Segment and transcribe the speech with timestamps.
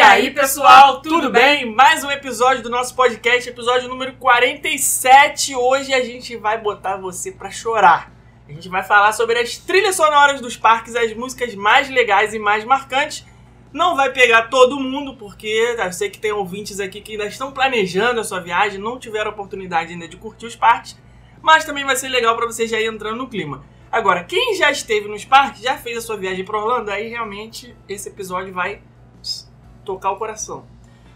[0.00, 1.74] E aí, pessoal, tudo bem?
[1.74, 5.54] Mais um episódio do nosso podcast, episódio número 47.
[5.54, 8.10] Hoje a gente vai botar você pra chorar.
[8.48, 12.38] A gente vai falar sobre as trilhas sonoras dos parques, as músicas mais legais e
[12.38, 13.26] mais marcantes.
[13.74, 17.52] Não vai pegar todo mundo, porque eu sei que tem ouvintes aqui que ainda estão
[17.52, 20.98] planejando a sua viagem, não tiveram oportunidade ainda de curtir os parques,
[21.42, 23.66] mas também vai ser legal para você já ir entrando no clima.
[23.92, 27.76] Agora, quem já esteve nos parques, já fez a sua viagem para Orlando, aí realmente
[27.86, 28.80] esse episódio vai
[29.90, 30.64] tocar o coração.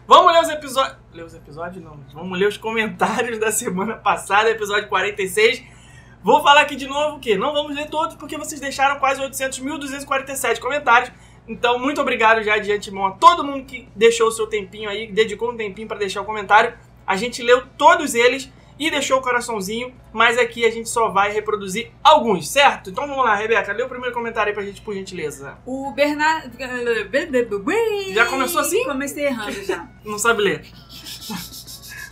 [0.06, 0.96] Vamos ler os episódios.
[1.12, 5.62] Ler os episódios não, vamos ler os comentários da semana passada, episódio 46.
[6.22, 10.58] Vou falar aqui de novo que não vamos ler todos porque vocês deixaram quase 800.247
[10.58, 11.12] comentários.
[11.46, 15.06] Então, muito obrigado já de antemão a todo mundo que deixou o seu tempinho aí,
[15.06, 16.74] dedicou um tempinho para deixar o comentário.
[17.06, 21.32] A gente leu todos eles e deixou o coraçãozinho, mas aqui a gente só vai
[21.32, 22.90] reproduzir alguns, certo?
[22.90, 25.56] Então vamos lá, Rebeca, lê o primeiro comentário aí pra gente, por gentileza.
[25.64, 26.56] O Bernardo.
[28.14, 28.84] Já começou assim?
[28.84, 29.88] Comecei errando já.
[30.04, 30.66] Não sabe ler.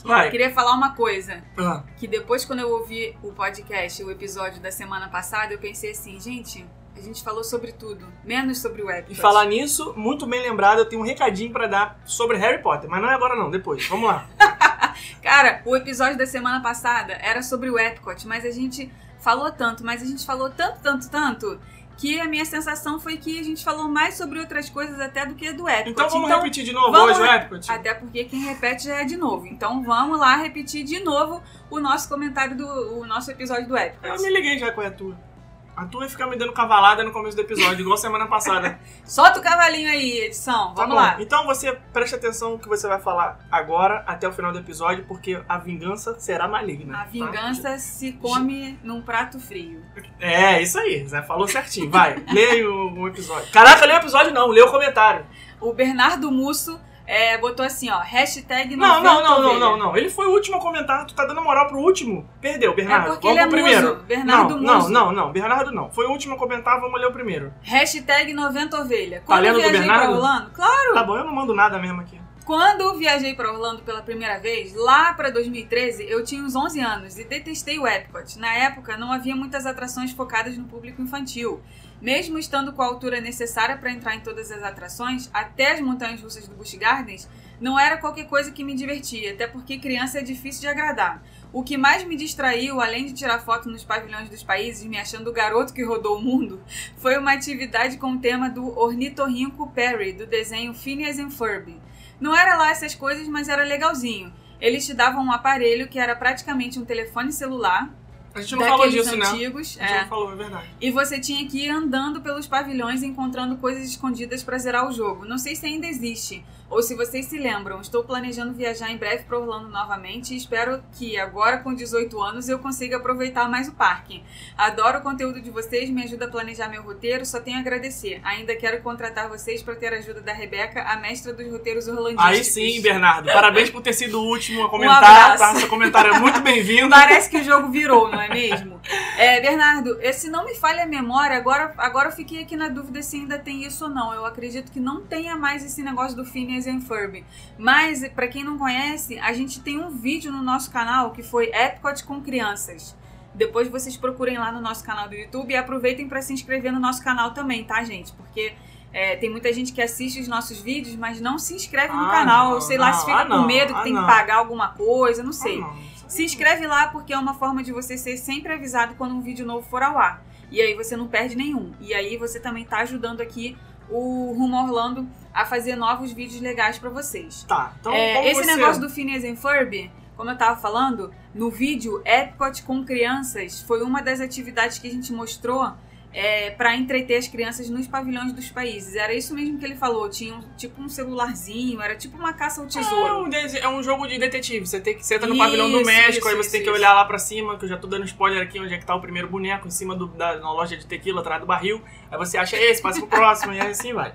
[0.04, 0.30] Vai.
[0.30, 1.42] Queria falar uma coisa.
[1.56, 5.92] Ah, Que depois, quando eu ouvi o podcast, o episódio da semana passada, eu pensei
[5.92, 6.66] assim, gente,
[7.02, 9.20] a gente falou sobre tudo, menos sobre o e Epcot.
[9.20, 13.02] falar nisso, muito bem lembrado, eu tenho um recadinho pra dar sobre Harry Potter, mas
[13.02, 13.86] não é agora não, depois.
[13.88, 14.26] Vamos lá.
[15.20, 19.84] Cara, o episódio da semana passada era sobre o Epcot, mas a gente falou tanto,
[19.84, 21.60] mas a gente falou tanto, tanto, tanto,
[21.96, 25.34] que a minha sensação foi que a gente falou mais sobre outras coisas até do
[25.34, 25.90] que do Epcot.
[25.90, 27.70] Então vamos repetir de novo vamos hoje o Epcot?
[27.70, 29.46] Até porque quem repete já é de novo.
[29.46, 34.06] Então vamos lá repetir de novo o nosso comentário do o nosso episódio do Epcot.
[34.06, 35.31] Eu me liguei já é a tua.
[35.74, 38.78] A tua ia ficar me dando cavalada no começo do episódio, igual semana passada.
[39.04, 40.74] Solta o cavalinho aí, edição.
[40.74, 41.00] Tá Vamos bom.
[41.00, 41.16] lá.
[41.18, 45.04] Então você preste atenção no que você vai falar agora até o final do episódio,
[45.06, 46.94] porque a vingança será maligna.
[46.94, 47.10] A tá?
[47.10, 49.82] vingança se come num prato frio.
[50.20, 51.06] É, isso aí.
[51.06, 51.90] Zé falou certinho.
[51.90, 53.50] Vai, leia o, o episódio.
[53.50, 55.24] Caraca, lê o episódio não, lê o comentário.
[55.58, 56.78] O Bernardo Musso
[57.12, 59.96] é, botou assim, ó, hashtag Não, não, 90 não, não, não, não.
[59.96, 61.04] Ele foi o último a comentar.
[61.06, 62.28] Tu tá dando moral pro último.
[62.40, 63.06] Perdeu, Bernardo.
[63.06, 63.88] É porque vamos ele é pro primeiro.
[63.94, 64.02] muso.
[64.06, 64.88] Bernardo não, Muso.
[64.90, 65.32] não, não, não.
[65.32, 65.90] Bernardo não.
[65.90, 67.52] Foi o último a comentar, vamos ler o primeiro.
[67.62, 69.22] Hashtag 90 ovelha.
[69.26, 70.14] Quando lendo eu do viajei pra Bernardo?
[70.16, 72.20] Orlando, claro, Tá bom, eu não mando nada mesmo aqui.
[72.44, 76.80] quando eu viajei pra Orlando pela primeira vez, lá pra 2013, eu tinha uns 11
[76.80, 78.38] anos e detestei o Epcot.
[78.38, 81.60] Na época, não havia muitas atrações focadas no público infantil.
[82.02, 86.20] Mesmo estando com a altura necessária para entrar em todas as atrações, até as montanhas
[86.20, 87.28] russas do Busch Gardens,
[87.60, 91.22] não era qualquer coisa que me divertia, até porque criança é difícil de agradar.
[91.52, 95.30] O que mais me distraiu, além de tirar foto nos pavilhões dos países, me achando
[95.30, 96.60] o garoto que rodou o mundo,
[96.98, 101.80] foi uma atividade com o tema do ornitorrinco Perry, do desenho Phineas and Ferb.
[102.20, 104.32] Não era lá essas coisas, mas era legalzinho.
[104.60, 107.88] Eles te davam um aparelho que era praticamente um telefone celular,
[108.34, 109.26] A gente não falou disso, né?
[109.26, 110.66] antigos, A gente é, não falou, é verdade.
[110.80, 115.24] e você tinha que ir andando pelos pavilhões encontrando coisas escondidas pra zerar o jogo.
[115.24, 117.80] Não sei se ainda existe, ou se vocês se lembram.
[117.80, 122.48] Estou planejando viajar em breve para Orlando novamente e espero que agora com 18 anos
[122.48, 124.22] eu consiga aproveitar mais o parque.
[124.56, 128.20] Adoro o conteúdo de vocês, me ajuda a planejar meu roteiro, só tenho a agradecer.
[128.24, 132.24] Ainda quero contratar vocês para ter a ajuda da Rebeca, a mestra dos roteiros orlandísticos.
[132.26, 133.26] Aí sim, Bernardo.
[133.32, 134.98] Parabéns por ter sido o último a Um comentar.
[135.32, 135.38] abraço.
[135.38, 135.54] tá?
[135.60, 136.88] Seu comentário é muito bem-vindo.
[136.88, 138.80] Parece que o jogo virou, não é mesmo?
[139.18, 142.68] É, Bernardo, eh, se não me falha a memória, agora, agora eu fiquei aqui na
[142.68, 144.12] dúvida se ainda tem isso ou não.
[144.14, 147.24] Eu acredito que não tenha mais esse negócio do Phineas and Ferb.
[147.58, 151.50] Mas, pra quem não conhece, a gente tem um vídeo no nosso canal que foi
[151.52, 152.96] Epcot com crianças.
[153.34, 156.80] Depois vocês procurem lá no nosso canal do YouTube e aproveitem pra se inscrever no
[156.80, 158.12] nosso canal também, tá, gente?
[158.12, 158.52] Porque
[158.92, 162.10] é, tem muita gente que assiste os nossos vídeos, mas não se inscreve no Ah,
[162.10, 162.50] canal.
[162.52, 164.02] não, sei lá, não, se fica ah, com medo que ah, tem não.
[164.02, 165.58] que pagar alguma coisa, não sei.
[165.58, 165.92] Ah, não.
[166.08, 169.46] Se inscreve lá porque é uma forma de você ser sempre avisado quando um vídeo
[169.46, 170.22] novo for ao ar.
[170.50, 171.72] E aí você não perde nenhum.
[171.80, 173.56] E aí você também tá ajudando aqui
[173.90, 177.44] o Rumo Orlando a fazer novos vídeos legais pra vocês.
[177.44, 178.54] Tá, então É, esse você...
[178.56, 183.82] negócio do Phineas and Ferb, como eu tava falando, no vídeo Epcot com crianças foi
[183.82, 185.72] uma das atividades que a gente mostrou
[186.14, 188.94] é, para entreter as crianças nos pavilhões dos países.
[188.94, 190.08] Era isso mesmo que ele falou.
[190.10, 193.24] Tinha um- tipo um celularzinho, era tipo uma caça ao É tesouro.
[193.24, 194.66] um, dese- é um jogo de detetive.
[194.66, 196.70] Você tem que entra no Isso, pavilhão do México, isso, aí você isso, tem que
[196.70, 198.94] olhar lá pra cima, que eu já tô dando spoiler aqui onde é que tá
[198.94, 201.80] o primeiro boneco, em cima do, da na loja de tequila, atrás do barril.
[202.10, 204.12] Aí você acha esse, passa pro próximo, e assim vai.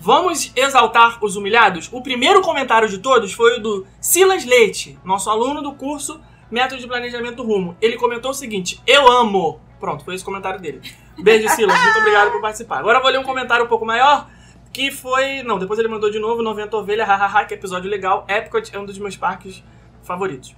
[0.00, 1.88] Vamos exaltar os humilhados?
[1.92, 6.20] O primeiro comentário de todos foi o do Silas Leite, nosso aluno do curso
[6.50, 7.76] Método de Planejamento Rumo.
[7.80, 9.60] Ele comentou o seguinte: Eu amo.
[9.84, 10.80] Pronto, foi esse o comentário dele.
[11.18, 11.78] Beijo, Silas.
[11.78, 12.78] Muito obrigado por participar.
[12.78, 14.30] Agora eu vou ler um comentário um pouco maior.
[14.72, 15.42] Que foi.
[15.42, 18.24] Não, depois ele mandou de novo 90 Ovelha, hahaha, que episódio legal.
[18.26, 19.62] Epcot é um dos meus parques
[20.02, 20.56] favoritos.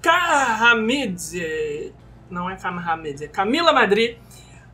[0.00, 1.92] Kahamidze.
[2.30, 4.16] Não é Kahamidze, é Camila Madri.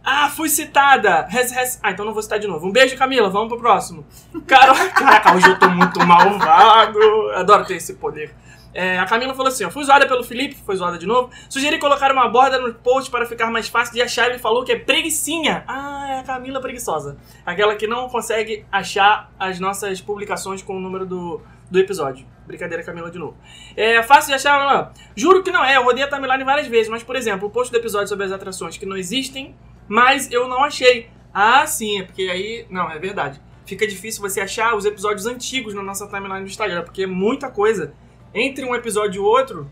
[0.04, 1.26] Ah, fui citada!
[1.26, 1.80] Res, res...
[1.82, 2.66] Ah, então não vou citar de novo.
[2.66, 3.30] Um beijo, Camila.
[3.30, 4.06] Vamos pro próximo.
[4.46, 4.76] Carol...
[4.92, 6.98] Caraca, hoje eu tô muito malvado.
[7.34, 8.34] Adoro ter esse poder.
[8.78, 11.30] É, a Camila falou assim: ó, fui zoada pelo Felipe, foi zoada de novo.
[11.50, 14.28] Sugeri colocar uma borda no post para ficar mais fácil de achar.
[14.30, 15.64] Ele falou que é preguiçinha.
[15.66, 17.16] Ah, é a Camila preguiçosa.
[17.44, 22.24] Aquela que não consegue achar as nossas publicações com o número do, do episódio.
[22.46, 23.36] Brincadeira, Camila, de novo.
[23.76, 24.92] É fácil de achar, não.
[25.16, 25.76] Juro que não é.
[25.76, 28.30] Eu rodei a timeline várias vezes, mas, por exemplo, o post do episódio sobre as
[28.30, 29.56] atrações que não existem,
[29.88, 31.10] mas eu não achei.
[31.34, 32.64] Ah, sim, é porque aí.
[32.70, 33.40] Não, é verdade.
[33.66, 37.50] Fica difícil você achar os episódios antigos na nossa timeline do Instagram, porque é muita
[37.50, 37.92] coisa
[38.38, 39.70] entre um episódio e outro,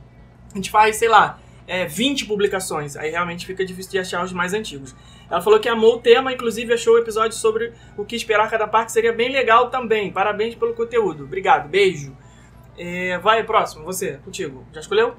[0.53, 2.97] a gente faz, sei lá, é, 20 publicações.
[2.97, 4.95] Aí realmente fica difícil de achar os mais antigos.
[5.29, 8.67] Ela falou que amou o tema, inclusive achou o episódio sobre o que esperar cada
[8.67, 10.13] parque seria bem legal também.
[10.13, 11.25] Parabéns pelo conteúdo.
[11.25, 12.17] Obrigado, beijo.
[12.79, 14.65] É, vai, próximo, você, contigo.
[14.73, 15.17] Já escolheu?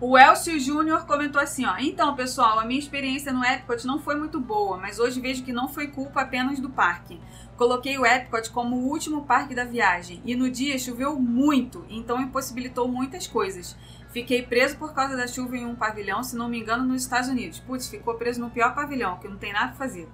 [0.00, 1.76] O Elcio Júnior comentou assim, ó.
[1.78, 5.52] Então, pessoal, a minha experiência no Epcot não foi muito boa, mas hoje vejo que
[5.52, 7.20] não foi culpa apenas do parque.
[7.60, 12.18] Coloquei o Epcot como o último parque da viagem e no dia choveu muito, então
[12.18, 13.76] impossibilitou muitas coisas.
[14.10, 17.28] Fiquei preso por causa da chuva em um pavilhão, se não me engano, nos Estados
[17.28, 17.58] Unidos.
[17.58, 20.08] Putz, ficou preso no pior pavilhão, que não tem nada pra fazer.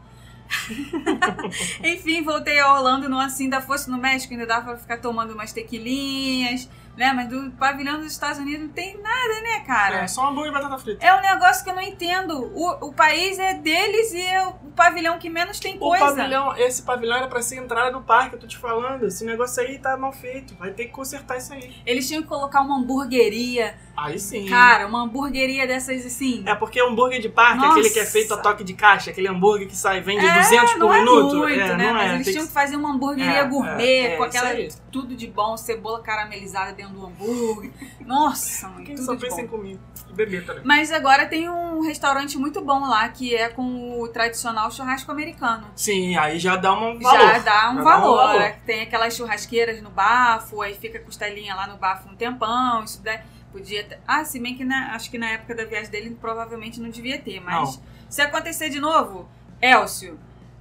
[1.85, 5.33] Enfim, voltei a Orlando, não assim, ainda fosse no México, ainda dava pra ficar tomando
[5.33, 7.13] umas tequilinhas, né?
[7.13, 9.97] Mas do pavilhão dos Estados Unidos não tem nada, né, cara?
[9.97, 11.05] É, só hambúrguer e batata frita.
[11.05, 12.51] É um negócio que eu não entendo.
[12.55, 16.05] O, o país é deles e é o pavilhão que menos tem O coisa.
[16.07, 19.07] pavilhão, esse pavilhão era pra ser entrada do parque, eu tô te falando.
[19.07, 20.55] Esse negócio aí tá mal feito.
[20.57, 21.75] Vai ter que consertar isso aí.
[21.85, 23.75] Eles tinham que colocar uma hamburgueria.
[23.97, 24.45] Aí sim.
[24.47, 26.43] Cara, uma hamburgueria dessas assim.
[26.45, 27.71] É porque hambúrguer de parque, Nossa.
[27.73, 30.73] aquele que é feito a toque de caixa, aquele hambúrguer que sai, vende É, 200
[30.73, 31.37] por não é minuto.
[31.37, 31.87] muito, é, né?
[31.87, 32.15] não Mas é.
[32.15, 34.51] eles tem tinham que- fazer uma hamburgueria É, gourmet, é, com é, aquela
[34.93, 37.71] tudo de bom, cebola caramelizada dentro do hambúrguer.
[38.05, 40.63] Nossa, mãe, Quem tudo só pensa em comida e beber também.
[40.65, 45.67] Mas agora tem um restaurante muito bom lá, que é com o tradicional churrasco americano.
[45.75, 47.19] Sim, aí já dá um valor.
[47.19, 48.39] Já dá um Já valor.
[48.39, 48.57] né?
[48.67, 52.85] Tem aquelas churrasqueiras no bafo, aí fica costelinha lá no bafo um tempão.
[52.85, 53.19] Isso daí
[53.57, 53.99] podia ter.
[54.07, 57.19] Ah, se bem que na, acho que na época da viagem dele provavelmente não devia
[57.19, 57.41] ter.
[57.41, 57.83] Mas Não.
[58.09, 59.27] se acontecer de novo,
[59.61, 60.19] Elcio,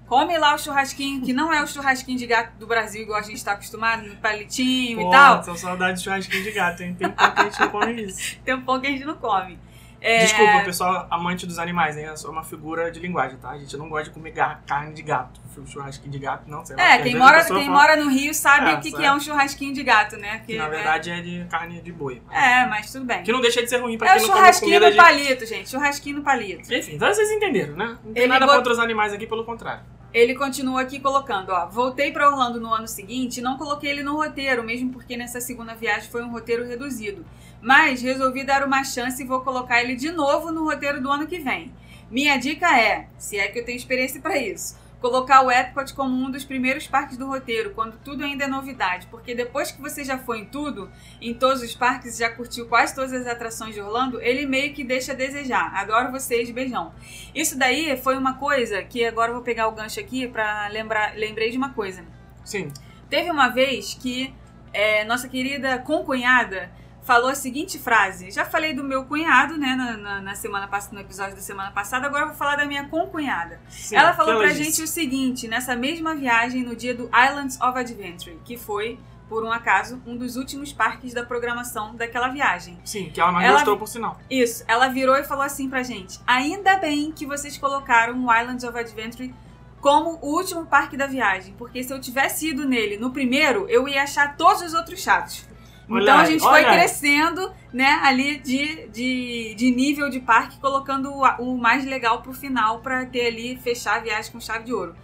[0.08, 3.24] come lá o churrasquinho, que não é o churrasquinho de gato do Brasil, igual a
[3.24, 5.44] gente tá acostumado, no palitinho Pô, e tal.
[5.44, 6.96] São saudades de churrasquinho de gato, hein?
[6.98, 8.38] Tem um pouco que a gente não come isso.
[8.46, 9.60] Tem um pouco que a gente não come.
[10.08, 12.06] É, Desculpa, pessoal amante dos animais, hein?
[12.06, 13.50] Eu sou uma figura de linguagem, tá?
[13.50, 14.32] A gente não gosta de comer
[14.68, 15.42] carne de gato.
[15.66, 16.84] Churrasquinho de gato, não, sei lá.
[16.96, 19.20] É, quem, mora, quem fala mora no Rio sabe É, o que, que é um
[19.20, 20.40] churrasquinho de gato, né?
[20.40, 20.70] Que Que, na né?
[20.76, 22.22] verdade é de carne de boi.
[22.30, 23.24] É, mas tudo bem.
[23.24, 24.92] Que não deixa de ser ruim pra É o quem não come churrasquinho comida no
[24.92, 24.98] de...
[24.98, 25.70] palito, gente.
[25.70, 26.72] Churrasquinho no palito.
[26.74, 27.98] Enfim, então vocês entenderam, né?
[28.04, 29.82] Não tem Ele nada bot- contra os animais aqui, pelo contrário.
[30.14, 31.66] Ele continua aqui colocando, ó.
[31.68, 35.42] Voltei pra Orlando no ano seguinte e não coloquei ele no roteiro, mesmo porque nessa
[35.42, 37.26] segunda viagem foi um roteiro reduzido.
[37.62, 41.28] Mas resolvi dar uma chance e vou colocar ele de novo no roteiro do ano
[41.28, 41.74] que vem.
[42.10, 46.16] Minha dica é, se é que eu tenho experiência pra isso, colocar o Epcot como
[46.16, 50.04] um dos primeiros parques do roteiro, quando tudo ainda é novidade, porque depois que você
[50.04, 50.90] já foi em tudo,
[51.22, 54.74] em todos os parques e já curtiu quase todas as atrações de Orlando, ele meio
[54.74, 55.76] que deixa a desejar.
[55.76, 56.94] Adoro vocês, beijão.
[57.34, 61.16] Isso daí foi uma coisa que agora eu vou pegar o gancho aqui pra lembrar,
[61.16, 62.04] lembrei de uma coisa.
[62.44, 62.72] Sim.
[63.10, 64.34] Teve uma vez que
[64.74, 66.72] é, nossa querida concunhada
[67.06, 68.32] falou a seguinte frase.
[68.32, 71.72] Já falei do meu cunhado, né, na, na, na semana passada, no episódio da semana
[71.72, 73.62] passada, agora eu vou falar da minha concunhada.
[73.70, 73.96] sim.
[73.96, 74.64] ela falou pra disse?
[74.64, 79.44] gente o seguinte, nessa mesma viagem no dia do Islands of Adventure, que foi, por
[79.44, 82.78] um acaso, um dos últimos parques da programação daquela viagem.
[82.84, 84.20] Sim, que ela mais Ela- gostou, por sinal.
[84.30, 88.64] Isso, ela virou e falou assim pra gente: ainda bem que vocês colocaram o Islands
[88.64, 89.34] of Adventure
[89.80, 93.88] como o último parque da viagem, porque se eu tivesse ido nele no primeiro, eu
[93.88, 95.46] ia achar todos os outros chatos.
[95.90, 100.58] Olha então a gente olha foi crescendo, né, ali de, de, de nível de parque,
[100.60, 104.66] colocando o, o mais legal pro final pra ter ali, fechar a viagem com chave
[104.66, 104.96] de ouro.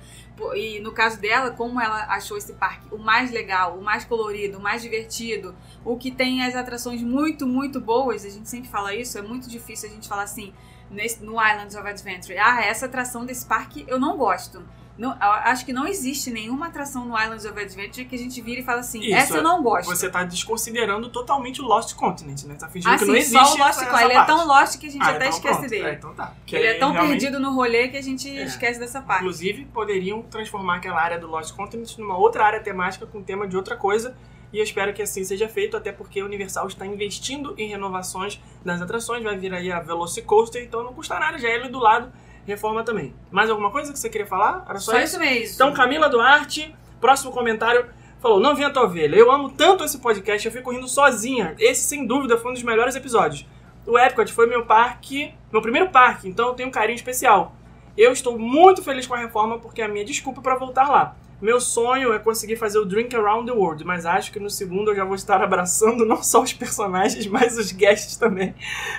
[0.55, 4.57] E no caso dela, como ela achou esse parque o mais legal, o mais colorido,
[4.57, 5.53] o mais divertido,
[5.85, 9.47] o que tem as atrações muito, muito boas, a gente sempre fala isso, é muito
[9.47, 10.51] difícil a gente falar assim,
[10.89, 14.63] nesse- no Islands of Adventure, ah, essa atração desse parque eu não gosto.
[14.97, 18.61] Não, acho que não existe nenhuma atração no Islands of Adventure que a gente vira
[18.61, 19.87] e fala assim, Isso, essa eu não gosto.
[19.87, 22.55] Você tá desconsiderando totalmente o Lost Continent, né?
[22.55, 24.03] Tá fingindo Ah, que sim, não existe só o Lost essa.
[24.03, 24.27] Ele é parte.
[24.27, 25.69] tão Lost que a gente Ah, até então esquece pronto.
[25.69, 25.85] dele.
[25.87, 26.27] É, então tá.
[26.37, 28.43] Porque Ele é tão realmente, perdido no rolê que a gente É.
[28.43, 29.21] esquece dessa parte.
[29.21, 33.55] Inclusive, poderiam transformar aquela área do Lost Continent numa outra área temática com tema de
[33.57, 34.15] outra coisa.
[34.53, 38.39] E eu espero que assim seja feito, até porque a Universal está investindo em renovações
[38.65, 39.23] das atrações.
[39.23, 42.11] Vai vir aí a Velocicoaster, então não custa nada, já é ali do lado,
[42.45, 43.13] reforma também.
[43.29, 44.65] Mais alguma coisa que você queria falar?
[44.67, 45.07] Era só, Só isso?
[45.07, 45.55] isso mesmo.
[45.55, 47.85] Então, Camila Duarte, próximo comentário,
[48.21, 49.15] falou: Não vinha tua ovelha.
[49.15, 51.55] Eu amo tanto esse podcast, eu fico rindo sozinha.
[51.59, 53.45] Esse, sem dúvida, foi um dos melhores episódios.
[53.85, 57.55] O Epcot foi meu parque, meu primeiro parque, então eu tenho um carinho especial.
[57.97, 61.15] Eu estou muito feliz com a reforma porque é a minha desculpa para voltar lá.
[61.41, 64.91] Meu sonho é conseguir fazer o Drink Around the World, mas acho que no segundo
[64.91, 68.53] eu já vou estar abraçando não só os personagens, mas os guests também.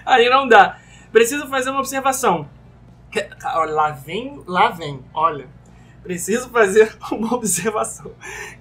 [0.04, 0.78] Aí não dá.
[1.12, 2.48] Preciso fazer uma observação.
[3.70, 5.46] Lá vem, lá vem, olha.
[6.02, 8.12] Preciso fazer uma observação.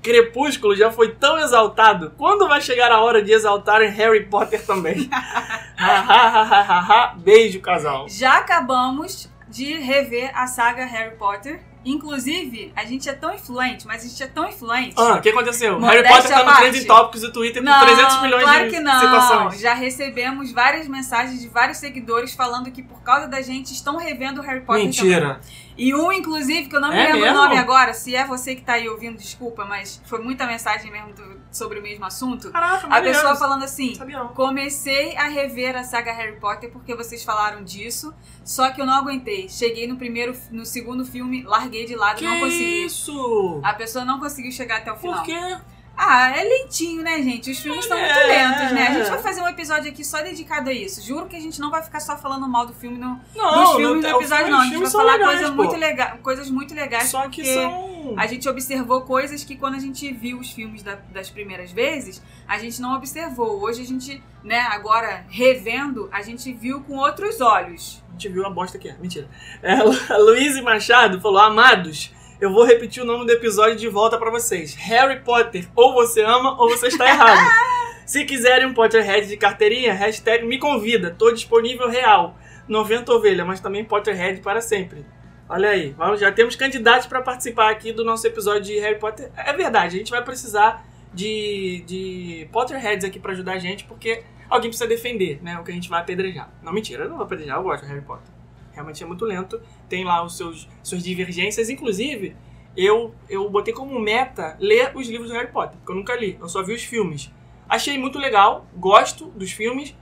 [0.01, 2.13] Crepúsculo já foi tão exaltado.
[2.17, 5.09] Quando vai chegar a hora de exaltar Harry Potter também?
[7.17, 8.07] Beijo, casal.
[8.07, 11.61] Já acabamos de rever a saga Harry Potter.
[11.83, 14.93] Inclusive, a gente é tão influente, mas a gente é tão influente.
[14.97, 15.79] Ah, o que aconteceu?
[15.79, 16.57] Modéstia Harry Potter tá no.
[16.57, 18.99] Trending Topics do Twitter com Não, 300 milhões claro de que não.
[18.99, 19.59] citações.
[19.59, 24.41] Já recebemos várias mensagens de vários seguidores falando que por causa da gente estão revendo
[24.41, 25.39] Harry Potter também.
[25.83, 27.37] E um, inclusive, que eu não me É lembro mesmo?
[27.39, 30.91] o nome agora, se é você que tá aí ouvindo, desculpa, mas foi muita mensagem
[30.91, 32.51] mesmo do- sobre o mesmo assunto.
[32.51, 34.27] Caraca, A pessoa falando assim: não.
[34.29, 38.13] Comecei a rever a saga Harry Potter porque vocês falaram disso,
[38.45, 39.49] só que eu não aguentei.
[39.49, 42.85] Cheguei no primeiro, no segundo filme, larguei de lado, Que não consegui.
[42.85, 43.59] isso?
[43.63, 45.15] A pessoa não conseguiu chegar até o final.
[45.17, 45.57] Por quê?
[46.03, 47.51] Ah, é lentinho, né, gente?
[47.51, 48.25] Os filmes estão muito É.
[48.25, 48.87] lentos, né?
[48.87, 50.99] A gente vai fazer um episódio aqui só dedicado a isso.
[51.05, 53.75] Juro que a gente não vai ficar só falando mal do filme no, Não, dos
[53.75, 54.59] filmes não, no episódio, os não.
[54.61, 57.03] A gente vai falar legais, coisa muito lega coisas muito legais.
[57.09, 58.15] Só que são...
[58.17, 62.19] A gente observou coisas que quando a gente viu os filmes da- das primeiras vezes,
[62.47, 63.61] a gente não observou.
[63.61, 68.03] Hoje a gente, né, agora revendo, a gente viu com outros olhos.
[68.09, 68.97] A gente viu a bosta que é.
[68.97, 69.29] Mentira.
[69.61, 69.75] É,
[70.17, 74.73] Luíse Machado falou: Amados, eu vou repetir o nome do episódio de volta pra vocês.
[74.73, 77.47] Harry Potter, ou você ama ou você está errado.
[78.03, 81.11] Se quiserem um Potterhead de carteirinha, hashtag me convida.
[81.11, 82.35] Tô disponível real.
[82.67, 85.05] 90 ovelha, mas também Potterhead para sempre.
[85.47, 89.29] Olha aí, já temos candidatos para participar aqui do nosso episódio de Harry Potter.
[89.37, 90.83] É verdade, a gente vai precisar
[91.13, 95.59] de, de Potterheads aqui para ajudar a gente, porque alguém precisa defender, né?
[95.59, 96.49] O que a gente vai apedrejar.
[96.63, 98.40] Não, mentira, eu não vou apedrejar, eu gosto de Harry Potter.
[98.81, 101.69] Realmente é muito lento, tem lá os seus suas divergências.
[101.69, 102.35] Inclusive,
[102.75, 106.37] eu, eu botei como meta ler os livros do Harry Potter, porque eu nunca li,
[106.41, 107.31] eu só vi os filmes.
[107.69, 109.95] Achei muito legal, gosto dos filmes,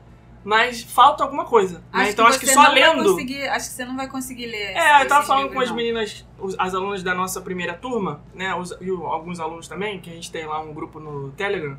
[0.43, 1.83] mas falta alguma coisa.
[1.93, 2.09] né?
[2.09, 3.03] Então acho que só lendo.
[3.51, 4.75] acho que você não vai conseguir ler.
[4.75, 5.75] É, eu tava falando livros, com as não.
[5.75, 8.55] meninas, os- as alunas da nossa primeira turma, né?
[8.55, 11.77] os- e alguns alunos também, que a gente tem lá um grupo no Telegram,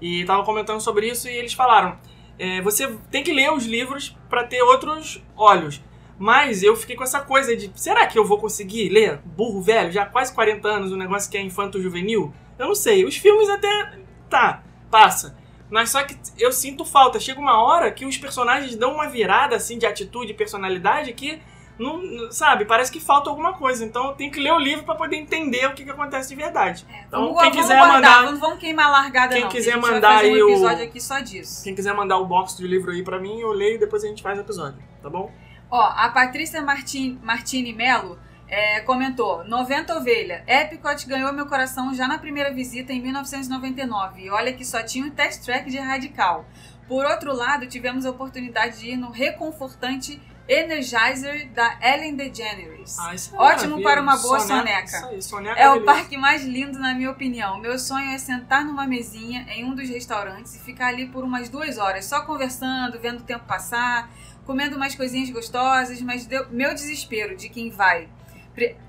[0.00, 1.96] e tava comentando sobre isso e eles falaram:
[2.38, 5.80] é, você tem que ler os livros pra ter outros olhos.
[6.24, 9.18] Mas eu fiquei com essa coisa de, será que eu vou conseguir ler?
[9.24, 12.32] Burro velho, já quase 40 anos, um negócio que é infanto-juvenil?
[12.56, 13.04] Eu não sei.
[13.04, 13.98] Os filmes até.
[14.30, 15.36] tá, passa.
[15.68, 17.18] Mas só que eu sinto falta.
[17.18, 21.40] Chega uma hora que os personagens dão uma virada assim de atitude e personalidade que
[21.76, 23.84] não, sabe, parece que falta alguma coisa.
[23.84, 26.86] Então tenho que ler o livro pra poder entender o que, que acontece de verdade.
[27.08, 29.48] Então Vamos- quem vamos quiser guardar, mandar, Não vamos queimar a largada, quem não.
[29.48, 31.64] quiser mandar aí um o- episódio aqui só disso.
[31.64, 34.06] quem quiser mandar o box do livro aí pra mim, eu leio e depois a
[34.06, 35.32] gente faz o episódio, tá bom?
[35.72, 40.44] Ó, a Patrícia Martin, Martini Melo é, comentou: 90 ovelha.
[40.46, 44.20] Epcot ganhou meu coração já na primeira visita em 1999.
[44.22, 46.44] E olha que só tinha um test track de radical.
[46.86, 52.98] Por outro lado, tivemos a oportunidade de ir no reconfortante Energizer da Ellen DeGeneres.
[52.98, 53.84] Ah, isso é Ótimo maravilha.
[53.84, 54.96] para uma boa soneca.
[54.96, 57.58] Isso aí, soneca É o parque mais lindo, na minha opinião.
[57.58, 61.48] Meu sonho é sentar numa mesinha em um dos restaurantes e ficar ali por umas
[61.48, 64.10] duas horas, só conversando, vendo o tempo passar,
[64.44, 68.08] comendo umas coisinhas gostosas, mas deu- meu desespero de quem vai.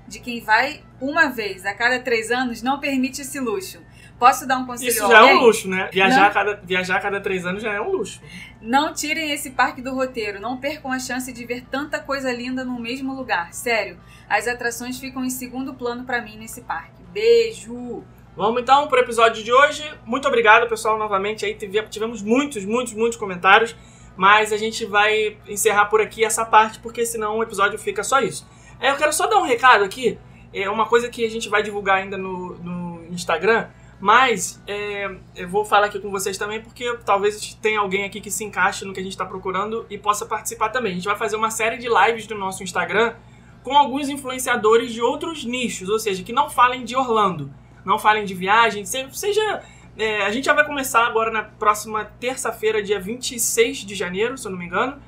[0.06, 3.78] De quem vai uma vez a cada três anos não permite esse luxo.
[4.18, 5.88] Posso dar um conselho Isso já é um luxo, né?
[5.92, 6.26] Viajar Não.
[6.26, 8.20] a, cada, viajar a cada três anos já é um luxo.
[8.60, 12.62] Não tirem esse parque do roteiro, não percam a chance de ver tanta coisa linda
[12.64, 13.52] no mesmo lugar.
[13.54, 17.02] Sério, as atrações ficam em segundo plano pra mim nesse parque.
[17.12, 18.04] Beijo!
[18.36, 19.82] Vamos então pro episódio de hoje.
[20.04, 21.44] Muito obrigado, pessoal, novamente.
[21.44, 23.74] Aí tive- tivemos muitos, muitos, muitos comentários.
[24.16, 28.20] Mas a gente vai encerrar por aqui essa parte, porque senão o episódio fica só
[28.20, 28.46] isso.
[28.80, 30.18] É, eu quero só dar um recado aqui.
[30.52, 33.66] É uma coisa que a gente vai divulgar ainda no, no Instagram.
[34.00, 38.30] Mas é, eu vou falar aqui com vocês também, porque talvez tenha alguém aqui que
[38.30, 40.92] se encaixe no que a gente está procurando e possa participar também.
[40.92, 43.14] A gente vai fazer uma série de lives no nosso Instagram
[43.62, 47.50] com alguns influenciadores de outros nichos, ou seja, que não falem de Orlando,
[47.84, 49.62] não falem de viagem, se- seja.
[49.96, 54.46] É, a gente já vai começar agora na próxima terça-feira, dia 26 de janeiro, se
[54.46, 55.00] eu não me engano,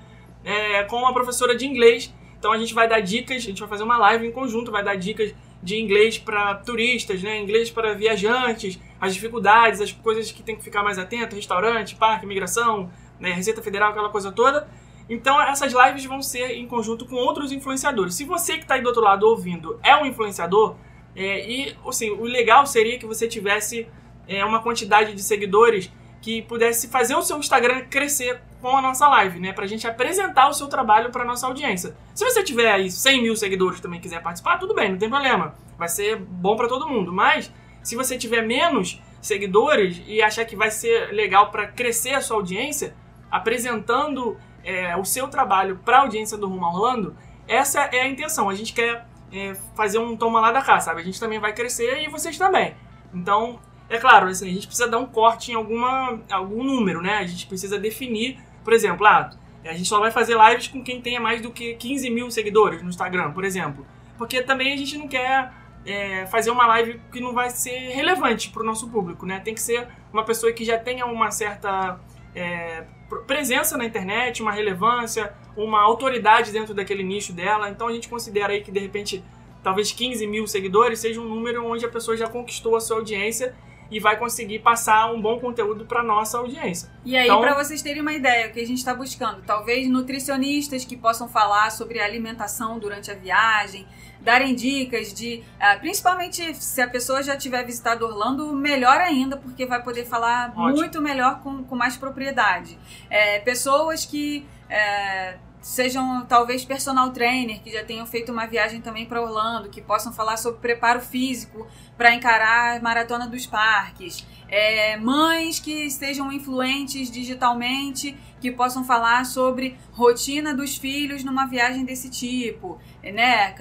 [0.45, 2.15] é, com uma professora de inglês.
[2.39, 4.85] Então a gente vai dar dicas, a gente vai fazer uma live em conjunto, vai
[4.85, 7.41] dar dicas de inglês para turistas, né?
[7.41, 12.25] Inglês para viajantes, as dificuldades, as coisas que tem que ficar mais atento, restaurante, parque,
[12.25, 12.89] imigração,
[13.19, 13.33] né?
[13.33, 14.69] Receita Federal, aquela coisa toda.
[15.09, 18.15] Então essas lives vão ser em conjunto com outros influenciadores.
[18.15, 20.77] Se você que está aí do outro lado ouvindo é um influenciador,
[21.17, 23.89] é, e assim, o legal seria que você tivesse
[24.29, 25.91] é, uma quantidade de seguidores
[26.21, 29.53] que pudesse fazer o seu Instagram crescer com a nossa live, né?
[29.53, 31.95] Pra gente apresentar o seu trabalho pra nossa audiência.
[32.15, 35.55] Se você tiver aí 100 mil seguidores também quiser participar, tudo bem, não tem problema.
[35.79, 37.13] Vai ser bom pra todo mundo.
[37.13, 37.53] Mas,
[37.83, 42.39] se você tiver menos seguidores e achar que vai ser legal pra crescer a sua
[42.39, 42.95] audiência,
[43.31, 47.17] apresentando é, o seu trabalho pra audiência do Rumo a Orlando,
[47.47, 48.49] essa é a intenção.
[48.49, 51.01] A gente quer é, fazer um toma lá da cá, sabe?
[51.01, 52.75] A gente também vai crescer e vocês também.
[53.15, 57.19] Então, é claro, assim, a gente precisa dar um corte em alguma, algum número, né?
[57.19, 59.31] A gente precisa definir, por exemplo, ah,
[59.65, 62.83] a gente só vai fazer lives com quem tenha mais do que 15 mil seguidores
[62.83, 63.87] no Instagram, por exemplo.
[64.19, 65.53] Porque também a gente não quer
[65.85, 69.41] é, fazer uma live que não vai ser relevante para o nosso público, né?
[69.41, 72.01] Tem que ser uma pessoa que já tenha uma certa
[72.35, 72.85] é,
[73.27, 77.71] presença na internet, uma relevância, uma autoridade dentro daquele nicho dela.
[77.71, 79.23] Então a gente considera aí que de repente
[79.63, 83.55] talvez 15 mil seguidores seja um número onde a pessoa já conquistou a sua audiência
[83.91, 86.89] e vai conseguir passar um bom conteúdo para nossa audiência.
[87.05, 89.89] E aí, Então- para vocês terem uma ideia, o que a gente está buscando, talvez
[89.89, 93.87] nutricionistas que possam falar sobre alimentação durante a viagem,
[94.21, 99.65] darem dicas de, ah, principalmente se a pessoa já tiver visitado Orlando, melhor ainda, porque
[99.67, 100.77] vai poder falar Ótimo.
[100.77, 102.77] muito melhor com, com mais propriedade.
[103.09, 109.05] É, pessoas que é, sejam talvez personal trainer, que já tenham feito uma viagem também
[109.05, 114.25] para Orlando, que possam falar sobre preparo físico para encarar a maratona dos parques.
[114.49, 121.85] É, mães que estejam influentes digitalmente, que possam falar sobre rotina dos filhos numa viagem
[121.85, 123.55] desse tipo, né?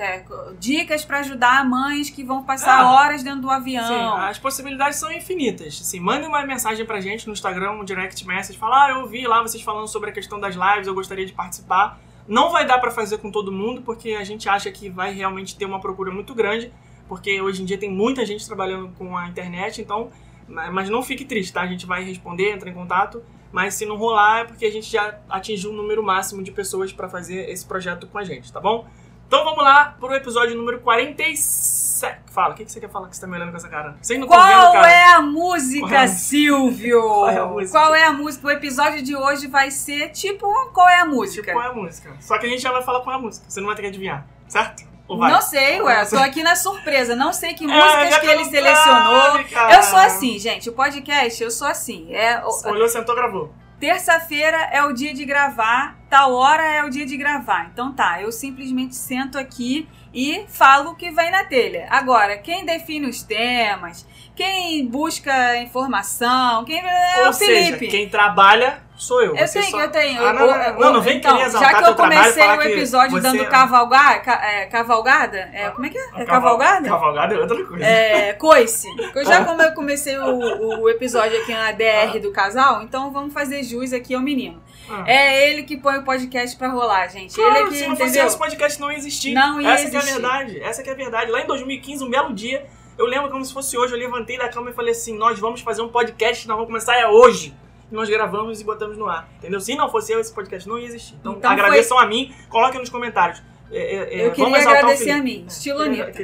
[0.59, 2.91] Dicas para ajudar mães que vão passar Ah.
[2.91, 3.87] horas dentro do avião.
[3.87, 5.79] Sim, as possibilidades são infinitas.
[5.81, 9.25] Assim, mande uma mensagem pra gente no Instagram, um direct message, fala, ah, eu vi
[9.25, 11.99] lá vocês falando sobre a questão das lives, eu gostaria de participar.
[12.27, 15.55] Não vai dar pra fazer com todo mundo, porque a gente acha que vai realmente
[15.57, 16.71] ter uma procura muito grande,
[17.07, 20.09] porque hoje em dia tem muita gente trabalhando com a internet, então,
[20.47, 21.61] mas não fique triste, tá?
[21.61, 24.91] A gente vai responder, entra em contato, mas se não rolar é porque a gente
[24.91, 28.59] já atingiu o número máximo de pessoas pra fazer esse projeto com a gente, tá
[28.59, 28.87] bom?
[29.27, 32.19] Então vamos lá pro episódio número 47.
[32.31, 33.97] Fala, o que que você quer falar que você tá me olhando com essa cara?
[34.01, 34.91] Vocês não tão vendo, Qual cara.
[34.91, 37.01] é a música, Qual é a- Silvio?
[37.09, 37.79] Qual é a música?
[37.79, 38.47] Qual é a música?
[38.47, 41.41] O episódio de hoje vai ser tipo qual é a música?
[41.41, 42.13] Tipo, qual é a música?
[42.19, 43.45] Só que a gente já vai falar qual é a música.
[43.49, 44.83] Você não vai ter que adivinhar, certo?
[45.07, 47.15] Não sei, ué, Você- tô aqui na surpresa.
[47.15, 49.43] Não sei que É, músicas já que ele não selecionou.
[49.45, 49.75] cara.
[49.75, 50.69] Eu sou assim, gente.
[50.69, 52.13] O podcast, eu sou assim.
[52.13, 53.53] É, Olhou, sentou, gravou.
[53.79, 57.69] Terça-feira é o dia de gravar, tal hora é o dia de gravar.
[57.71, 61.85] Então tá, eu simplesmente sento aqui e falo o que vem na telha.
[61.89, 67.87] Agora, quem define os temas, quem busca informação, quem é Ou o seja, Felipe.
[67.89, 69.35] quem trabalha sou eu.
[69.35, 70.25] Eu tenho, só- eu tenho.
[70.25, 73.21] Ah, não, não, não, não vem então, querer Já que eu comecei o episódio você-
[73.21, 76.01] dando cavalgar, ca- é, cavalgada, é, como é que é?
[76.01, 76.25] É Caval-
[76.57, 76.89] cavalgada?
[76.89, 77.85] Cavalgada é outra coisa.
[77.85, 78.87] É, coice.
[79.13, 83.33] Eu já como eu comecei o, o episódio aqui na DR do casal, então vamos
[83.33, 84.61] fazer jus aqui ao menino.
[84.89, 85.03] Ah.
[85.07, 87.33] É ele que põe o podcast pra rolar, gente.
[87.35, 89.33] Claro, ele é que, se não fosse esse podcast não ia existir.
[89.33, 90.21] Não ia essa que é a existir.
[90.21, 90.59] verdade.
[90.61, 91.31] Essa que é a verdade.
[91.31, 92.65] Lá em 2015, um belo dia,
[92.97, 95.61] eu lembro como se fosse hoje, eu levantei da cama e falei assim, nós vamos
[95.61, 97.53] fazer um podcast, nós vamos começar é hoje.
[97.91, 99.29] Nós gravamos e botamos no ar.
[99.37, 99.59] Entendeu?
[99.59, 101.15] Se não fosse eu, esse podcast não ia existir.
[101.19, 103.41] Então, Então agradeçam a mim, coloquem nos comentários.
[103.71, 106.21] É, é, é, Eu queria agradecer a mim, estilo Anitta.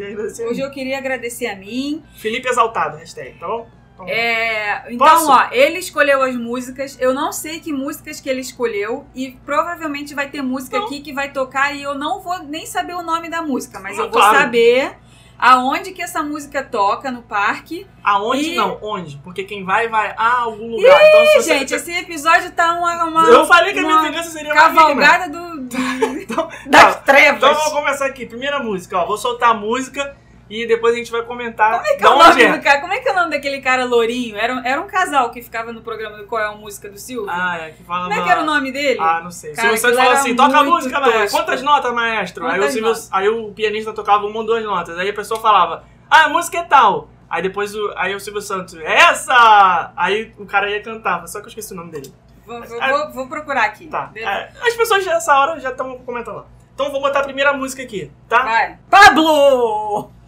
[0.48, 2.04] Hoje eu queria agradecer a mim.
[2.18, 3.68] Felipe exaltado, hashtag, tá bom?
[3.96, 5.32] Então, É, então, Posso?
[5.32, 6.98] ó, ele escolheu as músicas.
[7.00, 9.06] Eu não sei que músicas que ele escolheu.
[9.14, 10.86] E provavelmente vai ter música Não.
[10.86, 13.98] aqui que vai tocar e eu não vou nem saber o nome da música, mas
[13.98, 14.38] Não, eu vou claro.
[14.40, 14.98] saber
[15.42, 17.88] aonde que essa música toca no parque.
[18.04, 18.78] Aonde E- não?
[18.82, 19.18] Onde?
[19.24, 21.02] Porque quem vai, vai a algum lugar.
[21.04, 21.58] então, Ih, você...
[21.60, 25.28] gente, esse episódio tá uma, uma Eu falei que a minha uma vingança seria cavalgada
[25.28, 25.78] do, do-
[26.22, 27.38] Então, das tá, trevas.
[27.38, 28.26] Então vamos começar aqui.
[28.28, 29.06] Primeira música, ó.
[29.06, 30.16] Vou soltar a música
[30.54, 32.52] e depois a gente vai comentar Como é que é o nome é.
[32.58, 32.82] do cara?
[32.82, 34.36] Como é que é o nome daquele cara lourinho?
[34.36, 36.98] Era, um- era um casal que ficava no programa do Qual é a Música do
[36.98, 37.30] Silvio?
[37.30, 37.84] Ah, é que.
[37.84, 39.00] Como é que era o nome dele?
[39.00, 39.54] Ah, não sei.
[39.54, 41.40] Cara, Silvio Santos fala assim: toca a música, maestro.
[41.40, 42.46] Quantas notas, maestro?
[42.46, 43.10] Aí o, Quantas Silvio- notas?
[43.12, 44.98] aí o pianista tocava uma ou duas notas.
[44.98, 47.10] Aí a pessoa falava: Ah, a música é tal.
[47.30, 49.94] Aí depois o, aí o Silvio Santos, essa!
[49.96, 52.14] Aí o cara ia cantar, só que eu esqueci o nome dele.
[52.46, 53.88] Vou, vou- vou- vou procurar aqui.
[53.88, 54.12] Tá.
[54.16, 56.46] É, as pessoas nessa hora já estão comentando lá.
[56.82, 58.42] Então eu vou botar a primeira música aqui, tá?
[58.42, 58.80] Vai.
[58.90, 60.12] Pablo!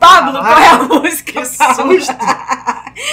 [0.00, 1.32] Pablo, qual é a música?
[1.32, 2.16] Que susto!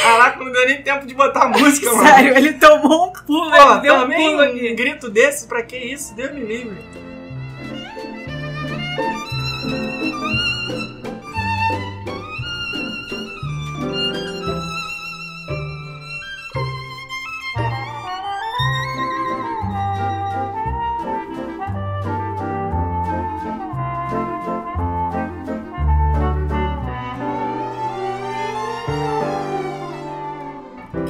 [0.02, 2.08] Caraca, não deu nem tempo de botar a música, mano.
[2.08, 5.62] Sério, ele tomou um pulo, Pô, ele deu um também pulo um grito desse, pra
[5.62, 6.16] que isso?
[6.16, 6.78] Deus me livre.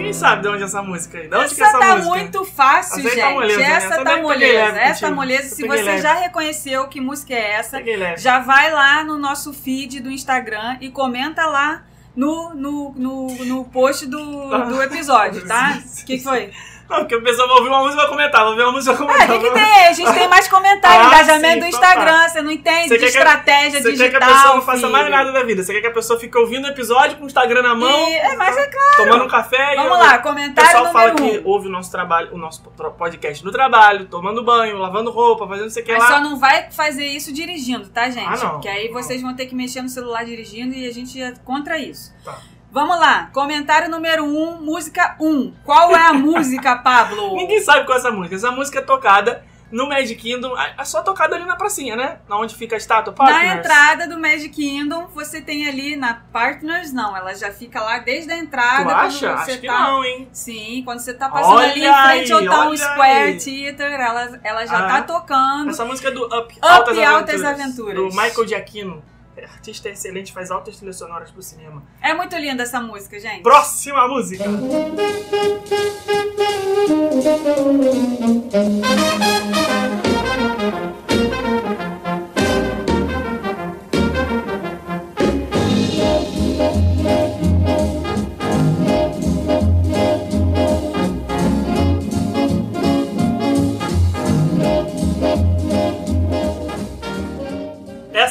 [0.09, 1.27] Ninguém sabe de onde é essa música aí.
[1.27, 2.15] De onde que é Essa essa tá música?
[2.15, 3.23] muito fácil, Essa aí gente.
[3.23, 3.65] tá moleza, né?
[3.65, 4.79] essa Essa tá moleza.
[4.79, 5.55] Essa tá moleza.
[5.55, 6.01] Se você leve.
[6.01, 7.79] já reconheceu que música é essa,
[8.17, 11.83] já vai lá no nosso feed do Instagram e comenta lá
[12.15, 15.79] no, no, no, no post do, do episódio, tá?
[16.01, 16.51] O que, que foi?
[16.89, 18.41] Não, porque o pessoal vai ouvir uma música e vai comentar.
[18.41, 19.37] Vai ouvir uma música e vai Ah, comentar.
[19.37, 19.87] o que, que tem?
[19.87, 22.27] A gente tem mais comentário, Ah, engajamento sim, do Instagram.
[22.29, 24.09] Você não entende Você de quer estratégia Você digital.
[24.11, 25.63] quer que a pessoa não faça mais nada da vida.
[25.63, 28.13] Você quer que a pessoa fique ouvindo o episódio com o Instagram na mão, E-
[28.15, 28.97] é, mas é claro.
[28.97, 29.75] tomando um café e...
[29.75, 31.51] Vamos lá, O comentário pessoal fala número que um.
[31.51, 32.63] ouve o nosso trabalho, o nosso
[32.97, 36.07] podcast no trabalho, tomando banho, lavando roupa, fazendo não sei o que Mas lá.
[36.07, 38.27] só não vai fazer isso dirigindo, tá, gente?
[38.27, 38.49] Ah, não.
[38.53, 41.77] Porque aí vocês vão ter que mexer no celular dirigindo e a gente é contra
[41.77, 42.13] isso.
[42.25, 42.35] Tá.
[42.71, 45.27] Vamos lá, comentário número 1, um, música 1.
[45.27, 45.53] Um.
[45.65, 47.35] Qual é a música, Pablo?
[47.35, 48.35] Ninguém sabe qual é essa música.
[48.35, 52.17] Essa música é tocada no Magic Kingdom, é só tocada ali na pracinha, né?
[52.27, 53.53] Na onde fica a estátua Na Partners.
[53.59, 58.31] entrada do Magic Kingdom, você tem ali na Partners, não, ela já fica lá desde
[58.31, 58.83] a entrada.
[58.85, 59.37] Tu acha?
[59.37, 59.79] Você Acho que tá...
[59.83, 60.27] não, hein?
[60.31, 63.37] Sim, quando você tá passando Olha ali em frente ao Town Square.
[63.43, 64.87] Theater, ela, ela já Ah.
[64.87, 65.69] tá tocando.
[65.69, 67.95] Essa música é do Up, Up Altas, e Altas Aventuras, Aventuras.
[67.95, 69.03] Do Michael Giacchino.
[69.39, 71.81] É, Artista excelente, faz altas trilhas sonoras pro cinema.
[72.01, 73.41] É muito linda essa música, gente.
[73.41, 74.43] Próxima música.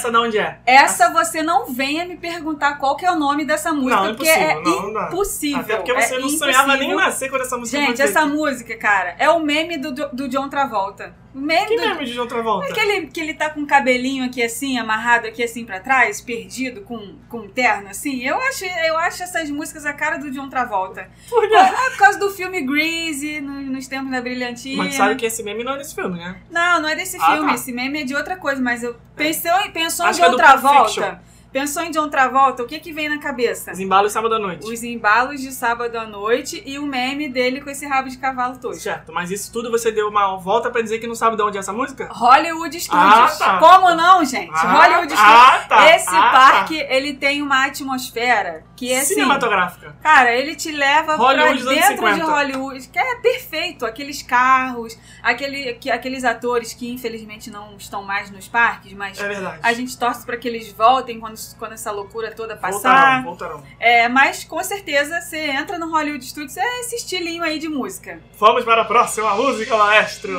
[0.09, 0.59] Essa de onde é?
[0.67, 4.29] Essa você não venha me perguntar qual que é o nome dessa música, Não, porque
[4.29, 5.61] é impossível, não, não impossível.
[5.61, 6.97] Até porque você é não sonhava nem impossível.
[6.99, 11.15] nascer quando essa música Gente, essa música, cara, é o meme do, do John Travolta.
[11.39, 11.83] Meme Que do.
[11.83, 12.69] meme de outra volta?
[12.73, 16.83] Aquele que ele tá com o cabelinho aqui assim, amarrado aqui assim pra trás, perdido,
[16.83, 18.23] com, com um terno assim.
[18.25, 21.09] Eu acho, eu acho essas músicas a cara do John Travolta.
[21.29, 21.55] Por quê?
[21.55, 24.83] É por causa do filme Greasy, no- nos tempos da Brilhantina.
[24.85, 26.37] Mas sabe que esse meme não é desse filme, né?
[26.51, 27.49] Não, não é desse Ah, filme.
[27.49, 27.55] tá.
[27.55, 30.31] Esse meme é de outra coisa, mas eu pensou, em- pensou Acho em é John
[30.37, 31.23] Pulp Travolta.
[31.53, 33.73] Pensou em John Travolta, o que que vem na cabeça?
[33.73, 34.67] Os embalos sábado à noite.
[34.71, 38.59] Os embalos de sábado à noite e o meme dele com esse rabo de cavalo
[38.59, 38.75] todo.
[38.75, 41.57] Certo, mas isso tudo você deu uma volta pra dizer que não sabe de onde
[41.57, 42.07] é essa música?
[42.13, 43.03] Hollywood Studios.
[43.03, 43.59] Ah, tá.
[43.59, 44.51] Como não, gente?
[44.53, 45.21] Ah, Hollywood Studios.
[45.41, 45.97] ah, tá.
[45.97, 49.15] Esse Ah, parque, ele tem uma atmosfera que é assim...
[49.15, 49.97] Cinematográfica.
[50.03, 52.25] Cara, ele te leva Hollywood pra dentro de 50.
[52.27, 53.87] Hollywood, que é perfeito.
[53.87, 59.59] Aqueles carros, aquele, que- aqueles atores que infelizmente não estão mais nos parques, mas É
[59.63, 63.25] a gente torce pra que eles voltem quando, quando essa loucura toda Voltarão, passar.
[63.25, 63.63] voltarão.
[63.79, 68.21] É, mas com certeza você entra no Hollywood Studios, é esse estilinho aí de música.
[68.39, 70.39] Vamos para a próxima música, maestro.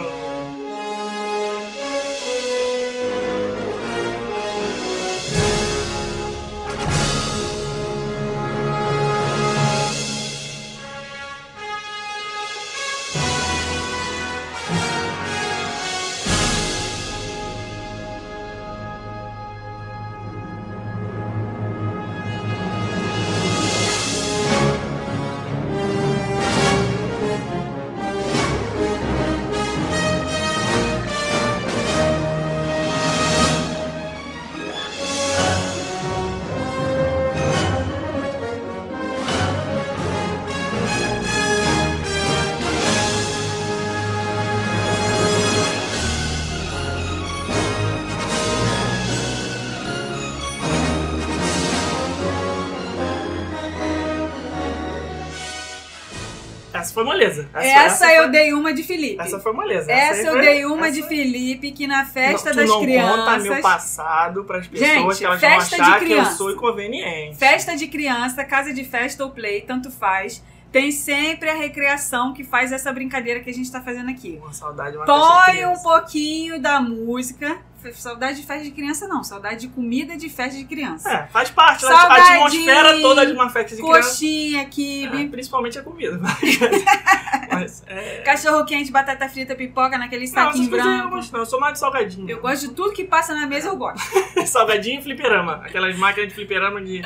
[57.59, 57.85] Foi moleza.
[57.85, 59.21] Essa, eu foi, dei uma de Felipe.
[59.21, 59.91] Essa foi moleza.
[59.91, 62.81] Essa aí eu foi- dei uma essa de Felipe, que na festa não, das não
[62.81, 63.15] crianças.
[63.17, 66.35] conta meu passado pras pessoas Gente, que elas festa vão achar de que eu criança.
[66.37, 67.37] sou inconveniente.
[67.37, 70.43] Festa de criança, casa de festa ou play, tanto faz.
[70.71, 74.39] Tem sempre a recreação que faz essa brincadeira que a gente tá fazendo aqui.
[74.39, 75.81] Uma saudade, uma Põe um criança.
[75.81, 77.57] pouquinho da música.
[77.95, 79.23] Saudade de festa de criança, não.
[79.23, 81.09] Saudade de comida de festa de criança.
[81.11, 84.09] É, faz parte da Salgadinho, atmosfera toda de uma festa de criança.
[84.09, 86.19] Coxinha, É, quibe, principalmente a comida.
[86.21, 86.37] Mas,
[87.87, 88.21] é...
[88.21, 91.09] cachorro quente, batata frita, pipoca naquele saquinho coisas eu branco.
[91.15, 91.39] gosto, não.
[91.39, 92.29] Eu sou mais de salgadinho.
[92.29, 94.01] Eu gosto de tudo que passa na mesa, eu gosto.
[94.47, 95.55] salgadinho e fliperama.
[95.65, 97.01] Aquelas máquinas de fliperama de,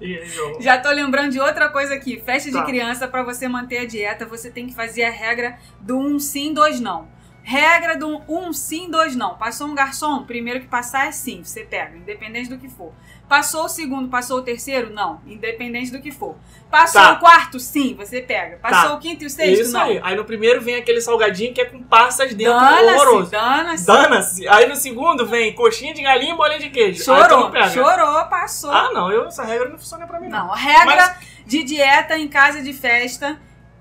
[0.00, 0.20] de.
[0.60, 2.20] Já tô lembrando de outra coisa aqui.
[2.24, 2.64] Festa de Tá.
[2.64, 6.52] criança, pra você manter a dieta, você tem que fazer a regra do um sim,
[6.52, 7.08] dois não.
[7.42, 9.36] Regra do um sim, dois não.
[9.38, 12.92] Passou um garçom, primeiro que passar é sim, você pega, independente do que for.
[13.28, 14.90] Passou o segundo, passou o terceiro?
[14.92, 16.34] Não, independente do que for.
[16.70, 17.12] Passou Tá.
[17.12, 17.60] o quarto?
[17.60, 18.56] Sim, você pega.
[18.56, 18.94] Passou Tá.
[18.96, 19.62] o quinto e o sexto?
[19.62, 19.82] Isso não.
[19.82, 20.00] aí.
[20.02, 23.30] Aí no primeiro vem aquele salgadinho que é com passas dentro Dana-se, horroroso.
[23.30, 23.86] dana-se.
[23.86, 24.48] Dana-se.
[24.48, 27.04] Aí no segundo vem coxinha de galinha e bolinha de queijo.
[27.04, 28.70] Chorou, chorou, passou.
[28.72, 29.10] Ah, não.
[29.12, 30.46] Eu, essa regra não funciona pra mim, não.
[30.48, 33.38] Não, regra Mas- de dieta em casa de festa.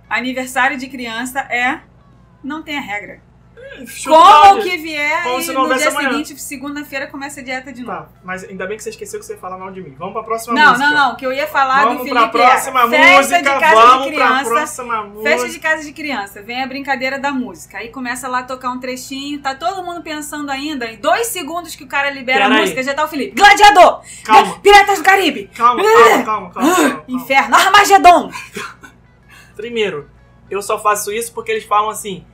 [0.09, 1.81] aniversário de criança é.
[2.43, 3.21] Não tem a regra.
[3.85, 6.09] Chuta Como que vier Como e não no dia amanhã.
[6.09, 7.97] seguinte, segunda-feira, começa a dieta de novo.
[7.99, 9.95] Tá, mas ainda bem que você esqueceu que você ia falar mal de mim.
[9.99, 10.89] Vamos pra próxima Não, música.
[10.89, 11.13] não, não.
[11.13, 13.75] O que eu ia falar Vamos do pra Felipe próxima é festa música, de casa
[13.75, 14.33] vamos de criança.
[14.43, 15.29] pra próxima música.
[15.29, 17.77] Festa de casa de criança, vem a brincadeira da música.
[17.77, 21.75] Aí começa lá a tocar um trechinho, tá todo mundo pensando ainda, em dois segundos
[21.75, 22.61] que o cara libera Pera a aí.
[22.61, 23.35] música, já tá o Felipe.
[23.39, 24.01] Gladiador!
[24.23, 24.59] Calma.
[24.59, 25.51] Piratas do Caribe!
[25.55, 27.03] Calma, calma, calma, calma, calma, calma.
[27.07, 27.55] Inferno!
[27.55, 28.31] Armagedon!
[29.55, 30.09] Primeiro,
[30.49, 32.25] eu só faço isso porque eles falam assim: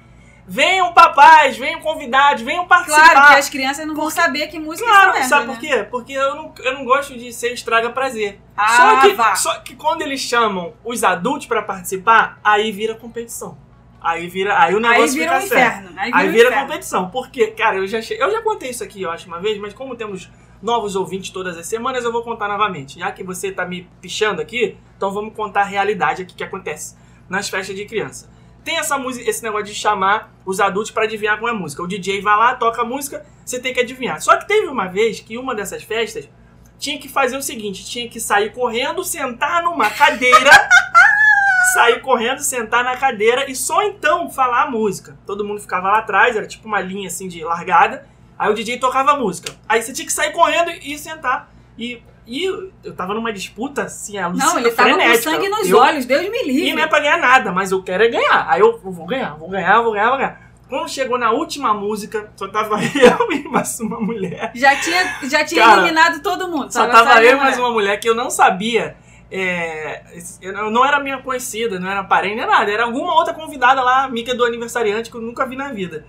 [0.47, 3.11] venham papais, venham convidados, venham participar.
[3.11, 5.53] Claro que as crianças não vão saber que música é Claro, essa merda, sabe né?
[5.53, 5.87] por quê?
[5.89, 8.39] Porque eu não, eu não gosto de ser estraga prazer.
[8.55, 9.35] Ah, só, que, vá.
[9.35, 13.57] só que quando eles chamam os adultos pra participar, aí vira competição.
[14.01, 15.79] Aí vira, aí o negócio Aí vira um fica sério.
[15.79, 15.99] inferno.
[15.99, 17.09] Aí vira, Aí um vira competição.
[17.09, 18.13] Porque, cara, eu já, che...
[18.19, 20.29] eu já contei isso aqui, eu acho, uma vez, mas como temos
[20.61, 22.99] novos ouvintes todas as semanas, eu vou contar novamente.
[22.99, 26.97] Já que você tá me pichando aqui, então vamos contar a realidade aqui que acontece
[27.29, 28.29] nas festas de criança.
[28.63, 31.83] Tem essa música, esse negócio de chamar os adultos pra adivinhar qual é a música.
[31.83, 34.21] O DJ vai lá, toca a música, você tem que adivinhar.
[34.21, 36.29] Só que teve uma vez que uma dessas festas
[36.77, 40.51] tinha que fazer o seguinte: tinha que sair correndo, sentar numa cadeira,
[41.73, 45.17] sair correndo, sentar na cadeira e só então falar a música.
[45.25, 48.07] Todo mundo ficava lá atrás, era tipo uma linha assim de largada.
[48.37, 49.53] Aí o DJ tocava a música.
[49.67, 51.51] Aí você tinha que sair correndo e sentar.
[51.77, 52.43] E, e
[52.83, 55.31] eu tava numa disputa assim, alucina, Não, ele tava com frenética.
[55.31, 56.69] sangue nos Eu- olhos, Deus me livre.
[56.69, 58.45] e não é pra ganhar nada, mas eu quero é ganhar.
[58.49, 60.53] Aí eu vou ganhar, vou ganhar, vou ganhar, vou ganhar.
[60.69, 64.51] Quando chegou na última música, só tava eu e mais uma mulher.
[64.55, 66.71] Já tinha, já tinha Cara, eliminado todo mundo.
[66.71, 68.95] Só tava a eu e mais uma mulher que eu não sabia.
[69.29, 70.01] é,
[70.41, 72.71] eu não era minha conhecida, não era parente, nem nada.
[72.71, 76.05] Era alguma outra convidada lá, amiga do aniversariante, que eu nunca vi na vida.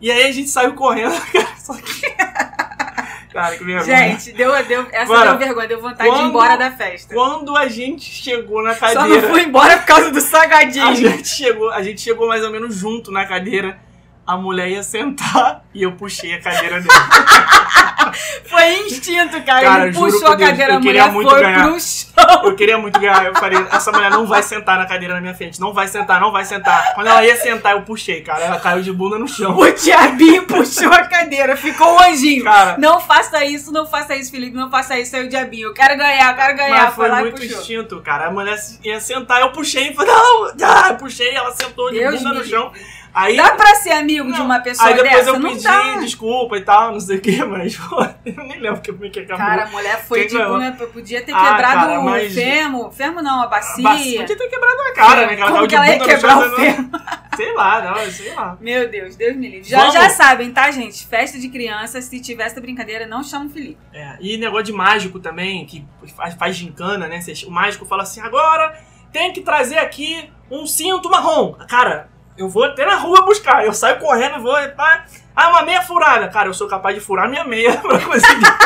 [0.00, 1.56] E aí a gente saiu correndo, cara.
[1.58, 2.27] Só que.
[3.32, 3.84] Cara, que vergonha.
[3.84, 7.14] Gente, deu, deu, essa Mano, deu vergonha, deu vontade de quando- ir embora da festa.
[7.14, 9.28] Quando a gente chegou na Só não cadeira.
[9.28, 10.94] fui embora por causa do A salgadinho.
[10.96, 13.78] gente, chegou, a gente chegou mais ou menos junto na cadeira.
[14.28, 16.92] A mulher ia sentar e eu puxei a cadeira dele.
[18.44, 19.62] Foi instinto, cara.
[19.62, 21.62] Cara, Ele puxou a Deus, cadeira, eu queria mulher muito foi ganhar.
[21.62, 22.44] pro chão.
[22.44, 23.24] Eu queria muito ganhar.
[23.24, 25.58] Eu falei, essa mulher não vai sentar na cadeira na minha frente.
[25.58, 26.94] Não vai sentar, não vai sentar.
[26.94, 28.42] Quando ela ia sentar, eu puxei, cara.
[28.44, 29.56] Ela caiu de bunda no chão.
[29.56, 32.44] O diabinho puxou a cadeira, ficou o anjinho.
[32.44, 32.76] Cara.
[32.78, 35.68] Não faça isso, não faça isso, Felipe, não faça isso, aí o diabinho.
[35.68, 36.84] Eu quero ganhar, eu quero ganhar.
[36.84, 38.26] Mas foi lá muito instinto, cara.
[38.26, 42.18] A mulher ia sentar, eu puxei e falei, não, ah, puxei, ela sentou de Deus
[42.18, 42.72] bunda me no chão.
[43.14, 44.44] Aí, Dá pra ser amigo de Não.
[44.46, 45.30] uma pessoa aí depois dessa?
[45.30, 45.96] eu não pedi dá.
[45.98, 49.20] desculpa e tal, não sei o que, mas pô, eu nem lembro como é que
[49.20, 49.46] acabou.
[49.46, 52.92] Cara, a mulher foi Quem de bunda, podia ter Ah, quebrado cara, o mas- fêmur.
[52.92, 53.82] Fêmur não, a bacia.
[53.82, 54.20] Bacia.
[54.20, 55.36] Podia ter quebrado a cara, né?
[55.36, 56.72] Que ela Como que de ela ia quebrar o né?
[56.74, 57.00] fêmur?
[57.38, 58.58] Sei lá, não, sei lá.
[58.60, 59.70] Meu Deus, Deus me livre.
[59.70, 59.94] Já, Vamos.
[59.94, 61.06] já sabem, tá, gente?
[61.06, 63.78] Festa de criança, se tiver essa brincadeira, não chama o Felipe.
[63.94, 67.20] É, e negócio de mágico também, que faz, faz gincana, né?
[67.46, 68.76] O mágico fala assim, agora
[69.12, 71.52] tem que trazer aqui um cinto marrom.
[71.68, 73.64] Cara, eu vou até na rua buscar.
[73.64, 74.54] Eu saio correndo, vou...
[74.76, 76.28] Pá, ah, uma meia furada.
[76.28, 78.46] Cara, eu sou capaz de furar minha meia pra conseguir.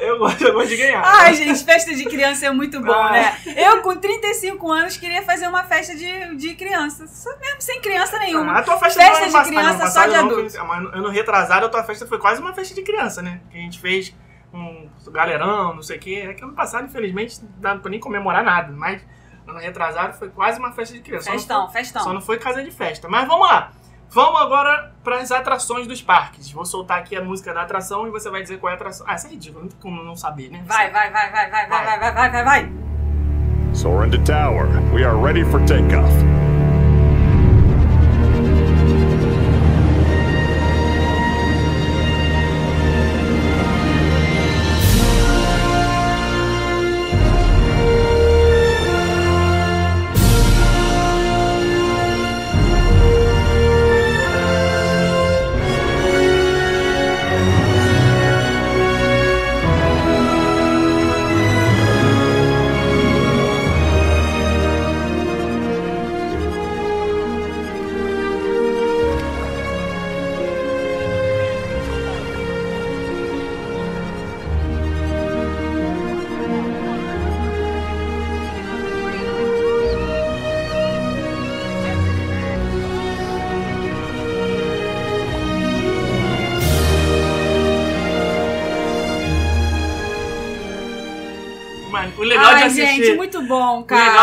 [0.00, 1.02] eu, gosto, eu gosto de ganhar.
[1.04, 3.12] Ai, gente, festa de criança é muito bom, Ah.
[3.12, 3.36] né?
[3.56, 7.06] Eu, com 35 anos, queria fazer uma festa de, de criança.
[7.06, 8.52] Só mesmo sem criança nenhuma.
[8.52, 10.58] Ah, a tua festa, Festa não é de criança passado, só de adulto.
[10.58, 13.40] não, Ano retrasado, a tua festa foi quase uma festa de criança, né?
[13.50, 14.14] Que a gente fez
[14.52, 16.26] um galerão, não sei o quê.
[16.28, 18.72] É que ano passado, infelizmente, não dá pra nem comemorar nada.
[18.72, 19.02] Mas
[19.52, 21.30] ano retrasado foi quase uma festa de criança.
[21.30, 22.02] Festão, foi- festão.
[22.02, 23.08] Só não foi casa de festa.
[23.08, 23.70] Mas vamos lá.
[24.10, 26.50] Vamos agora para as atrações dos parques.
[26.50, 29.06] Vou soltar aqui a música da atração e você vai dizer qual é a atração.
[29.08, 30.62] Ah, isso é ridículo, não tem como não saber, né?
[30.66, 31.84] Vai, vai, vai, vai, vai, vai, Vai.
[31.86, 32.72] vai, vai, vai, vai, vai.
[33.72, 34.66] Soaring to tower.
[34.92, 36.12] We are ready for takeoff.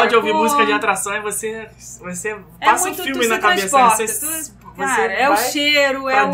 [0.04, 3.40] Legal de ouvir música de atração é você, você É passa muito- um filme na
[3.40, 3.78] cabeça.
[3.78, 3.90] né?
[4.08, 6.32] Você tu- Cara, é o cheiro, é o.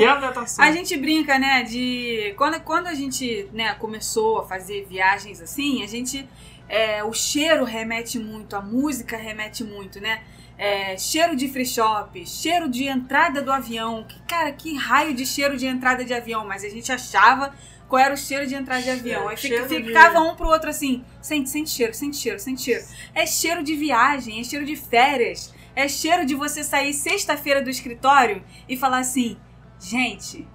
[0.59, 2.33] A gente brinca, né, de.
[2.37, 6.27] Quando, quando a gente né, começou a fazer viagens assim, a gente.
[6.69, 10.21] é, o cheiro remete muito, a música remete muito, né?
[10.57, 14.03] É, cheiro de free shop, cheiro de entrada do avião.
[14.07, 17.53] Que, cara, que raio de cheiro de entrada de avião, mas a gente achava
[17.87, 19.27] qual era o cheiro de entrada de avião.
[19.27, 22.61] Aí fica- cheiro de- ficava um pro outro assim: sente, sente cheiro, sente cheiro, sente
[22.61, 22.83] cheiro.
[23.13, 25.53] É cheiro de viagem, é cheiro de férias.
[25.75, 29.37] É cheiro de você sair sexta-feira do escritório e falar assim:
[29.79, 30.47] gente,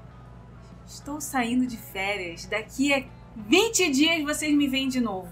[0.87, 2.47] estou saindo de férias.
[2.47, 3.03] Daqui a
[3.37, 5.29] 20 dias vocês me veem de novo.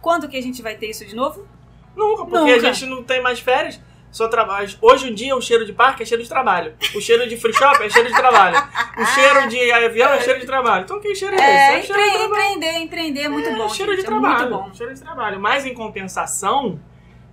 [0.00, 1.46] Quando que a gente vai ter isso de novo?
[1.94, 2.68] Nunca, porque Nunca.
[2.70, 3.78] a gente não tem mais férias.
[4.12, 4.68] Só trabalho.
[4.80, 6.74] Hoje em dia o cheiro de parque é cheiro de trabalho.
[6.94, 8.56] O cheiro de free shop é cheiro de trabalho.
[8.98, 10.84] O cheiro de avião é cheiro de trabalho.
[10.84, 11.90] Então que cheiro é, É, esse?
[11.90, 12.52] É cheiro de empre- trabalho.
[12.52, 13.68] empreender, empreender é muito É, bom.
[13.70, 14.50] cheiro gente, de é trabalho.
[14.50, 14.74] muito bom.
[14.74, 15.40] Cheiro de trabalho.
[15.40, 16.78] Mas em compensação,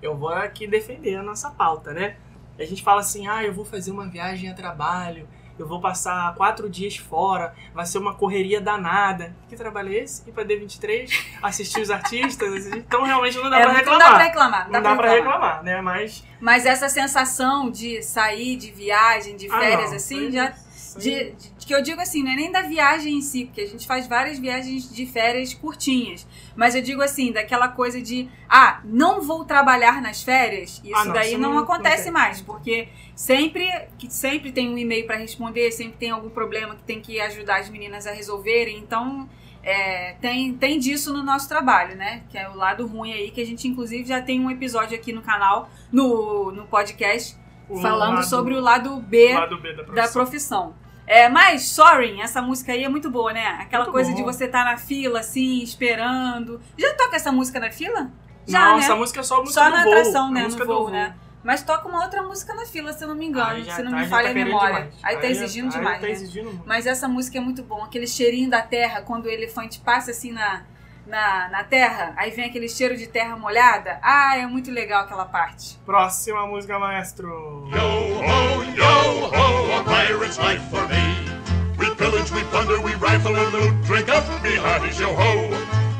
[0.01, 2.15] eu vou aqui defender a nossa pauta, né?
[2.57, 5.27] A gente fala assim, ah, eu vou fazer uma viagem a trabalho,
[5.61, 9.35] eu vou passar quatro dias fora, vai ser uma correria danada.
[9.47, 10.27] Que trabalho é esse?
[10.29, 13.99] Ir pra D23, assistir os artistas, então realmente não dá É, pra não reclamar.
[14.07, 14.65] dá pra reclamar.
[14.65, 15.81] Não Não dá pra reclamar, né?
[15.81, 16.23] Mas.
[16.39, 20.53] Mas essa sensação de sair de viagem, de ah, férias, não, assim, já.
[20.75, 23.61] isso De, de- que eu digo assim, não é nem da viagem em si, porque
[23.61, 26.25] a gente faz várias viagens de férias curtinhas.
[26.55, 30.81] Mas eu digo assim, daquela coisa de, ah, não vou trabalhar nas férias.
[30.83, 34.67] Isso Ah, não, daí isso não, não- acontece não mais, porque sempre que sempre tem
[34.67, 38.11] um e-mail para responder, sempre tem algum problema que tem que ajudar as meninas a
[38.13, 38.79] resolverem.
[38.79, 39.29] Então,
[39.61, 42.23] é, tem, tem disso no nosso trabalho, né?
[42.29, 45.13] Que é o lado ruim aí, que a gente inclusive já tem um episódio aqui
[45.13, 47.37] no canal, no, no podcast,
[47.69, 50.73] o falando lado- sobre o lado B lado B da da profissão.
[51.09, 53.43] É, mas Soaring, essa música aí é muito boa, né?
[53.59, 54.15] Aquela Muito coisa bom.
[54.17, 56.61] de você estar na fila, assim, esperando.
[56.77, 58.11] Já toca essa música na fila?
[58.45, 58.83] Já, não, né?
[58.83, 59.91] essa música é só a música Só do na voo.
[59.93, 60.39] atração, a né?
[60.41, 61.15] No música do voo, né?
[61.43, 63.89] Mas toca uma outra música na fila, se eu não me engano, Aí se não
[63.91, 64.75] tá- me já falha tá a memória.
[64.75, 64.93] demais.
[65.01, 66.11] Aí tá exigindo aí demais, tá né?
[66.13, 66.63] exigindo muito.
[66.67, 70.31] Mas essa música é muito bom, aquele cheirinho da terra, quando o elefante passa assim
[70.31, 70.63] na,
[71.09, 73.99] na, na terra, aí vem aquele cheiro de terra molhada.
[74.01, 75.77] Ah, é muito legal aquela parte.
[75.85, 77.67] Próxima música, maestro.
[77.71, 81.29] Yo ho, yo ho, a pirate's life for me.
[81.77, 83.73] We pillage, we plunder, we rifle and loot.
[83.85, 85.49] Drink up, me hearties, yo ho.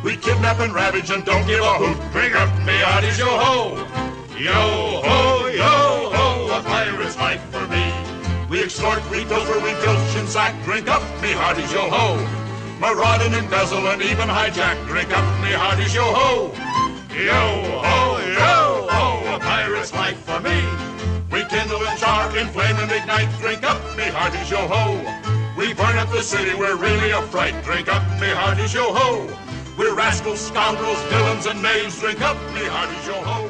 [0.04, 1.98] We kidnap and ravage and don't give a hoot.
[2.12, 3.78] Drink up, me hearties, yo ho.
[4.38, 7.92] Yo ho, yo ho, a pirate's life for me.
[8.50, 10.54] We extort, we pilfer, we filch and sack.
[10.64, 12.49] Drink up, me hearties, yo ho.
[12.80, 14.76] Maraud and embezzle and even hijack.
[14.88, 16.52] Drink up, me hearties, yo ho.
[17.14, 17.44] Yo
[17.84, 20.64] ho, yo ho, a pirate's life for me.
[21.32, 23.30] We kindle and char, inflame and ignite.
[23.40, 24.96] Drink up, me hearties, yo ho.
[25.58, 27.54] We burn up the city, we're really a fright.
[27.66, 29.28] Drink up, me hearties, yo ho.
[29.78, 32.00] We're rascals, scoundrels, villains, and knaves.
[32.00, 33.50] Drink up, me hearties, yo ho.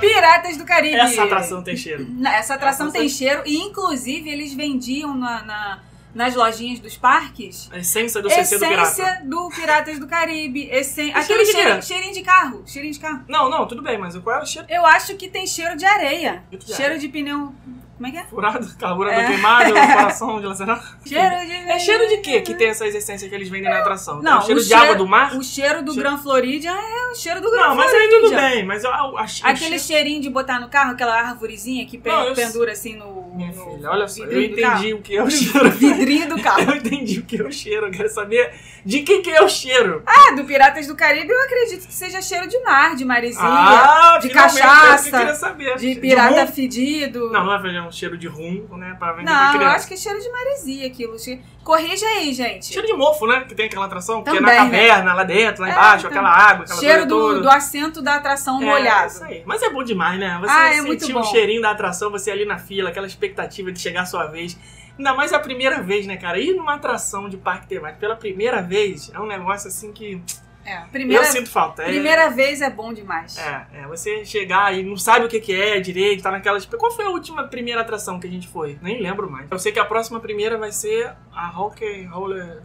[0.00, 0.96] Piratas do Caribe!
[0.96, 2.06] Essa atração tem cheiro.
[2.26, 5.78] Essa atração Essa- tem cheiro e, inclusive, eles vendiam na, na-
[6.14, 8.82] nas lojinhas dos parques A essência do CC do pirata.
[8.82, 10.68] essência do Piratas do Caribe.
[10.70, 11.12] Essen...
[11.14, 11.82] Aquele cheiro, quê?
[11.82, 12.62] cheirinho de carro.
[12.66, 13.24] Cheirinho de carro.
[13.28, 14.66] Não, não, tudo bem, mas qual é o cheiro?
[14.70, 16.44] Eu acho que tem cheiro de areia.
[16.50, 17.54] De cheiro de pneu.
[18.02, 18.24] Como é que é?
[18.28, 19.26] Furado, carburador É.
[19.28, 20.82] queimado, coração dilacerado.
[21.06, 21.52] Cheiro de.
[21.52, 24.20] É cheiro de quê que tem essas essências que eles vendem na atração?
[24.20, 25.36] Não, é o cheiro o de água do mar?
[25.36, 28.30] O cheiro do Cheiro- Gran Floridian é o cheiro do Gran Não, mas aí tudo
[28.34, 32.10] bem, mas eu, eu acho Aquele cheirinho de botar no carro, aquela arvorezinha que pe-
[32.10, 33.22] Não, eu- pendura assim no.
[33.32, 35.70] Minha no filha, olha só, eu entendi o que é o cheiro.
[35.72, 36.60] Vidrinho do carro.
[36.72, 38.52] Eu entendi o que é o cheiro, eu quero saber
[38.84, 40.02] de que que é o cheiro.
[40.06, 44.18] Ah, do Piratas do Caribe eu acredito que seja cheiro de mar, de maresia, Ah,
[44.20, 45.76] de cachaça, é que eu queria saber.
[45.76, 46.52] de pirata rum?
[46.52, 47.30] fedido.
[47.30, 48.96] Não, não é fazer um cheiro de rum, né?
[48.98, 51.16] Pra vender Não, pra eu acho que é cheiro de maresia aquilo.
[51.62, 52.66] Corrija aí, gente.
[52.66, 53.44] Cheiro de mofo, né?
[53.48, 54.70] Que tem aquela atração, que é Também, na né?
[54.70, 56.10] caverna, lá dentro, lá É, embaixo, então.
[56.10, 59.06] aquela água, aquela cheiro do, do assento da atração É, molhado.
[59.12, 59.42] isso aí.
[59.46, 60.38] Mas é bom demais, né?
[60.40, 63.78] Você Ah, é sentir o cheirinho da atração, você ali na fila, aquela expectativa de
[63.80, 64.58] chegar a sua vez.
[64.98, 66.38] Ainda mais a primeira vez, né, cara?
[66.38, 70.20] Ir numa atração de parque temático pela primeira vez é um negócio assim que
[70.64, 71.82] É, primeira, eu sinto falta.
[71.82, 73.36] É- primeira vez é bom demais.
[73.38, 76.60] É, é, você chegar e não sabe o que, que é direito, tá naquela.
[76.78, 78.78] Qual foi a última primeira atração que a gente foi?
[78.80, 79.50] Nem lembro mais.
[79.50, 82.62] Eu sei que a próxima primeira vai ser a Rock Roller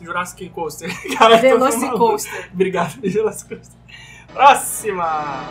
[0.00, 0.90] Jurassic Coaster.
[1.16, 1.36] Cara.
[1.36, 2.50] Velocicoaster.
[2.52, 3.78] Obrigado, Jurassic Coaster.
[4.32, 5.46] Próxima!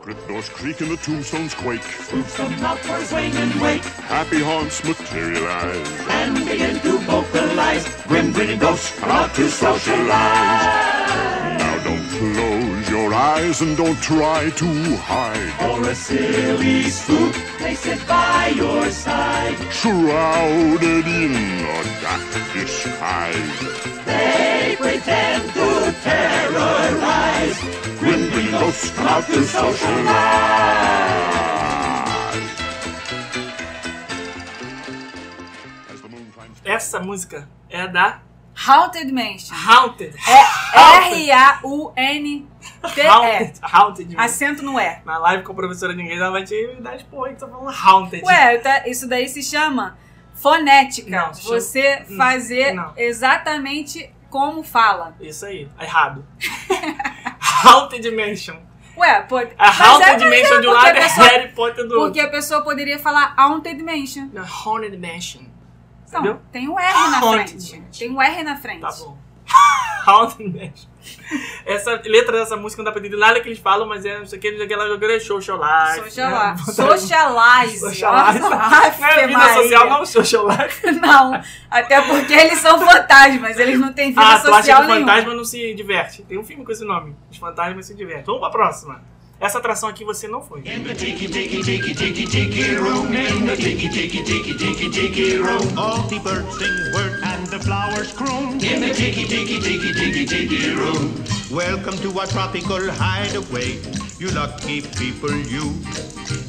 [0.00, 3.82] When crypt doors creak and the tombstones quake, Spooks come out for swing and wake
[3.82, 5.88] happy haunts materialize.
[6.08, 7.84] and begin to vocalize.
[8.06, 10.08] Grim grinning ghosts come out to socialize.
[11.58, 15.52] Now don't close your eyes and don't try to hide.
[15.58, 19.56] For a silly spook, they sit by your side.
[19.72, 24.04] Shrouded in a dark disguise.
[24.06, 27.87] They pretend to terrorize.
[36.64, 38.20] Essa música é da
[38.66, 39.54] Haunted Mansion.
[39.54, 40.14] Haunted.
[40.26, 40.44] É
[41.30, 43.06] R-A-U-N-T-E.
[43.06, 43.60] Haunted.
[43.62, 44.16] Haunted.
[44.16, 44.98] Acento no E.
[45.04, 47.46] Na live com a professora de inglês, ela vai te dar expor aí que tá
[47.48, 48.24] falando Haunted.
[48.24, 49.96] Ué, tá- isso daí se chama
[50.34, 51.10] fonética.
[51.10, 52.92] Não, se chama- Você Hum, fazer não.
[52.96, 55.14] exatamente como fala.
[55.20, 56.26] Isso aí, errado.
[57.64, 58.56] Haunted Mansion.
[58.96, 59.50] Ué, pode.
[59.58, 61.94] A é, Haunted mas Mansion é de um porque lado a é Harry Potter do
[61.94, 62.22] Porque outro.
[62.22, 64.28] a pessoa poderia falar Haunted Mansion.
[64.32, 65.42] Não, Haunted Mansion.
[66.08, 66.40] Então, Entendeu?
[66.50, 67.54] tem um R na Haunted frente.
[67.76, 67.98] Mansion.
[67.98, 68.80] Tem um R na frente.
[68.80, 69.16] Tá bom.
[70.06, 70.88] Haunted Mansion.
[71.64, 74.26] Essa letra dessa música não dá pra entender nada que eles falam, mas é não
[74.26, 76.04] sei o que, aquela jogando é socialize.
[76.04, 76.66] Socialize.
[76.66, 76.74] né?
[76.74, 77.80] Socialize.
[77.80, 78.38] Socialize.
[78.38, 78.52] Não
[78.82, 79.62] é vida Maria.
[79.62, 81.00] social, não, socialize.
[81.00, 84.82] Não, até porque eles são fantasmas, eles não têm vida Ah, tu acha que social
[84.82, 86.22] o fantasma não se diverte.
[86.22, 87.14] Tem um filme com esse nome.
[87.30, 88.24] Os fantasmas se divertem.
[88.24, 89.02] Vamos pra próxima.
[89.40, 90.62] Essa atração aqui você não foi.
[101.50, 103.80] Welcome to our tropical hideaway,
[104.18, 105.72] you lucky people, you.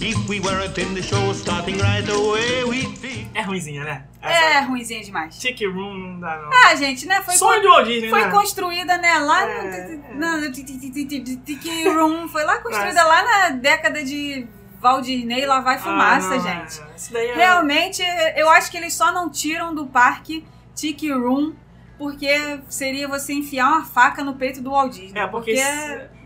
[0.02, 3.30] If we weren't in the show starting right away, we'd be.
[3.34, 4.04] É ruimzinha, né?
[4.22, 5.38] É ruimzinha demais.
[5.38, 6.50] Tiki Room não dá, não.
[6.66, 7.22] Ah, gente, né?
[7.22, 8.32] Foi, Sonho de Walt Disney, foi né?
[8.32, 9.20] construída, né?
[9.20, 12.28] Lá É, no, Tiki Room.
[12.28, 14.46] Foi lá construída lá na década de
[14.82, 16.82] Valdirnei lá vai fumaça, Ah, não, gente.
[16.82, 16.96] é.
[16.98, 17.36] Isso daí é...
[17.36, 18.02] Realmente,
[18.36, 20.44] eu acho que eles só não tiram do parque
[20.76, 21.54] Tiki Room
[22.00, 25.20] porque seria você enfiar uma faca no peito do Walt Disney.
[25.22, 25.52] É, porque...
[25.52, 26.18] esse-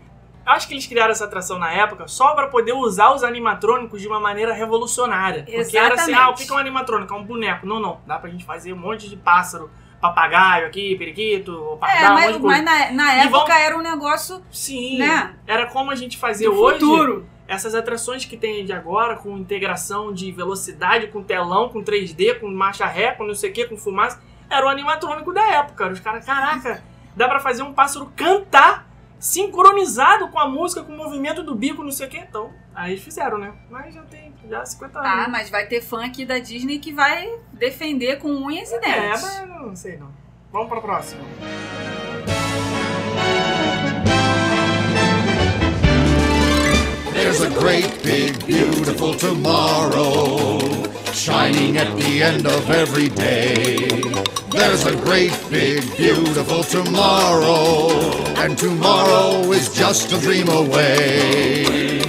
[0.46, 4.06] Acho que eles criaram essa atração na época só pra poder usar os animatrônicos de
[4.06, 5.42] uma maneira revolucionária.
[5.44, 6.14] Porque era assim, Exatamente.
[6.20, 7.14] ah, o que é um animatrônico?
[7.14, 7.66] É um boneco.
[7.66, 8.00] Não, não.
[8.06, 9.70] Dá pra gente fazer um monte de pássaro,
[10.02, 12.62] papagaio aqui, periquito, É, pardal, um monte mas, de coisa.
[12.62, 15.34] mas na, na época vamos- era um negócio Sim, né?
[15.46, 16.78] era como a gente fazia do hoje.
[16.78, 17.26] futuro.
[17.48, 22.48] Essas atrações que tem de agora, com integração de velocidade, com telão, com 3D, com
[22.50, 24.20] marcha ré, com não sei o que, com fumaça,
[24.56, 25.88] era o animatrônico da época.
[25.88, 26.82] Os caras, caraca,
[27.16, 28.86] dá pra fazer um pássaro cantar
[29.18, 32.18] sincronizado com a música, com o movimento do bico, não sei o que.
[32.18, 33.52] Então, aí fizeram, né?
[33.70, 35.10] Mas já tem já 50 anos.
[35.10, 38.78] Ah, mas vai ter fã aqui da Disney que vai defender com unhas e É,
[38.80, 39.22] dentes.
[39.22, 40.08] mas não sei não.
[40.52, 41.22] Vamos pra próxima.
[47.12, 50.58] There's a great, big, beautiful tomorrow
[51.14, 54.02] shining at the end of every day.
[54.50, 57.90] There's a great, big, beautiful tomorrow,
[58.42, 62.02] and tomorrow is just a dream away.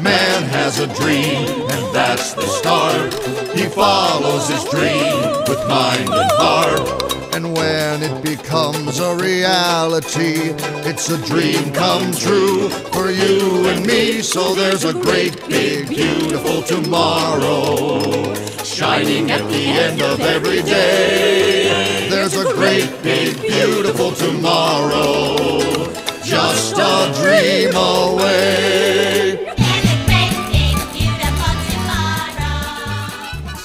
[0.00, 3.12] Man has a dream, and that's the start.
[3.56, 5.16] He follows his dream
[5.48, 7.34] with mind and heart.
[7.34, 10.54] And when it becomes a reality,
[10.88, 14.22] it's a dream come true for you and me.
[14.22, 22.08] So there's a great, big, beautiful tomorrow shining at the end of every day.
[22.08, 25.62] There's a great, big, beautiful tomorrow
[26.32, 29.54] just a dream away.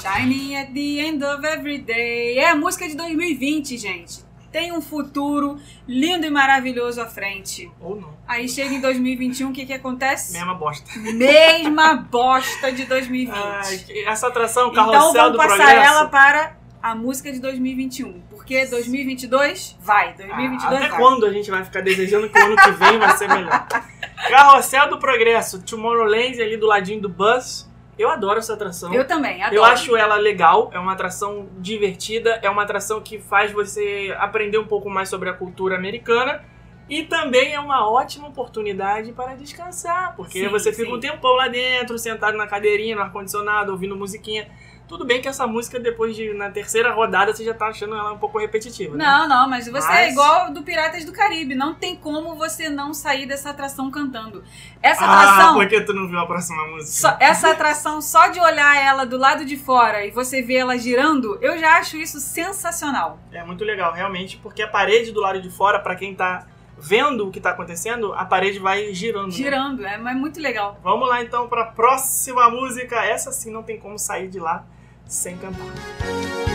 [0.02, 2.38] Shining at the end of every day.
[2.38, 4.27] É a música de 2020, gente.
[4.58, 5.56] Tem um futuro
[5.86, 7.70] lindo e maravilhoso à frente.
[7.80, 8.12] Ou não.
[8.26, 10.32] Aí chega em 2021, o que que acontece?
[10.32, 10.90] Mesma bosta.
[10.98, 13.36] Mesma bosta de 2020.
[13.36, 15.86] Ai, essa atração, o então carrossel vamos do passar progresso.
[15.86, 18.20] ela para a música de 2021.
[18.30, 20.14] Porque 2022 vai.
[20.14, 20.98] 2022 Ah, Até vai.
[20.98, 23.64] quando a gente vai ficar desejando que o ano que vem vai ser melhor?
[24.28, 27.68] Carrossel do Progresso, Tomorrowland ali do ladinho do Bus.
[27.98, 28.94] Eu adoro essa atração.
[28.94, 29.56] Eu também, adoro.
[29.56, 34.58] Eu acho ela legal, é uma atração divertida, é uma atração que faz você aprender
[34.58, 36.44] um pouco mais sobre a cultura americana
[36.88, 40.94] e também é uma ótima oportunidade para descansar, porque Sim, você fica sim.
[40.94, 44.48] um tempão lá dentro, sentado na cadeirinha, no ar-condicionado, ouvindo musiquinha.
[44.88, 48.10] Tudo bem que essa música, depois de na terceira rodada, você já tá achando ela
[48.12, 48.96] um pouco repetitiva.
[48.96, 49.04] né?
[49.04, 51.54] Não, não, mas você é Mas- igual do Piratas do Caribe.
[51.54, 54.42] Não tem como você não sair dessa atração cantando.
[54.82, 55.54] Essa Ah, atração.
[55.56, 56.90] por que tu não viu a próxima música?
[57.10, 60.78] só- essa atração, só de olhar ela do lado de fora e você ver ela
[60.78, 63.18] girando, eu já acho isso sensacional.
[63.30, 66.46] É muito legal, realmente, porque a parede do lado de fora, pra quem tá
[66.78, 69.26] vendo o que tá acontecendo, a parede vai girando.
[69.26, 69.32] né?
[69.32, 70.78] Girando, é, é muito legal.
[70.82, 73.04] Vamos lá então pra próxima música.
[73.04, 74.64] Essa sim não tem como sair de lá
[75.08, 76.47] sem cantar.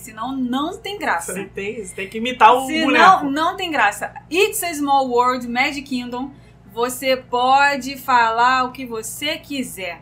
[0.00, 1.32] Senão não tem graça.
[1.32, 3.24] Você tem, você tem que imitar o Se boneco.
[3.24, 4.12] não, não tem graça.
[4.30, 6.30] It's a Small World, Magic Kingdom,
[6.72, 10.00] você pode falar o que você quiser,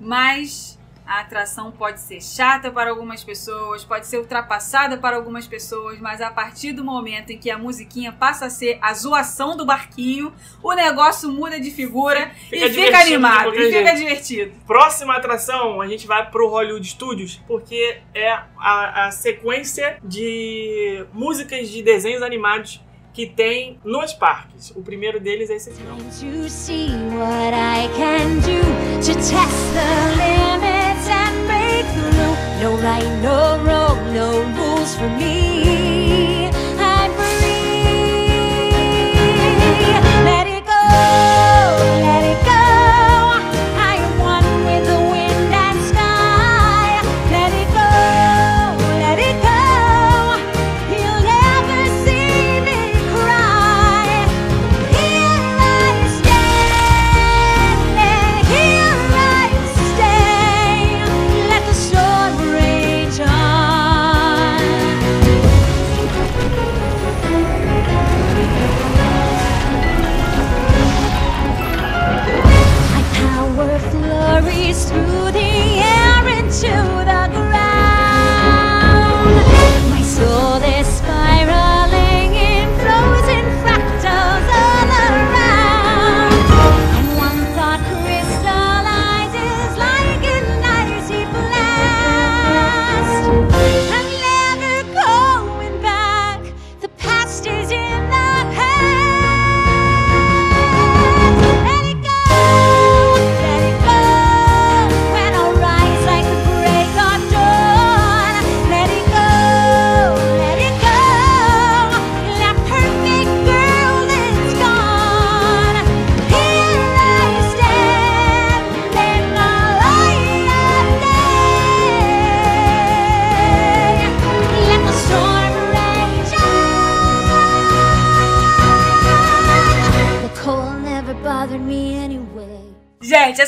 [0.00, 0.77] mas
[1.08, 6.20] a atração pode ser chata para algumas pessoas, pode ser ultrapassada para algumas pessoas, mas
[6.20, 10.30] a partir do momento em que a musiquinha passa a ser a zoação do barquinho,
[10.62, 13.96] o negócio muda de figura Fica e fica animado, e fica jeito.
[13.96, 14.52] divertido.
[14.66, 21.70] Próxima atração, a gente vai pro Hollywood Studios, porque é a, a sequência de músicas
[21.70, 22.82] de desenhos animados
[23.14, 24.70] que tem nos parques.
[24.76, 25.80] O primeiro deles é esse aqui.
[31.78, 32.58] To see what I can do to test the limits and break through.
[32.60, 36.37] No right, no wrong, no rules for me.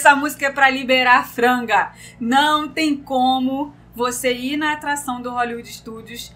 [0.00, 1.92] Essa música é pra liberar franga.
[2.18, 6.32] Não tem como você ir na atração do Hollywood Studios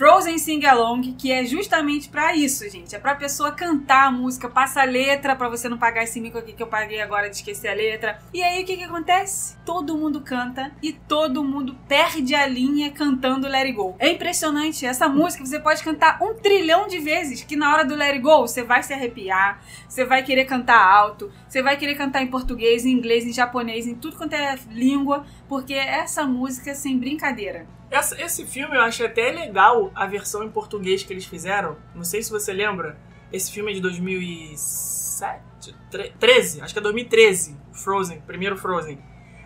[0.00, 2.96] Frozen Sing Along, que é justamente pra isso, gente.
[2.96, 6.38] É pra pessoa cantar a música, passa a letra pra você não pagar esse mico
[6.38, 8.18] aqui que eu paguei agora de esquecer a letra.
[8.32, 9.58] E aí o que que acontece?
[9.58, 13.94] Todo mundo canta e todo mundo perde a linha cantando Let It Go.
[13.98, 17.94] É impressionante, essa música você pode cantar um trilhão de vezes, que na hora do
[17.94, 21.96] Let It Go você vai se arrepiar, você vai querer cantar alto, você vai querer
[21.96, 26.70] cantar em português, em inglês, em japonês, em tudo quanto é língua, porque essa música
[26.70, 27.66] é sem brincadeira.
[27.90, 31.76] Essa- esse filme eu acho até legal a versão em português que eles fizeram.
[31.94, 32.96] Não sei se você lembra.
[33.32, 37.56] Esse filme é de 2007, tre- 13, acho que é 2013.
[37.72, 38.98] Frozen, primeiro Frozen.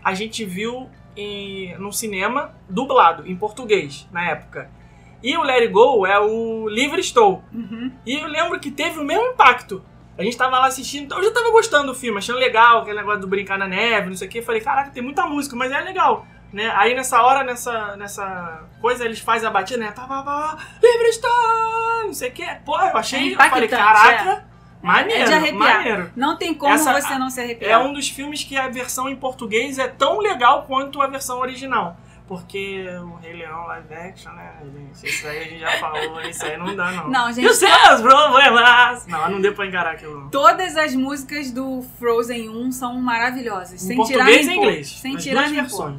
[0.03, 4.71] A gente viu em, no cinema dublado em português na época.
[5.23, 7.43] E o Let It Go é o Livre Estou.
[7.53, 7.91] Uhum.
[8.05, 9.83] E eu lembro que teve o mesmo impacto.
[10.19, 12.99] A gente tava lá assistindo, então eu já tava gostando do filme, achando legal, aquele
[12.99, 14.43] negócio do brincar na neve, não sei o que.
[14.43, 16.27] Falei, caraca, tem muita música, mas é legal.
[16.55, 16.73] Né?
[16.77, 19.91] Aí nessa hora, nessa, nessa coisa, eles fazem a batida, né?
[19.91, 20.57] Pá, pá, pá,
[22.05, 22.47] não sei o que.
[22.65, 24.45] Pô, eu achei, É eu falei, caraca,
[24.81, 25.77] maneiro, é de arrepiar.
[25.79, 26.13] maneiro.
[26.15, 27.73] Não tem como Essa- você não se arrepiar.
[27.73, 31.41] É um dos filmes que a versão em português é tão legal quanto a versão
[31.41, 31.97] original.
[32.29, 34.53] Porque o Rei Leão live action, né?
[35.03, 37.09] Isso aí a gente já falou, isso aí não dá, não.
[37.11, 39.07] Não, gente, E os seus problemas!
[39.09, 40.31] Não, não deu pra encarar aquilo.
[40.31, 43.83] Todas as músicas do Frozen 1 são maravilhosas.
[43.83, 44.89] Em sem português tirar e inglês.
[45.01, 45.95] Sem as tirar duas pôr.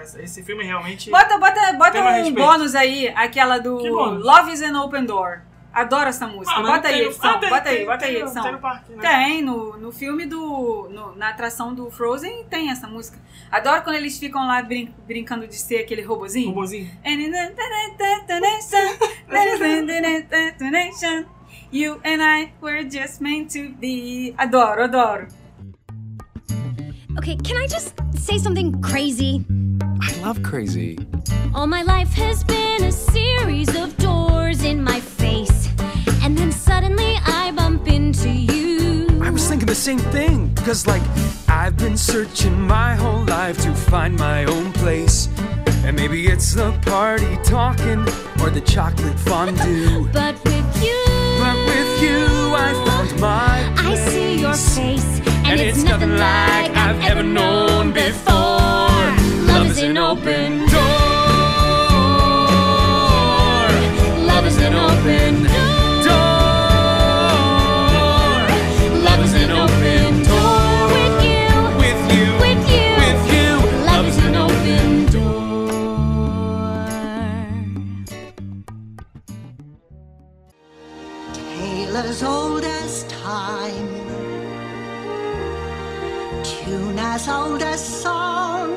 [0.00, 1.10] Essa, esse filme realmente.
[1.10, 3.78] Bota, bota, bota um bônus aí, aquela do?
[4.18, 5.42] Love is an Open Door.
[5.74, 6.54] Adoro essa música.
[6.54, 7.30] Ah, bota aí, no- edição.
[7.30, 8.42] ah, tem- bota aí, tem- bota aí, tem no- edição.
[8.42, 9.00] Tem no parque, né?
[9.00, 10.88] Tem, no, no filme do.
[10.90, 13.18] no- na atração do Frozen tem essa música.
[13.50, 16.48] Adoro quando eles ficam lá brin- brincando de ser aquele robozinho.
[16.50, 16.90] Robozinho.
[21.72, 24.34] You and I were just meant to be.
[24.36, 25.26] Adoro, adoro.
[27.22, 29.44] Okay, can I just say something crazy?
[30.02, 30.98] I love crazy.
[31.54, 35.68] All my life has been a series of doors in my face.
[36.24, 39.06] And then suddenly I bump into you.
[39.22, 41.02] I was thinking the same thing because, like,
[41.48, 45.28] I've been searching my whole life to find my own place.
[45.84, 48.00] And maybe it's the party talking
[48.42, 50.08] or the chocolate fondue.
[50.12, 51.04] But with you,
[51.38, 52.26] But with you,
[52.66, 54.00] I found my place.
[54.00, 55.11] I see your face
[55.52, 59.04] and, and it's nothing like I've ever known before.
[59.50, 60.88] Love is an open door.
[64.30, 65.42] Love is an open
[66.06, 66.22] door.
[69.06, 70.88] Love is an open door.
[70.96, 71.48] With you,
[71.82, 73.48] with you, with you, with you.
[73.90, 75.32] Love is an open door.
[81.34, 82.61] Taylor's old.
[87.14, 88.70] As old as song.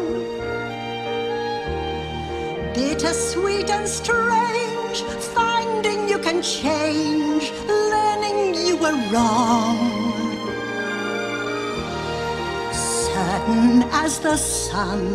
[2.73, 4.97] Bittersweet and strange,
[5.37, 9.79] finding you can change, learning you were wrong.
[12.73, 15.05] Certain as the sun,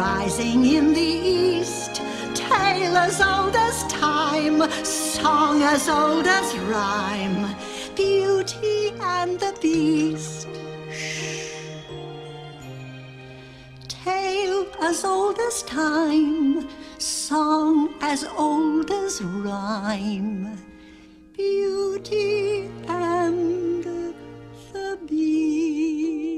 [0.00, 1.12] rising in the
[1.44, 2.02] east,
[2.34, 7.54] tale as old as time, song as old as rhyme,
[7.96, 10.48] Beauty and the Beast.
[13.86, 16.68] Tale as old as time,
[16.98, 20.58] song as old as rhyme,
[21.32, 23.84] Beauty and
[24.72, 26.33] the Beast.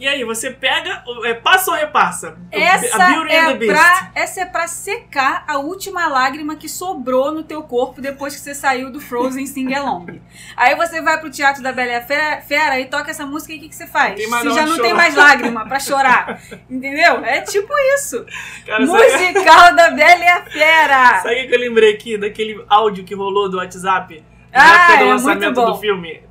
[0.00, 2.38] E aí, você pega, é, passa ou repassa?
[2.50, 7.30] Essa a Beauty and é, pra, essa é pra secar a última lágrima que sobrou
[7.32, 10.18] no teu corpo depois que você saiu do Frozen Sing Along.
[10.56, 13.60] Aí você vai pro Teatro da Bela Fera, Fera e toca essa música e o
[13.60, 14.18] que, que você faz?
[14.18, 16.40] Onde já não tem mais lágrima pra chorar.
[16.70, 17.22] Entendeu?
[17.22, 18.24] É tipo isso.
[18.64, 21.20] Cara, sabe- Musical da Bela Fera.
[21.20, 24.24] Sabe o que eu lembrei aqui daquele áudio que rolou do WhatsApp?
[24.50, 26.22] Ah, Na época do é lançamento do filme.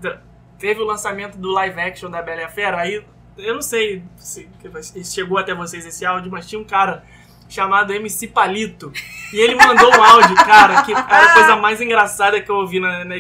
[0.58, 3.06] Teve o lançamento do live action da Bela Fera, aí
[3.40, 4.48] eu não sei se
[5.04, 7.04] chegou até vocês esse áudio, mas tinha um cara
[7.50, 8.94] chamado MC Palito.
[9.34, 12.80] E ele mandou um áudio, cara, que era a coisa mais engraçada que eu ouvi
[12.80, 13.16] na, na,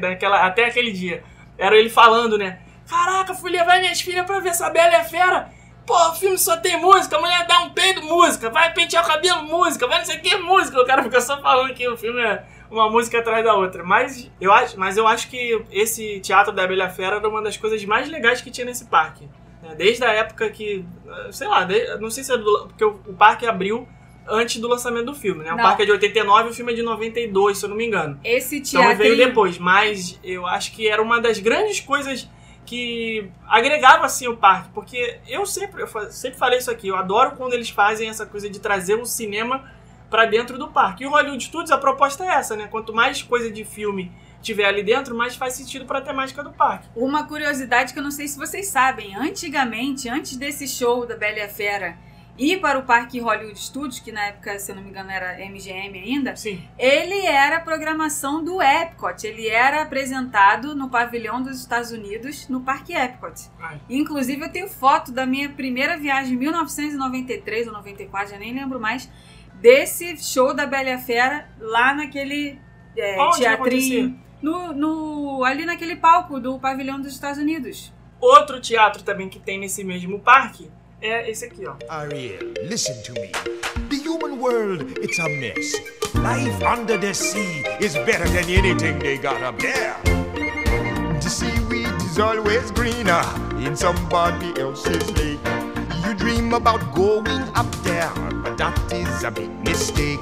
[0.00, 1.22] naquela, até aquele dia.
[1.56, 2.60] Era ele falando, né?
[2.88, 5.50] Caraca, fui levar minhas filhas pra ver essa Bela a Fera.
[5.86, 9.06] Pô, o filme só tem música, a mulher dá um peido, música, vai pentear o
[9.06, 10.80] cabelo, música, vai não sei o que, música.
[10.80, 13.84] O cara fica só falando que o filme é uma música atrás da outra.
[13.84, 17.28] Mas eu acho, mas eu acho que esse teatro da Bela e a Fera era
[17.28, 19.28] uma das coisas mais legais que tinha nesse parque.
[19.64, 19.74] Né?
[19.74, 20.84] Desde a época que,
[21.32, 21.66] sei lá,
[22.00, 23.88] não sei se é do, porque o, o parque abriu
[24.28, 25.52] antes do lançamento do filme, né?
[25.52, 25.62] O Não.
[25.64, 28.18] parque é de 89 e o filme é de 92, se eu não me engano.
[28.24, 29.28] Esse Então ele veio teatro.
[29.28, 32.28] depois, mas eu acho que era uma das grandes coisas
[32.66, 37.32] que agregava assim o parque, porque eu sempre, eu sempre falei isso aqui, eu adoro
[37.32, 39.70] quando eles fazem essa coisa de trazer um cinema
[40.08, 41.04] pra dentro do parque.
[41.04, 42.66] E o Hollywood Studios, a proposta é essa, né?
[42.70, 44.10] Quanto mais coisa de filme
[44.44, 46.88] tiver ali dentro, mais faz sentido pra temática do parque.
[46.94, 49.16] Uma curiosidade que eu não sei se vocês sabem.
[49.16, 51.96] Antigamente, antes desse show da Bela e a Fera
[52.36, 55.38] ir para o Parque Hollywood Studios, que na época, se eu não me engano, era
[55.38, 56.60] MGM ainda, Sim.
[56.78, 59.24] ele era a programação do Epcot.
[59.24, 63.50] Ele era apresentado no pavilhão dos Estados Unidos, no Parque Epcot.
[63.58, 63.80] Ai.
[63.88, 68.80] Inclusive, eu tenho foto da minha primeira viagem em 1993 ou 94, já nem lembro
[68.80, 69.08] mais,
[69.54, 72.58] desse show da Bela a Fera lá naquele
[72.96, 74.23] é, teatrinho.
[74.44, 77.90] No, no, ali naquele palco do pavilhão dos Estados Unidos.
[78.20, 80.70] Outro teatro também que tem nesse mesmo parque
[81.00, 81.76] é esse aqui, ó.
[81.88, 83.32] Ariel, listen to me.
[83.88, 85.72] The human world, it's a mess.
[86.16, 89.96] Life under the sea is better than anything they got up there.
[91.22, 93.24] The seaweed is always greener
[93.66, 95.53] in somebody else's lake.
[96.16, 98.10] Dream about going up there,
[98.42, 100.20] but that is a big mistake.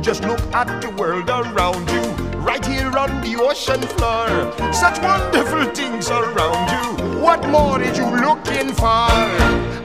[0.00, 2.02] Just look at the world around you,
[2.40, 4.28] right here on the ocean floor.
[4.72, 7.20] Such wonderful things around you.
[7.20, 9.10] What more is you looking for?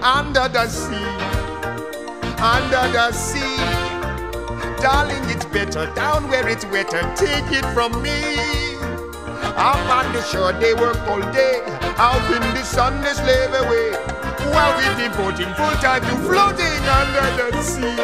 [0.01, 1.11] Under the sea,
[2.39, 3.57] under the sea.
[4.81, 7.01] Darling, it's better down where it's wetter.
[7.15, 8.17] Take it from me.
[9.57, 11.61] Up on the shore, they work all day.
[11.97, 14.20] Out in the sun, they slave away.
[14.53, 17.95] While we devoting full time to floating under the sea.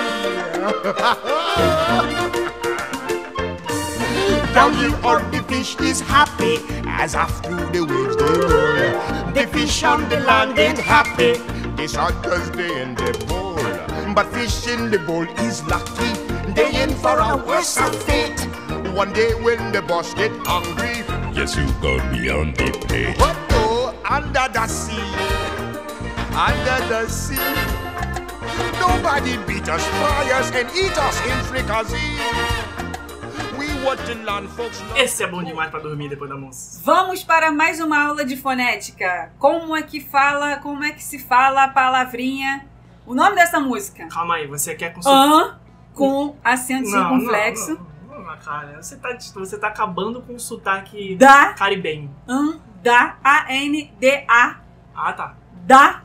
[4.54, 4.90] Down here,
[5.32, 9.32] the fish is happy as through the waves they roll.
[9.34, 11.34] The fish on the land ain't happy.
[11.76, 13.54] They shot cause they in the bowl.
[14.16, 16.12] But fish in the bowl is lucky.
[16.54, 18.40] They in for a worse fate.
[18.96, 21.04] One day when the boss get hungry,
[21.38, 23.14] Yes, you go beyond the pay.
[23.20, 24.96] but go under the sea,
[26.38, 27.36] under the sea.
[28.80, 32.18] Nobody beat us, fry us, and eat us in fricassee.
[34.96, 36.82] Esse é bom demais pra dormir depois da almoço.
[36.84, 39.32] Vamos para mais uma aula de fonética.
[39.40, 42.66] Como é que fala, como é que se fala a palavrinha?
[43.06, 44.08] O nome dessa música?
[44.10, 45.18] Calma aí, você quer consultar?
[45.18, 45.60] An
[45.94, 47.80] com acento circunflexo.
[48.08, 51.54] Não, não, não, cara, você tá, você tá acabando com o sotaque Da.
[51.54, 52.14] caribenho.
[52.28, 54.58] An, da, A-N-D-A,
[54.96, 55.36] Ah, tá.
[55.66, 56.02] da,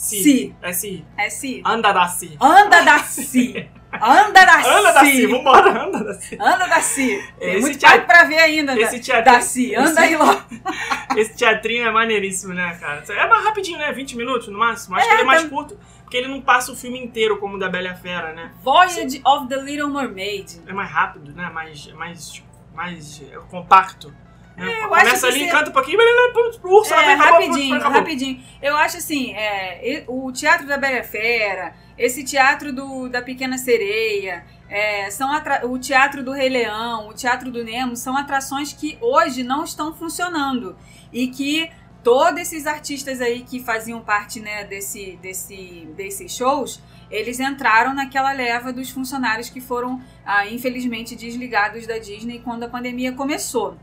[0.00, 0.22] Si.
[0.22, 0.54] Si.
[0.62, 1.04] É si.
[1.18, 1.62] é si.
[1.64, 2.34] Anda da si.
[2.40, 3.68] Anda da si.
[3.92, 5.26] Anda da Anda da si, si.
[5.26, 6.34] vambora, anda da si.
[6.40, 7.22] Anda da si.
[7.38, 8.80] Tem Esse muito teatro- pra ver ainda.
[8.80, 9.74] esse da, teatro- da si.
[9.74, 10.42] Anda esse- aí logo.
[11.16, 13.02] Esse teatrinho é maneiríssimo, né, cara?
[13.08, 13.92] É mais rapidinho, né?
[13.92, 14.94] 20 minutos no máximo.
[14.96, 17.56] Acho que ele é mais tam- curto, porque ele não passa o filme inteiro como
[17.56, 18.52] o da Bela Fera, né?
[18.62, 20.62] Voyage of the Little Mermaid.
[20.66, 21.50] É mais rápido, né?
[21.52, 22.42] Mais, mais,
[22.72, 24.14] mais é, compacto.
[24.56, 25.98] Acho Começa ali, se- canta um pouquinho,
[26.62, 27.98] o urso, É, rapidinho, acabou.
[27.98, 28.42] rapidinho.
[28.60, 34.44] Eu acho assim, é, o Teatro da Bela Fera, esse teatro do, da Pequena Sereia,
[34.68, 38.98] é, são atra- o Teatro do Rei Leão, o Teatro do Nemo, são atrações que
[39.00, 40.76] hoje não estão funcionando.
[41.12, 41.70] E que
[42.04, 46.80] todos esses artistas aí que faziam parte né, desse, desse, desses shows,
[47.10, 52.68] eles entraram naquela leva dos funcionários que foram, ah, infelizmente, desligados da Disney quando a
[52.68, 53.76] pandemia começou.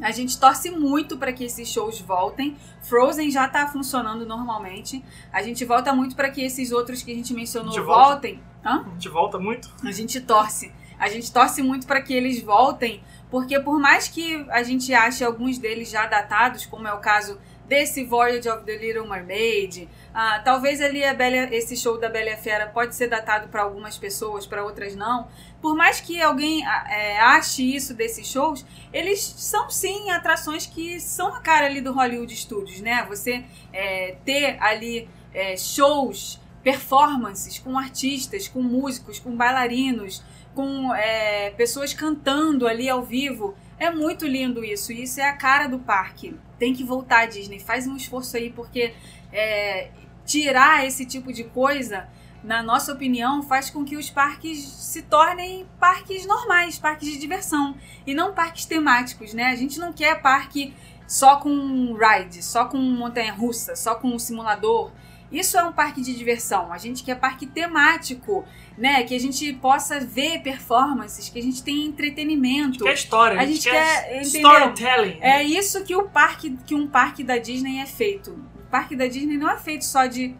[0.00, 2.56] A gente torce muito para que esses shows voltem.
[2.82, 5.04] Frozen já tá funcionando normalmente.
[5.32, 8.02] A gente volta muito para que esses outros que a gente mencionou A gente volta?
[8.12, 8.42] voltem.
[8.64, 8.84] Hã?
[8.86, 9.70] A gente volta muito.
[9.84, 10.72] A gente torce.
[10.98, 15.22] A gente torce muito para que eles voltem, porque por mais que a gente ache
[15.22, 17.38] alguns deles já datados, como é o caso
[17.68, 19.88] desse Voyage of the Little Mermaid,
[20.20, 24.48] ah, talvez ali Bela, esse show da Bela Fera pode ser datado para algumas pessoas,
[24.48, 25.28] para outras não.
[25.62, 30.98] Por mais que alguém ah, é, ache isso desses shows, eles são sim atrações que
[30.98, 33.06] são a cara ali do Hollywood Studios, né?
[33.08, 41.50] Você é, ter ali é, shows, performances com artistas, com músicos, com bailarinos, com é,
[41.50, 43.54] pessoas cantando ali ao vivo.
[43.78, 44.90] É muito lindo isso.
[44.90, 46.34] Isso é a cara do parque.
[46.58, 47.60] Tem que voltar, Disney.
[47.60, 48.92] Faz um esforço aí, porque
[49.32, 49.90] é,
[50.28, 52.06] tirar esse tipo de coisa,
[52.44, 57.74] na nossa opinião, faz com que os parques se tornem parques normais, parques de diversão.
[58.06, 59.46] E não parques temáticos, né?
[59.46, 60.74] A gente não quer parque
[61.06, 64.92] só com ride, só com montanha russa, só com simulador.
[65.32, 66.72] Isso é um parque de diversão.
[66.72, 68.44] A gente quer parque temático,
[68.76, 69.02] né?
[69.04, 72.84] Que a gente possa ver performances, que a gente tenha entretenimento.
[72.84, 74.50] Que é história, A gente quer, entendeu?
[74.50, 75.18] storytelling.
[75.20, 78.38] É isso que o parque, que um parque da Disney é feito.
[78.70, 80.34] Parque da Disney não é feito só de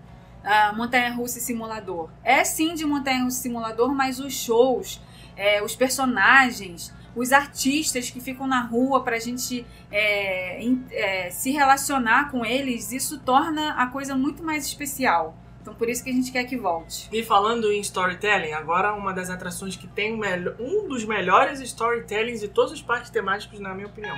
[0.44, 2.10] ah, montanha-russa e simulador.
[2.22, 5.00] É sim de montanha-russa e simulador, mas os shows,
[5.36, 11.50] é, os personagens, os artistas que ficam na rua pra gente é, em- é, se
[11.50, 15.36] relacionar com eles, isso torna a coisa muito mais especial.
[15.60, 17.08] Então por isso que a gente quer que volte.
[17.12, 20.14] E falando em storytelling, agora uma das atrações que tem
[20.58, 24.16] um dos melhores storytellings de todos os parques temáticos, na minha opinião.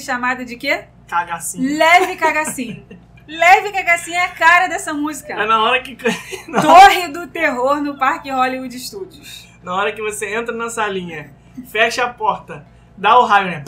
[0.00, 0.84] chamada de quê?
[1.08, 1.78] Cagacinho.
[1.78, 2.84] Leve Cagacinho.
[3.26, 5.32] Leve Cagacinho é a cara dessa música.
[5.32, 5.96] É na hora que.
[6.48, 9.48] na- Torre do Terror no Parque Hollywood Studios.
[9.62, 11.34] Na hora que você entra na salinha,
[11.66, 12.64] fecha a porta,
[12.96, 13.64] dá o raio, né?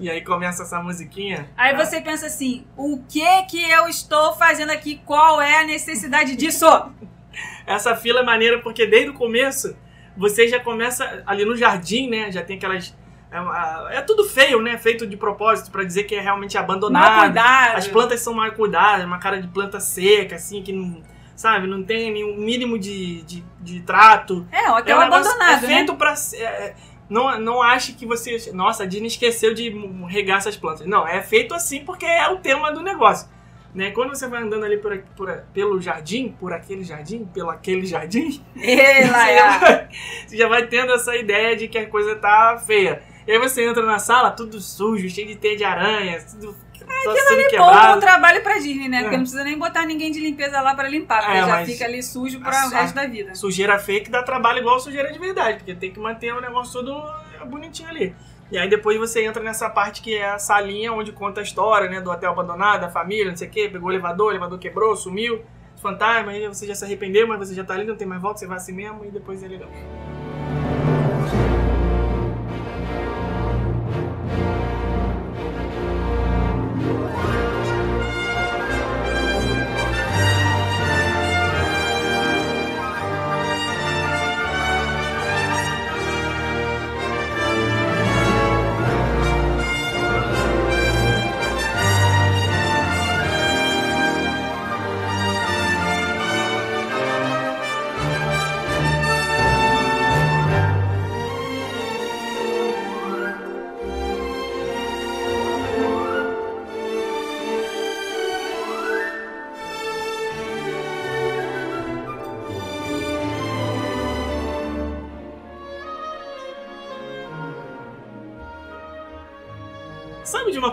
[0.00, 1.50] E aí começa essa musiquinha.
[1.56, 5.00] Aí você pensa assim: o que que eu estou fazendo aqui?
[5.04, 6.66] Qual é a necessidade disso?
[7.66, 9.76] Essa fila é maneira porque desde o começo
[10.16, 12.30] você já começa ali no jardim, né?
[12.32, 12.96] Já tem aquelas.
[13.30, 14.78] É, é tudo feio, né?
[14.78, 17.10] Feito de propósito pra dizer que é realmente abandonado.
[17.12, 17.76] Mal cuidado.
[17.76, 21.02] As plantas são mal cuidadas, uma cara de planta seca, assim, que não.
[21.34, 24.46] Sabe, não tem nenhum mínimo de, de, de trato.
[24.50, 25.74] É, um hotel um negócio- abandonado, É né?
[25.76, 26.16] feito pra.
[26.16, 26.74] ser- é, é,
[27.10, 28.50] não, não ache que você.
[28.54, 29.68] Nossa, a Disney esqueceu de
[30.08, 30.86] regar essas plantas.
[30.86, 33.28] Não, é feito assim porque é o tema do negócio.
[33.74, 33.90] Né?
[33.90, 38.42] Quando você vai andando ali por, por- pelo jardim, por aquele jardim, pelo aquele jardim,
[38.56, 39.36] Ela você, é.
[39.36, 39.88] já vai,
[40.26, 43.02] você já vai tendo essa ideia de que a coisa tá feia.
[43.26, 46.86] E aí você entra na sala, tudo sujo, cheio de teia de aranha, tudo sendo
[46.86, 48.00] Bom, bom quebrado.
[48.00, 48.98] trabalho pra Disney, né?
[48.98, 49.00] É.
[49.02, 51.84] Porque não precisa nem botar ninguém de limpeza lá pra limpar, porque É, já fica
[51.84, 53.34] ali sujo para a- o resto da vida.
[53.34, 57.02] Sujeira fake dá trabalho igual sujeira de verdade, porque tem que manter o negócio todo
[57.48, 58.14] bonitinho ali.
[58.52, 61.90] E aí depois você entra nessa parte que é a salinha onde conta a história,
[61.90, 62.00] né?
[62.00, 64.94] Do hotel abandonado, da família, não sei o quê, pegou o elevador, o elevador quebrou,
[64.94, 65.44] sumiu,
[65.82, 68.38] fantasma, aí você já se arrependeu, mas você já tá ali, não tem mais volta,
[68.38, 70.15] você vai assim mesmo e depois ele não.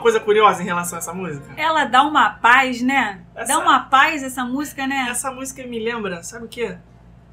[0.04, 1.46] Coisa curiosa em relação a essa música?
[1.58, 3.22] Ela dá uma paz, né?
[3.36, 5.08] Essa- Dá uma paz essa música, né?
[5.10, 6.78] Essa música me lembra, sabe o quê?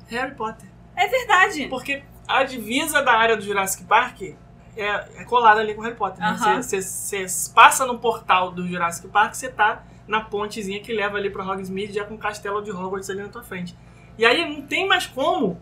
[0.09, 0.69] Harry Potter.
[0.97, 1.67] É verdade.
[1.69, 4.87] Porque a divisa da área do Jurassic Park é,
[5.21, 6.21] é colada ali com Harry Potter.
[6.21, 6.63] né?
[6.63, 11.31] Você você passa no portal do Jurassic Park, você tá na pontezinha que leva ali
[11.31, 13.77] pra Hogsmeade, já com o castelo de Hogwarts ali na tua frente.
[14.19, 15.61] E aí não tem mais como,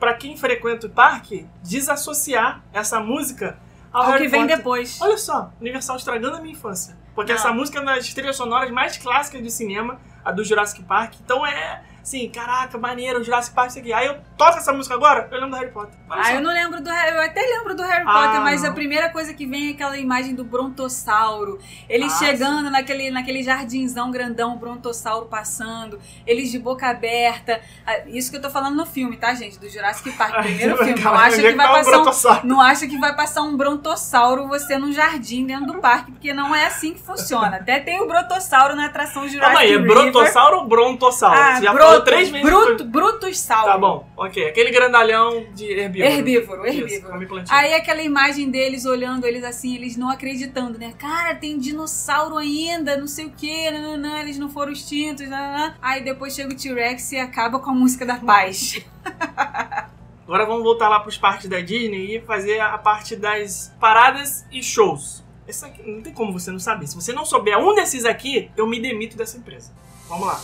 [0.00, 3.58] pra quem frequenta o parque, desassociar essa música
[3.92, 4.56] ao, Ao que vem Potter.
[4.56, 4.98] depois.
[5.00, 6.96] Olha só, Universal estragando a minha infância.
[7.14, 7.38] Porque Não.
[7.38, 11.14] essa música é uma das trilhas sonoras mais clássicas de cinema, a do Jurassic Park.
[11.24, 13.92] Então é assim, caraca, maneiro, Jurassic Park, isso aqui.
[13.92, 15.94] Aí eu toco essa música agora, eu lembro do Harry Potter.
[16.08, 16.32] Olha Ah, só.
[16.34, 18.70] eu não lembro do Harry, eu até lembro do Harry Ah, Potter, mas não.
[18.70, 21.58] a primeira coisa que vem é aquela imagem do brontossauro.
[21.88, 27.60] Eles Ah, chegando naquele, naquele jardinzão grandão, o brontossauro passando, eles de boca aberta.
[27.84, 29.58] Ah, Isso que eu tô falando no filme, tá, gente?
[29.58, 31.00] Do Jurassic Park, primeiro filme.
[31.02, 32.40] Não acha que vai passar brontossauro?
[32.44, 36.32] um, não acha que vai passar um brontossauro você num jardim dentro do parque, porque
[36.32, 37.56] não é assim que funciona.
[37.56, 41.36] Até tem o brontossauro na atração Jurassic Calma aí, é brontossauro ou brontossauro?
[41.36, 42.46] Ah, Você já broto, falou três vezes.
[42.48, 43.72] bruto, brutossauro.
[43.72, 44.48] Tá bom, ok.
[44.48, 46.12] Aquele grandalhão de herbívoro.
[46.12, 47.26] Herbívoro, Isso, herbívoro.
[47.26, 47.58] plantinha.
[47.58, 50.92] Aí aquela imagem deles olhando eles assim, eles não acreditando, né?
[50.98, 55.74] Cara, tem dinossauro ainda, não sei o que, nananã, eles não foram extintos, nananã.
[55.80, 58.80] Aí depois chega o T-Rex e acaba com a música da paz.
[60.26, 64.60] Agora vamos voltar lá pros parques da Disney e fazer a parte das paradas e
[64.60, 65.24] shows.
[65.46, 66.88] Essa aqui, não tem como você não saber.
[66.88, 69.72] Se você não souber um desses aqui, eu me demito dessa empresa.
[70.08, 70.40] Vamos lá.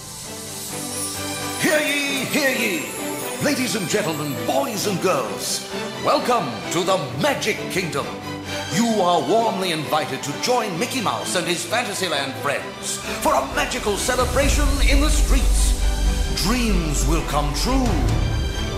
[1.62, 3.44] Hear ye, hear ye!
[3.44, 5.72] Ladies and gentlemen, boys and girls,
[6.04, 8.04] welcome to the Magic Kingdom.
[8.74, 13.96] You are warmly invited to join Mickey Mouse and his Fantasyland friends for a magical
[13.96, 15.78] celebration in the streets.
[16.42, 17.86] Dreams will come true,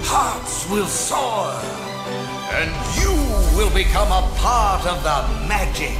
[0.05, 1.59] hearts will soar,
[2.53, 2.70] and
[3.01, 3.16] you
[3.57, 5.97] will become a part of the magic.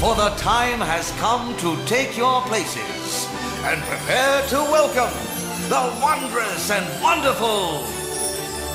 [0.00, 3.28] For the time has come to take your places
[3.62, 5.35] and prepare to welcome
[5.68, 7.82] the wondrous and wonderful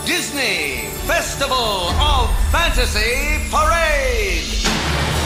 [0.05, 5.20] Disney Festival of Fantasy Parade.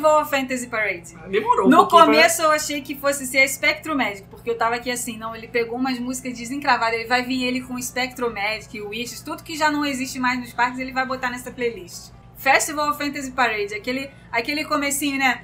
[0.00, 1.14] Festival of Fantasy Parade.
[1.28, 4.56] Demorou um No pouquinho pra- começo eu achei que fosse ser Spectro Magic, porque eu
[4.56, 8.32] tava aqui assim, não, ele pegou umas músicas desencravadas, ele vai vir ele com Spectro
[8.32, 12.10] Magic, Wishes, tudo que já não existe mais nos parques, ele vai botar nessa playlist.
[12.36, 15.42] Festival of Fantasy Parade, aquele, aquele comecinho, né?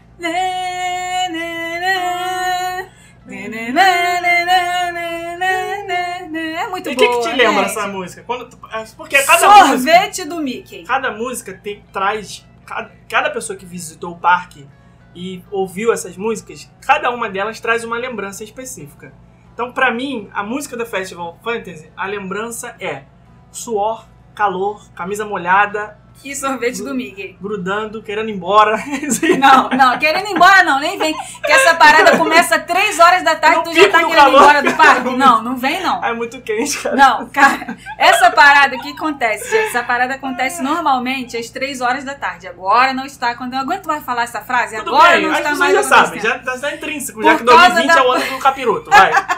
[6.56, 7.70] É muito E o que, te lembra gente.
[7.78, 8.22] essa música?
[8.26, 10.84] Quando, é, porque cada música, Sorvete do Mickey.
[10.84, 12.46] cada música tem, traz.
[12.66, 14.66] Cada, cada pessoa que visitou o parque
[15.14, 19.14] e ouviu essas músicas, cada uma delas traz uma lembrança específica.
[19.54, 23.04] Então, pra mim, a música da Festival Fantasy, a lembrança é
[23.50, 27.36] suor, calor, camisa molhada, E sorvete do Mickey.
[27.40, 28.76] grudando, querendo ir embora.
[29.38, 31.14] Não, não, querendo ir embora não, nem vem.
[31.44, 34.16] Que essa parada começa 3 horas da tarde, No tu já tá do querendo ir
[34.16, 34.40] calor.
[34.40, 35.16] embora do parque?
[35.16, 36.04] Não, não vem não.
[36.04, 36.96] É muito quente, cara.
[36.96, 39.68] Não, cara, essa parada, que acontece, gente?
[39.68, 42.48] Essa parada acontece normalmente às 3 horas da tarde.
[42.48, 43.34] Agora não está.
[43.36, 46.18] Quando eu aguento mais falar essa frase, Tudo agora bem, não está mais já sabem,
[46.20, 46.44] acontecendo.
[46.44, 49.12] já tá intrínseco, Por já que causa 2020 da- é o ano do capiroto, vai.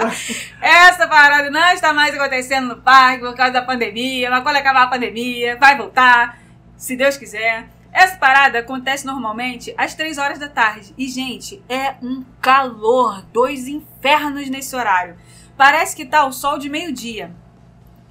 [0.60, 4.84] Essa parada não está mais acontecendo no parque por causa da pandemia, mas quando acabar
[4.84, 6.38] a pandemia, vai voltar,
[6.76, 7.68] se Deus quiser.
[7.92, 10.94] Essa parada acontece normalmente às 3 horas da tarde.
[10.96, 15.16] E, gente, é um calor, dois infernos nesse horário.
[15.56, 17.30] Parece que tá o sol de meio-dia.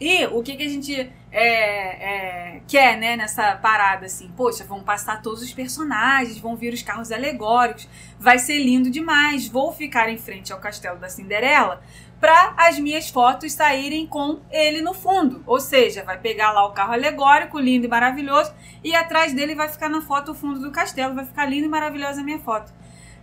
[0.01, 4.27] E o que, que a gente é, é, quer, né, nessa parada, assim?
[4.35, 7.87] Poxa, vão passar todos os personagens, vão vir os carros alegóricos,
[8.19, 9.47] vai ser lindo demais.
[9.47, 11.83] Vou ficar em frente ao castelo da Cinderela
[12.19, 15.43] para as minhas fotos saírem com ele no fundo.
[15.45, 18.51] Ou seja, vai pegar lá o carro alegórico, lindo e maravilhoso,
[18.83, 21.69] e atrás dele vai ficar na foto o fundo do castelo, vai ficar lindo e
[21.69, 22.73] maravilhosa a minha foto.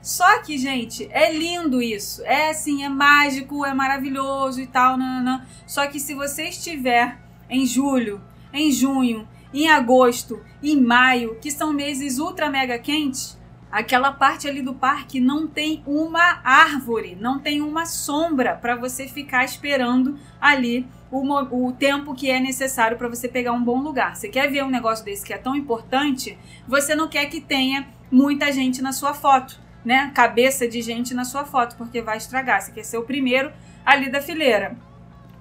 [0.01, 2.23] Só que, gente, é lindo isso.
[2.25, 4.97] É assim, é mágico, é maravilhoso e tal.
[5.67, 7.19] Só que se você estiver
[7.51, 8.21] em julho,
[8.53, 13.39] em junho, em agosto, em maio, que são meses ultra mega quentes,
[13.71, 19.07] aquela parte ali do parque não tem uma árvore, não tem uma sombra para você
[19.07, 21.23] ficar esperando ali o,
[21.69, 24.17] o tempo que é necessário para você pegar um bom lugar.
[24.17, 27.89] Você quer ver um negócio desse que é tão importante, você não quer que tenha
[28.11, 30.13] muita gente na sua foto, né?
[30.15, 32.61] Cabeça de gente na sua foto, porque vai estragar.
[32.61, 33.51] Você quer ser o primeiro
[33.87, 34.77] ali da fileira.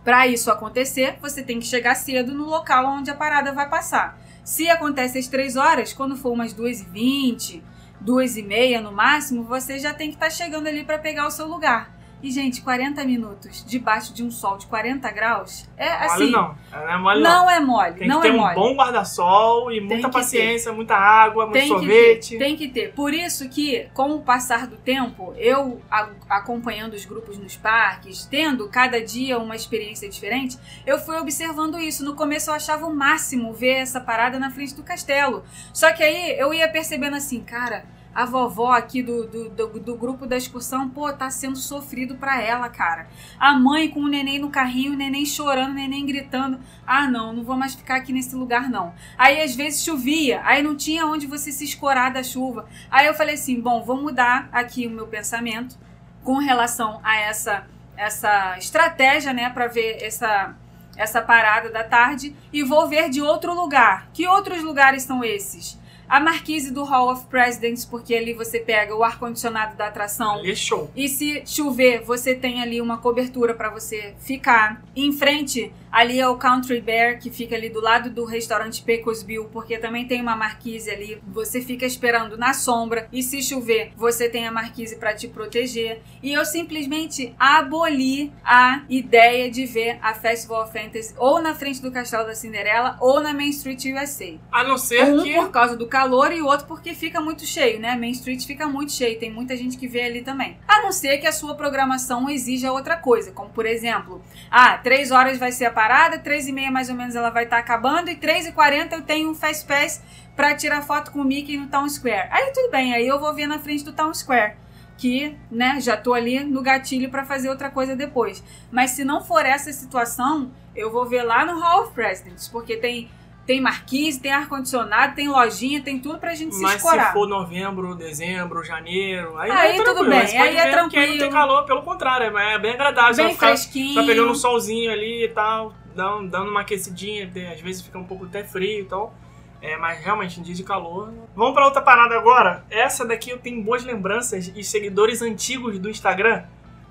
[0.06, 4.18] Para isso acontecer, você tem que chegar cedo no local onde a parada vai passar.
[4.46, 7.62] Se acontece às 3 horas, quando for umas 2h20,
[8.02, 11.97] 2h30 no máximo, você já tem que estar chegando ali para pegar o seu lugar.
[12.22, 16.32] E, gente, 40 minutos debaixo de um sol de 40 graus é Mole assim.
[16.32, 16.56] não.
[16.72, 17.50] Não é mole não não.
[17.50, 18.56] é mole, Tem não que ter é um mole.
[18.56, 22.30] bom guarda-sol e muita que paciência, muita água, muito Tem que, sorvete.
[22.30, 22.94] ter, tem que ter.
[22.94, 25.80] Por isso que, com o passar do tempo, eu
[26.28, 32.04] acompanhando os grupos nos parques, tendo cada dia uma experiência diferente, eu fui observando isso.
[32.04, 35.44] No começo eu achava o máximo ver essa parada na frente do castelo.
[35.74, 37.86] Só que aí eu ia percebendo assim, cara,
[38.18, 42.42] a vovó aqui do, do, do, do grupo da excursão, pô, tá sendo sofrido pra
[42.42, 43.08] ela, cara.
[43.40, 46.60] A mãe com o neném no carrinho, o neném chorando, o neném gritando.
[46.84, 48.92] Ah, não, não vou mais ficar aqui nesse lugar, não.
[49.20, 52.68] Aí às vezes chovia, aí não tinha onde você se escorar da chuva.
[52.90, 55.78] Aí eu falei assim: bom, vou mudar aqui o meu pensamento
[56.24, 60.56] com relação a essa, essa estratégia, né, para ver essa,
[60.96, 64.10] essa parada da tarde e vou ver de outro lugar.
[64.12, 65.78] Que outros lugares são esses?
[66.10, 70.36] A marquise do Hall of Presidents, porque ali você pega o ar-condicionado da atração.
[70.36, 70.90] Ali é show.
[70.96, 74.82] E se chover, você tem ali uma cobertura para você ficar.
[74.96, 79.24] Em frente, ali é o Country Bear, que fica ali do lado do restaurante Pecos
[79.24, 81.22] Bill, porque também tem uma marquise ali.
[81.28, 83.08] Você fica esperando na sombra.
[83.12, 86.02] E se chover, você tem a marquise para te proteger.
[86.22, 91.82] E eu simplesmente aboli a ideia de ver a Festival of Fantasy ou na frente
[91.82, 94.36] do Castelo da Cinderela ou na Main Street USA.
[94.52, 95.34] A não ser um que.
[95.34, 97.96] por causa do calor e o outro porque fica muito cheio, né?
[97.96, 100.58] Main Street fica muito cheio, tem muita gente que vê ali também.
[100.68, 105.12] A não ser que a sua programação exija outra coisa, como por exemplo, ah, 3
[105.12, 108.10] horas vai ser a parada, 3 e meia mais ou menos ela vai estar acabando
[108.10, 110.02] e 3 e 40 eu tenho um Fast Pass
[110.36, 112.30] pra tirar foto com o Mickey no Town Square.
[112.32, 114.56] Aí tudo bem, aí eu vou ver na frente do Town Square.
[114.98, 118.44] Que, né, já tô ali no gatilho pra fazer outra coisa depois.
[118.72, 122.78] Mas se não for essa situação, eu vou ver lá no Hall of Presidents, porque
[122.78, 123.08] tem
[123.48, 127.08] tem marquise, tem ar-condicionado, tem lojinha, tem tudo pra gente se Mas escorar.
[127.08, 130.10] se for novembro, dezembro, janeiro, aí, Aí é tudo tranquilo.
[130.10, 131.18] bem, Mas pode aí é que aí não tranquilo.
[131.18, 133.16] tem calor, pelo contrário, é bem agradável.
[133.16, 133.96] Bem ficar, fresquinho.
[133.96, 138.04] Tá pegando um solzinho ali e tal, dando, dando uma aquecidinha, às vezes fica um
[138.04, 139.16] pouco até frio e tal.
[139.62, 141.12] É, mas realmente, em dia de calor.
[141.34, 142.66] Vamos pra outra parada agora.
[142.70, 146.44] Essa daqui eu tenho boas lembranças e seguidores antigos do Instagram,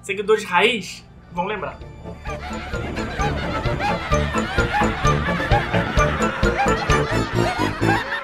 [0.03, 1.79] seguidores raiz, vão lembrar.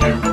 [0.00, 0.29] Happy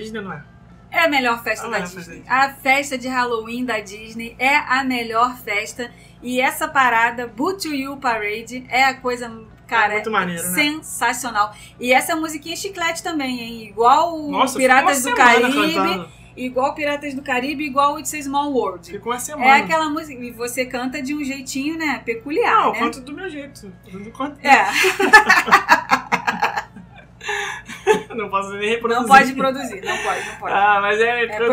[0.00, 0.42] Disney, não é?
[0.92, 2.16] É a melhor festa A da melhor Disney.
[2.16, 5.90] festa A festa de Halloween da Disney é a melhor festa.
[6.22, 9.30] E essa parada, Boot to You Parade, é a coisa,
[9.66, 10.48] cara, É muito maneiro, né?
[10.54, 11.54] sensacional.
[11.78, 13.68] E essa musiquinha é chiclete também, hein?
[13.68, 15.52] Igual Nossa, Piratas do Caribe.
[15.74, 16.20] cantando.
[16.36, 18.90] Igual Piratas do Caribe, igual It's a Small World.
[18.90, 19.46] Fica uma semana.
[19.46, 20.22] É aquela música.
[20.22, 22.00] E você canta de um jeitinho, né?
[22.04, 22.52] Peculiar.
[22.64, 22.78] Não, né?
[22.78, 23.70] eu canto do meu jeito.
[23.92, 24.64] Eu não canto- É.
[28.30, 29.02] não posso nem reproduzir.
[29.02, 30.54] Não pode produzir, não pode, não pode.
[30.54, 31.48] Ah, mas é, É daquele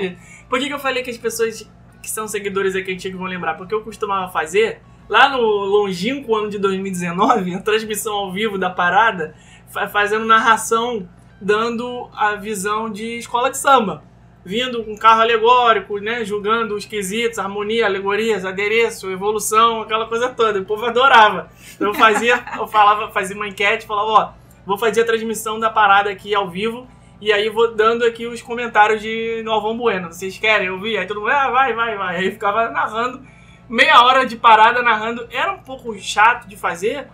[0.00, 0.18] jeito.
[0.48, 1.68] Por que, que eu falei que as pessoas
[2.02, 3.54] que são seguidores aqui antigos vão lembrar?
[3.54, 8.70] Porque eu costumava fazer, lá no longínquo ano de 2019, a transmissão ao vivo da
[8.70, 9.34] parada,
[9.68, 11.08] fa- fazendo narração,
[11.40, 14.02] dando a visão de escola de samba.
[14.44, 16.24] Vindo com carro alegórico, né?
[16.24, 20.60] Julgando os quesitos, harmonia, alegorias, adereço, evolução, aquela coisa toda.
[20.60, 21.50] O povo adorava.
[21.74, 24.32] Então eu fazia, eu falava, fazia uma enquete, falava, ó,
[24.68, 26.86] vou fazer a transmissão da parada aqui ao vivo.
[27.20, 30.12] E aí vou dando aqui os comentários de Novão Bueno.
[30.12, 30.98] Vocês querem ouvir?
[30.98, 32.16] Aí todo mundo, ah, vai, vai, vai.
[32.18, 33.20] Aí ficava narrando,
[33.68, 35.26] meia hora de parada narrando.
[35.32, 37.08] Era um pouco chato de fazer,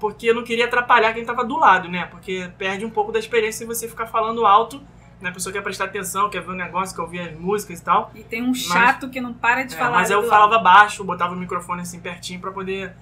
[0.00, 2.06] porque eu não queria atrapalhar quem tava do lado, né?
[2.10, 4.82] Porque perde um pouco da experiência se você ficar falando alto,
[5.20, 5.28] né?
[5.30, 8.10] A pessoa quer prestar atenção, quer ver o negócio, quer ouvir as músicas e tal.
[8.16, 9.92] E tem um chato que não para de É, falar.
[9.98, 10.28] mas eu lado.
[10.28, 12.92] falava baixo, botava o microfone assim pertinho pra poder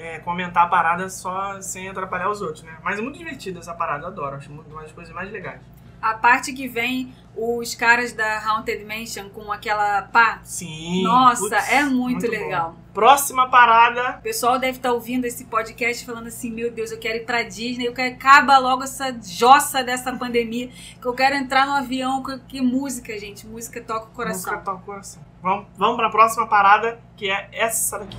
[0.00, 2.76] é, comentar a parada só sem atrapalhar os outros, né?
[2.82, 4.36] Mas é muito divertido essa parada, eu adoro.
[4.36, 5.60] Acho muito- uma das coisas mais legais.
[6.00, 10.40] A parte que vem os caras da Haunted Mansion com aquela pá.
[10.42, 11.02] Sim.
[11.02, 12.30] Nossa, putz, é muito, bom.
[12.32, 12.74] legal.
[12.94, 14.16] Próxima parada.
[14.18, 17.42] O pessoal deve estar ouvindo esse podcast falando assim: Meu Deus, eu quero ir pra
[17.42, 20.68] Disney, eu quero acaba logo essa jossa dessa pandemia,
[21.00, 22.22] que eu quero entrar no avião.
[22.22, 23.46] Que, que música, gente.
[23.46, 24.52] Música toca o coração.
[24.52, 25.22] Música toca o coração.
[25.42, 28.16] Vamos, vamos pra próxima parada, que é essa daqui.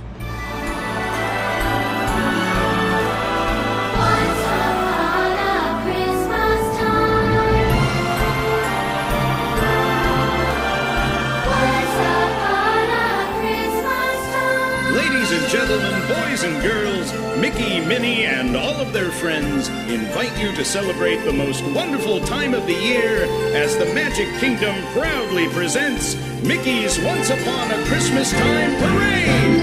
[16.44, 21.62] And girls, Mickey, Minnie, and all of their friends invite you to celebrate the most
[21.66, 23.24] wonderful time of the year
[23.54, 29.61] as the Magic Kingdom proudly presents Mickey's Once Upon a Christmas Time Parade.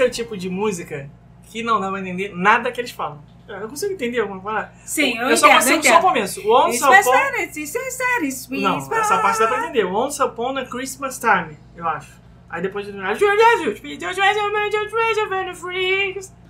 [0.00, 1.10] Esse é o tipo de música
[1.44, 3.22] que não dá pra entender nada que eles falam.
[3.46, 4.70] Eu consigo entender alguma coisa?
[4.84, 6.48] Sim, eu é só, entendo, só, eu só o começo.
[6.48, 7.12] O Once Isso é Upon...
[7.12, 7.30] é
[8.62, 9.84] Não, essa parte dá pra entender.
[9.84, 12.18] Once Upon a Christmas Time, eu acho.
[12.48, 12.88] Aí depois...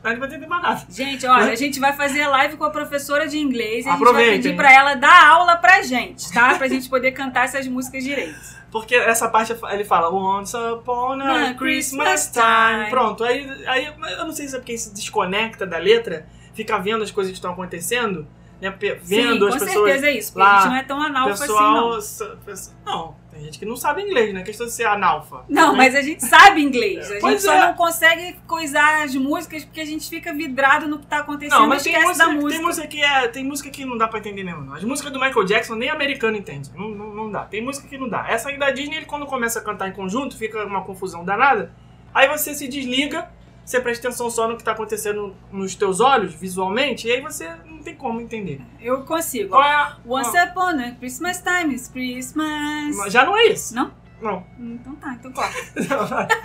[0.04, 0.86] Aí não vai entender mais nada.
[0.88, 4.04] Gente, olha, a gente vai fazer live com a professora de inglês e a gente
[4.04, 6.54] vai pedir pra ela dar aula pra gente, tá?
[6.54, 8.59] Pra gente poder cantar essas músicas direito.
[8.70, 12.44] Porque essa parte ele fala Once upon a Christmas time.
[12.44, 12.90] time.
[12.90, 17.02] Pronto, aí, aí eu não sei se é porque se desconecta da letra, fica vendo
[17.02, 18.26] as coisas que estão acontecendo,
[18.60, 18.74] né?
[19.02, 19.66] Vendo Sim, as com pessoas.
[19.90, 23.14] certeza é isso, porque lá, a gente não é tão analfa pessoal, assim, pessoa- não,
[23.30, 24.40] tem gente que não sabe inglês, né?
[24.40, 25.44] A questão de ser analfa.
[25.48, 25.78] Não, né?
[25.78, 27.06] mas a gente sabe inglês.
[27.08, 27.60] A gente Pois só é.
[27.66, 31.66] não consegue coisar as músicas porque a gente fica vidrado no que tá acontecendo Não,
[31.66, 32.50] mas tem música, da música.
[32.52, 34.62] tem música que é, tem música que não dá pra entender mesmo.
[34.62, 34.74] não.
[34.74, 36.70] As músicas do Michael Jackson nem americano entende.
[36.76, 37.44] Não, não, não dá.
[37.44, 38.26] Tem música que não dá.
[38.28, 41.72] Essa aí da Disney, ele quando começa a cantar em conjunto, fica uma confusão danada.
[42.12, 43.30] Aí você se desliga,
[43.70, 47.48] você presta atenção só no que tá acontecendo nos teus olhos, visualmente, e aí você
[47.66, 48.60] não tem como entender.
[48.80, 49.50] Eu consigo.
[49.50, 52.96] Qual é a- Once qual- upon a Christmas time is Christmas.
[52.96, 53.74] Mas Já não é isso.
[53.74, 53.92] Não?
[54.20, 54.44] Não.
[54.58, 55.56] Então tá, então corta.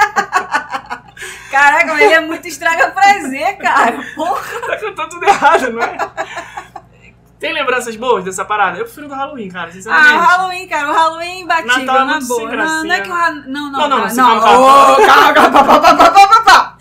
[1.51, 4.03] Caraca, mas ele é muito estraga prazer, cara.
[4.15, 4.61] Porra.
[4.61, 5.97] Tá cantando tudo errado, não é?
[7.39, 8.77] Tem lembranças boas dessa parada?
[8.77, 10.13] Eu prefiro do Halloween, cara, Ah, sinceramente.
[10.13, 12.41] o Halloween, cara, o Halloween imbatível, Natal é na boa.
[12.41, 13.01] Não, não é gracinha.
[13.01, 13.43] que o Halloween.
[13.47, 14.15] Não, não, Não, não, não.
[14.15, 14.41] não.
[14.41, 16.71] pá, pá, pá, pá, pá, pá.
[16.73, 16.74] Não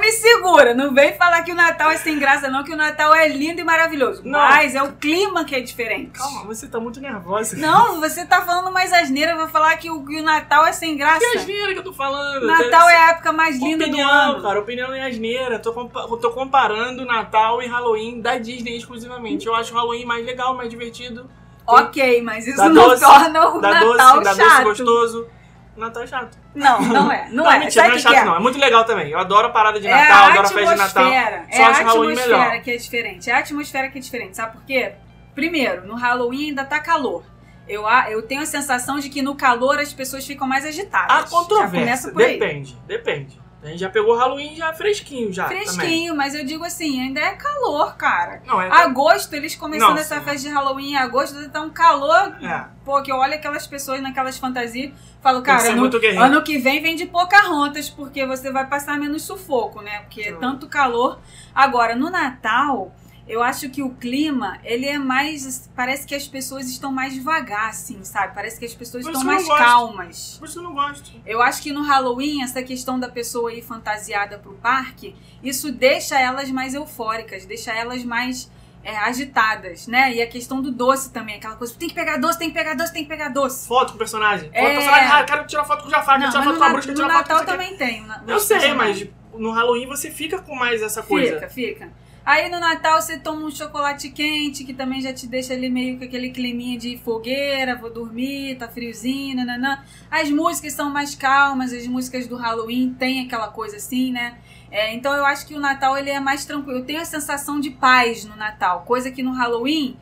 [0.00, 3.14] me segura, não vem falar que o Natal é sem graça, não, que o Natal
[3.14, 4.22] é lindo e maravilhoso.
[4.24, 4.38] Não.
[4.38, 6.12] Mas é o clima que é diferente.
[6.12, 7.56] Calma, você tá muito nervosa.
[7.56, 10.96] Não, você tá falando mais asneira, vai falar que o, que o Natal é sem
[10.96, 11.18] graça.
[11.20, 12.46] Que asneira que eu tô falando?
[12.46, 14.42] Natal é a época mais linda opinião, do ano.
[14.42, 14.60] cara.
[14.60, 15.58] Opinião não é asneira.
[15.58, 19.46] Tô, tô comparando Natal e Halloween da Disney exclusivamente.
[19.46, 21.28] Eu acho o Halloween mais legal, mais divertido.
[21.66, 24.64] Ok, mas isso não doce, torna o dá Natal doce, chato.
[24.64, 25.28] doce gostoso.
[25.76, 26.38] Natal é chato.
[26.54, 27.28] Não, não é.
[27.32, 27.58] Não, é.
[27.58, 28.24] mentira, Sabe não é chato é?
[28.24, 28.36] não.
[28.36, 29.10] É muito legal também.
[29.10, 31.06] Eu adoro a parada de É Natal, a adoro a festa de Natal.
[31.06, 32.62] É a atmosfera melhor.
[32.62, 33.30] que é diferente.
[33.30, 34.36] É a atmosfera que é diferente.
[34.36, 34.92] Sabe por quê?
[35.34, 37.24] Primeiro, no Halloween ainda tá calor.
[37.68, 41.28] Eu, a- eu tenho a sensação de que no calor as pessoas ficam mais agitadas.
[41.30, 42.12] Já controvérsia.
[42.12, 43.40] Depende, depende.
[43.66, 45.44] A gente já pegou o Halloween já fresquinho já.
[45.48, 45.64] também.
[45.66, 48.40] Fresquinho, mas eu digo assim, ainda é calor, cara.
[48.46, 50.24] Não, é- Agosto, eles começando Não, essa sim.
[50.24, 52.36] festa de Halloween em agosto, tá um calor.
[52.42, 52.64] É.
[52.84, 55.90] Pô, que eu olho aquelas pessoas naquelas fantasias, falo, cara, ano,
[56.22, 60.00] ano que vem vem de Pocahontas, porque você vai passar menos sufoco, né?
[60.02, 61.18] Porque é tanto calor.
[61.54, 62.94] Agora, no Natal,
[63.28, 65.68] eu acho que o clima, ele é mais.
[65.74, 68.34] Parece que as pessoas estão mais devagar, assim, sabe?
[68.34, 70.36] Parece que as pessoas Por estão mais calmas.
[70.38, 71.10] Por isso eu não gosto.
[71.26, 76.18] Eu acho que no Halloween, essa questão da pessoa ir fantasiada pro parque, isso deixa
[76.18, 78.50] elas mais eufóricas, deixa elas mais
[78.84, 80.14] é, agitadas, né?
[80.14, 82.74] E a questão do doce também, aquela coisa, tem que pegar doce, tem que pegar
[82.74, 83.66] doce, tem que pegar doce.
[83.66, 84.48] Foto com o personagem.
[84.50, 84.60] Foto É.
[84.62, 85.08] com o personagem.
[85.10, 86.96] Ah, quero tirar foto com o Jafar, quero tirar mas foto com a bruxa, quero
[87.00, 87.64] tirar foto com Natal o quê.
[87.66, 88.06] também tem.
[88.06, 89.08] na- Eu sei, personagens.
[89.32, 91.34] mas no Halloween você fica com mais essa coisa.
[91.34, 92.05] Fica, fica.
[92.26, 95.96] Aí no Natal você toma um chocolate quente, que também já te deixa ali meio
[95.96, 99.84] com aquele climinha de fogueira, vou dormir, tá friozinho, nananã.
[100.10, 104.38] As músicas são mais calmas, as músicas do Halloween tem aquela coisa assim, né?
[104.72, 106.80] É, então eu acho que o Natal ele é mais tranquilo.
[106.80, 109.96] Eu tenho a sensação de paz no Natal, coisa que no Halloween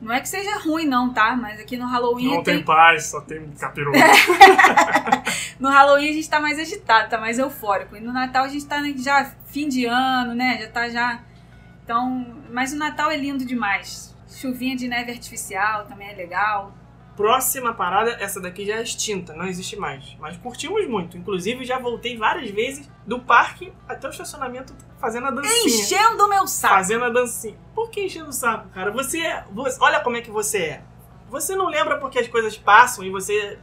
[0.00, 1.36] não é que seja ruim não, tá?
[1.36, 3.98] Mas aqui no Halloween Não tem tem paz, só tem capiroto.
[5.58, 7.96] no Halloween a gente tá mais agitado, tá mais eufórico.
[7.96, 10.58] E no Natal a gente tá já fim de ano, né?
[10.60, 11.20] Já tá já.
[11.88, 12.26] Então.
[12.50, 14.14] Mas o Natal é lindo demais.
[14.28, 16.74] Chuvinha de neve artificial também é legal.
[17.16, 20.14] Próxima parada, essa daqui já é extinta, não existe mais.
[20.20, 21.16] Mas curtimos muito.
[21.16, 25.64] Inclusive, já voltei várias vezes do parque até o estacionamento fazendo a dancinha.
[25.64, 26.74] Enchendo o meu saco.
[26.74, 27.56] Fazendo a dancinha.
[27.74, 28.90] Por que enchendo o saco, cara?
[28.92, 30.82] Você, é- você olha como é que você é.
[31.30, 33.58] Você não lembra porque as coisas passam e você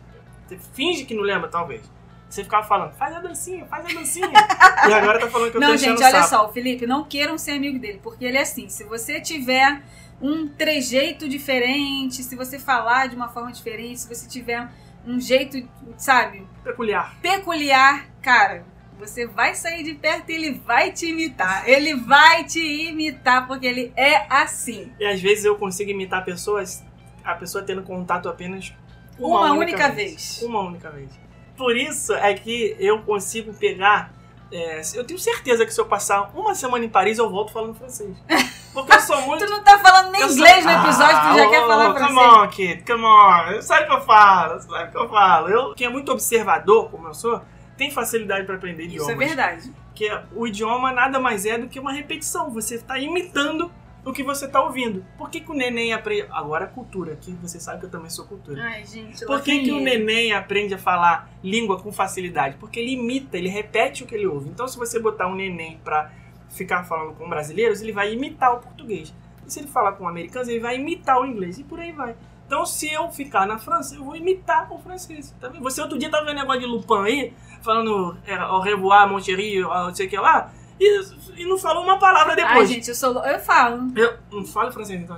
[0.73, 1.81] finge que não lembra, talvez.
[2.29, 4.27] Você ficava falando, faz a dancinha, faz a dancinha.
[4.89, 6.29] e agora tá falando que eu tô Não, gente, olha saco.
[6.29, 8.67] só, o Felipe, não queiram ser amigo dele, porque ele é assim.
[8.67, 9.81] Se você tiver
[10.21, 14.67] um trejeito diferente, se você falar de uma forma diferente, se você tiver
[15.05, 17.15] um jeito, sabe, Peculiar.
[17.21, 18.65] peculiar, cara,
[18.97, 21.67] você vai sair de perto e ele vai te imitar.
[21.67, 24.91] Ele vai te imitar, porque ele é assim.
[24.99, 26.83] E às vezes eu consigo imitar pessoas,
[27.23, 28.73] a pessoa tendo contato apenas
[29.19, 30.41] Uma única vez.
[30.41, 31.24] Uma única vez.
[31.57, 34.11] Por isso é que eu consigo pegar.
[34.51, 37.73] é, eu tenho certeza que se eu passar uma semana em Paris, eu volto falando
[37.75, 38.15] francês.
[38.73, 39.45] Porque eu sou muito.
[39.45, 41.93] Tu não tá falando nem Eu sou- inglês no episódio, tu já Ah, quer falar
[41.93, 42.33] Come francês.
[42.33, 43.61] on, kid, come on.
[43.61, 45.47] Sabe o que eu falo, sabe o que eu falo.
[45.49, 47.41] Eu, quem é muito observador, como eu sou,
[47.77, 49.09] tem facilidade para aprender idiomas.
[49.13, 49.73] Isso é verdade.
[49.87, 52.49] Porque o idioma nada mais é do que uma repetição.
[52.51, 53.71] Você está imitando
[54.05, 55.03] o que você está ouvindo.
[55.17, 56.27] Por que, que o neném aprende.
[56.31, 58.63] Agora, cultura, que você sabe que eu também sou cultura.
[58.63, 62.55] Ai, gente, Por que, que o neném aprende a falar língua com facilidade?
[62.57, 64.49] Porque ele imita, ele repete o que ele ouve.
[64.49, 66.11] Então, se você botar um neném pra
[66.49, 69.13] ficar falando com brasileiros, ele vai imitar o português.
[69.45, 71.57] E se ele falar com americanos, ele vai imitar o inglês.
[71.57, 72.15] E por aí vai.
[72.45, 75.33] Então, se eu ficar na França, eu vou imitar o francês.
[75.41, 75.63] Tá vendo?
[75.63, 77.33] Você outro dia tava vendo negócio de Lupin aí,
[77.63, 81.01] falando é, au revoir, mon chéri, não sei o que lá, e,
[81.37, 82.69] e não falou uma palavra Ai, depois.
[82.69, 83.23] gente, eu sou.
[83.25, 83.91] Eu falo.
[83.95, 85.17] Eu, não fala francês então.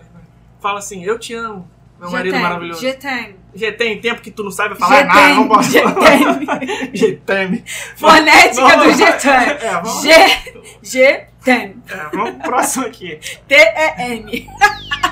[0.62, 1.68] Fala assim, eu te amo,
[2.00, 2.82] meu Je marido t'aime, maravilhoso.
[2.82, 3.36] Je t'aime.
[3.78, 5.96] Tem tempo que tu não sabe falar Je nada, não posso je falar.
[5.96, 6.48] t'aime.
[6.94, 7.64] Je t'aime.
[7.96, 9.58] Fonética do Je t'aime.
[9.62, 10.48] É, vamos, Je,
[10.84, 11.82] je t'aime.
[11.90, 13.20] é, vamos pro próximo aqui.
[13.48, 14.48] T-E-M.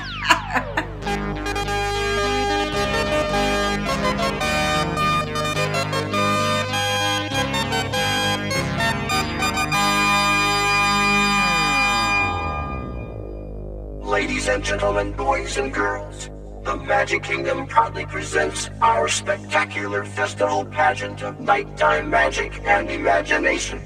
[14.16, 16.30] Ladies and gentlemen, boys and girls,
[16.64, 23.78] the Magic Kingdom proudly presents our spectacular festival pageant of nighttime magic and imagination.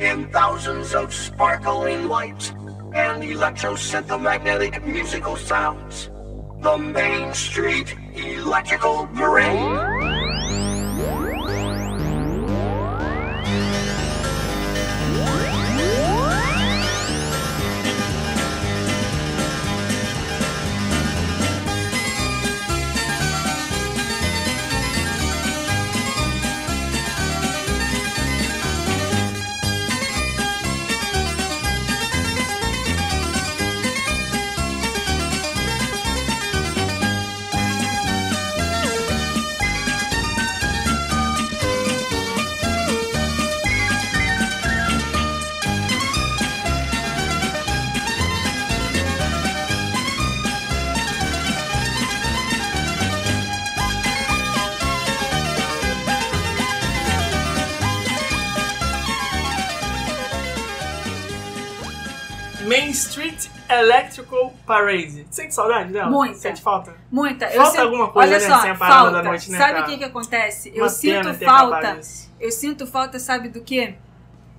[0.00, 2.52] In thousands of sparkling lights
[2.92, 6.10] and electromagnetic musical sounds,
[6.60, 10.17] the Main Street Electrical Parade.
[64.68, 65.26] Parade.
[65.30, 66.10] Sente saudade dela?
[66.10, 66.34] Muita.
[66.36, 66.94] Sente falta?
[67.10, 67.46] Muita.
[67.46, 69.12] Eu Falta sinto- alguma coisa, Olha né, só, sem a parada falta.
[69.16, 70.72] da noite, né, Sabe o que que acontece?
[70.74, 72.00] Eu sinto falta.
[72.38, 73.94] Eu sinto falta, sabe do quê?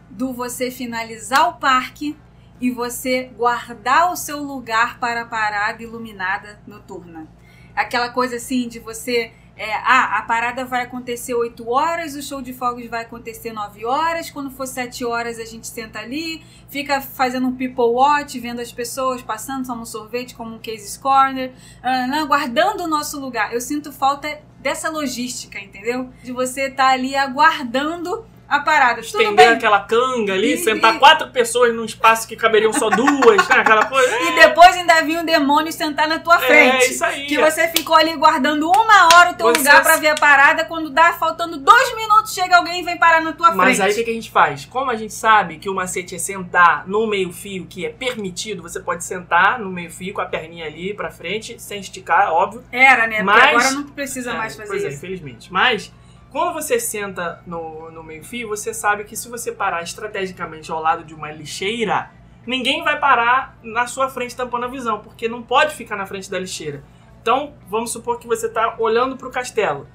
[0.09, 2.17] Do você finalizar o parque
[2.59, 7.27] e você guardar o seu lugar para a parada iluminada noturna.
[7.75, 9.31] Aquela coisa assim de você.
[9.59, 13.85] É, ah, a parada vai acontecer 8 horas, o show de fogos vai acontecer 9
[13.85, 14.29] horas.
[14.29, 18.71] Quando for 7 horas, a gente senta ali, fica fazendo um people watch, vendo as
[18.71, 21.51] pessoas passando, toma sorvete como um Cases Corner,
[21.83, 23.53] ah, não, guardando o nosso lugar.
[23.53, 26.09] Eu sinto falta dessa logística, entendeu?
[26.23, 28.99] De você estar ali aguardando a parada.
[29.01, 33.47] Estender aquela canga ali, E- sentar e- quatro pessoas num espaço que caberiam só duas,
[33.47, 33.55] né?
[33.59, 34.19] Aquela coisa.
[34.21, 36.91] E depois ainda vinha um demônio sentar na tua É, frente.
[36.91, 37.25] isso aí.
[37.27, 40.65] Que você ficou ali guardando uma hora o teu Você- lugar pra ver a parada.
[40.65, 43.95] Quando dá faltando dois minutos, chega alguém e vem parar na tua Mas frente.
[43.97, 44.65] aí o que, a gente faz?
[44.65, 48.79] Como a gente sabe que o macete é sentar no meio-fio, que é permitido, você
[48.79, 52.63] pode sentar no meio-fio com a perninha ali pra frente, sem esticar, óbvio.
[52.71, 53.17] Era, né?
[53.23, 54.97] Porque Mas- agora não precisa É, mais fazer pois é, isso.
[54.97, 55.51] infelizmente.
[55.53, 55.91] Mas,
[56.31, 61.03] quando você senta no, no meio-fio, você sabe que se você parar estrategicamente ao lado
[61.03, 62.11] de uma lixeira,
[62.45, 66.29] ninguém vai parar na sua frente tampando a visão, porque não pode ficar na frente
[66.29, 66.83] da lixeira.
[67.21, 69.87] Então, vamos supor que você está olhando para o castelo.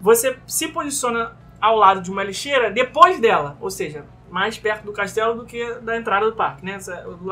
[0.00, 4.92] Você se posiciona ao lado de uma lixeira depois dela, ou seja, mais perto do
[4.92, 6.78] castelo do que da entrada do parque, né?
[7.06, 7.30] O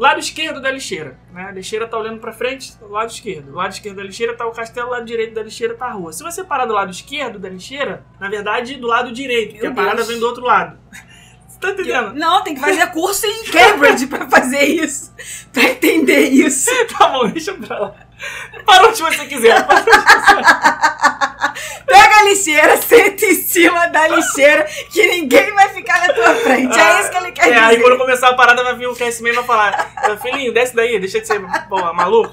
[0.00, 1.44] lado esquerdo da lixeira, né?
[1.44, 3.46] A lixeira tá olhando pra frente, do lado esquerdo.
[3.52, 5.92] Do lado esquerdo da lixeira tá o castelo, do lado direito da lixeira tá a
[5.92, 6.12] rua.
[6.12, 9.72] Se você parar do lado esquerdo da lixeira, na verdade, do lado direito, porque Meu
[9.72, 10.08] a parada Deus.
[10.08, 10.78] vem do outro lado.
[11.46, 12.14] Você tá entendendo?
[12.14, 15.14] Não, tem que fazer curso em Cambridge pra fazer isso.
[15.52, 16.68] Pra entender isso.
[16.98, 17.94] tá bom, deixa pra lá.
[18.64, 19.66] Para onde você quiser.
[21.86, 26.76] Pega a lixeira, senta em cima da lixeira, que ninguém vai ficar na tua frente.
[26.78, 27.64] É isso que ele quer É, dizer.
[27.64, 30.52] aí quando começar a parada vai vir o Cassie Man e vai falar "Ah, Filhinho,
[30.52, 32.32] desce daí, deixa de ser pô, maluco.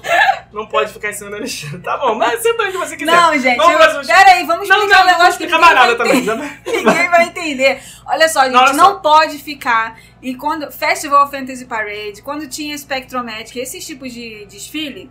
[0.52, 1.78] Não pode ficar em cima da lixeira.
[1.80, 3.12] Tá bom, mas senta onde você quiser.
[3.12, 5.46] Não, gente, Vamos eu- pro próximo- peraí, vamos Não, explicar não, um negócio não que
[5.46, 6.18] ninguém vai também.
[6.18, 6.60] entender.
[6.82, 7.82] Ninguém vai entender.
[8.06, 8.94] Olha só, gente, Não, olha não, só.
[9.00, 9.96] pode ficar.
[10.20, 10.70] E quando.
[10.72, 15.10] Festival Fantasy Parade, quando tinha Spectromatic, esses tipos de desfile,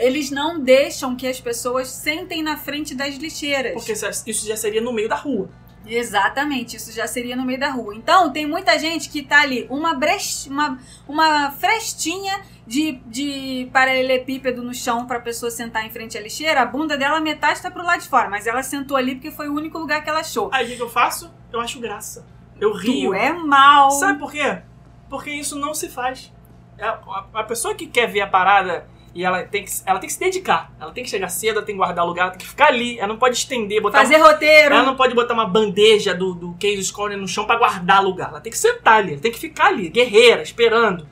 [0.00, 3.74] eles não deixam que as pessoas sentem na frente das lixeiras.
[3.74, 5.48] Porque isso já seria no meio da rua.
[5.86, 7.94] Exatamente, isso já seria no meio da rua.
[7.94, 10.78] Então, tem muita gente que tá ali, uma, brech, uma,
[11.08, 16.66] uma frestinha de, de paralelepípedo no chão pra pessoa sentar em frente à lixeira, a
[16.66, 19.54] bunda dela metade tá pro lado de fora, mas ela sentou ali porque foi o
[19.54, 20.50] único lugar que ela achou.
[20.52, 21.32] Aí o que eu faço?
[21.52, 22.26] Eu acho graça.
[22.60, 23.10] Eu rio.
[23.10, 23.90] Tu é mal.
[23.90, 24.58] Sabe por quê?
[25.08, 26.32] Porque isso não se faz.
[26.78, 30.06] É, A, a pessoa que quer ver a parada e ela tem, que, ela tem
[30.06, 30.70] que se dedicar.
[30.80, 32.98] Ela tem que chegar cedo, ela tem que guardar lugar, ela tem que ficar ali.
[32.98, 33.98] Ela não pode estender, botar.
[33.98, 34.74] Fazer uma- roteiro.
[34.74, 38.28] Ela não pode botar uma bandeja do, do Case Corner no chão pra guardar lugar.
[38.30, 41.06] Ela tem que sentar ali, ela tem que ficar ali, guerreira, esperando.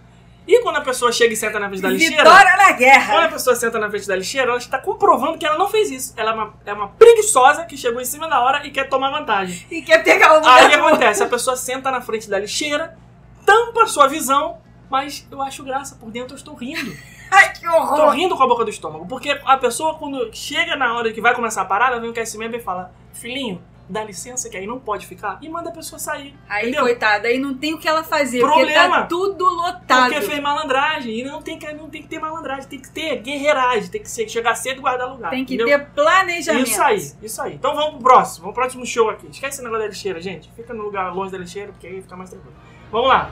[0.47, 2.23] E quando a pessoa chega e senta na frente da lixeira.
[2.25, 3.13] Vitória na guerra.
[3.13, 5.91] Quando a pessoa senta na frente da lixeira, ela está comprovando que ela não fez
[5.91, 6.15] isso.
[6.17, 9.11] Ela é uma, é uma preguiçosa que chegou em cima da hora e quer tomar
[9.11, 9.67] vantagem.
[9.71, 11.23] E quer pegar o lugar Aí o que acontece?
[11.23, 12.97] A pessoa senta na frente da lixeira,
[13.45, 14.57] tampa a sua visão,
[14.91, 15.97] mas eu acho graça.
[15.97, 16.97] Por dentro eu estou rindo.
[17.31, 17.97] Ai, que horror.
[17.97, 19.07] Tô rindo com a boca do estômago.
[19.07, 22.39] Porque a pessoa, quando chega na hora que vai começar a parada, vem o Cassie
[22.39, 25.39] Member e fala: Filhinho, dá licença que aí não pode ficar.
[25.41, 26.35] E manda a pessoa sair.
[26.49, 26.83] Aí, entendeu?
[26.83, 29.01] coitada, aí não tem o que ela fazer, porque Problema.
[29.01, 30.13] tá tudo lotado.
[30.13, 31.19] Porque fez malandragem.
[31.19, 34.11] E não tem, que, não tem que ter malandragem, tem que ter guerreiragem, tem que
[34.11, 35.31] ser, chegar cedo e guardar lugar.
[35.31, 35.79] Tem que entendeu?
[35.79, 36.69] ter planejamento.
[36.69, 37.55] Isso aí, isso aí.
[37.55, 39.27] Então vamos pro próximo, vamos pro próximo show aqui.
[39.27, 40.51] Esquece esse negócio da lixeira, gente.
[40.55, 42.55] Fica no lugar longe da lixeira, porque aí fica mais tranquilo.
[42.91, 43.31] Vamos lá.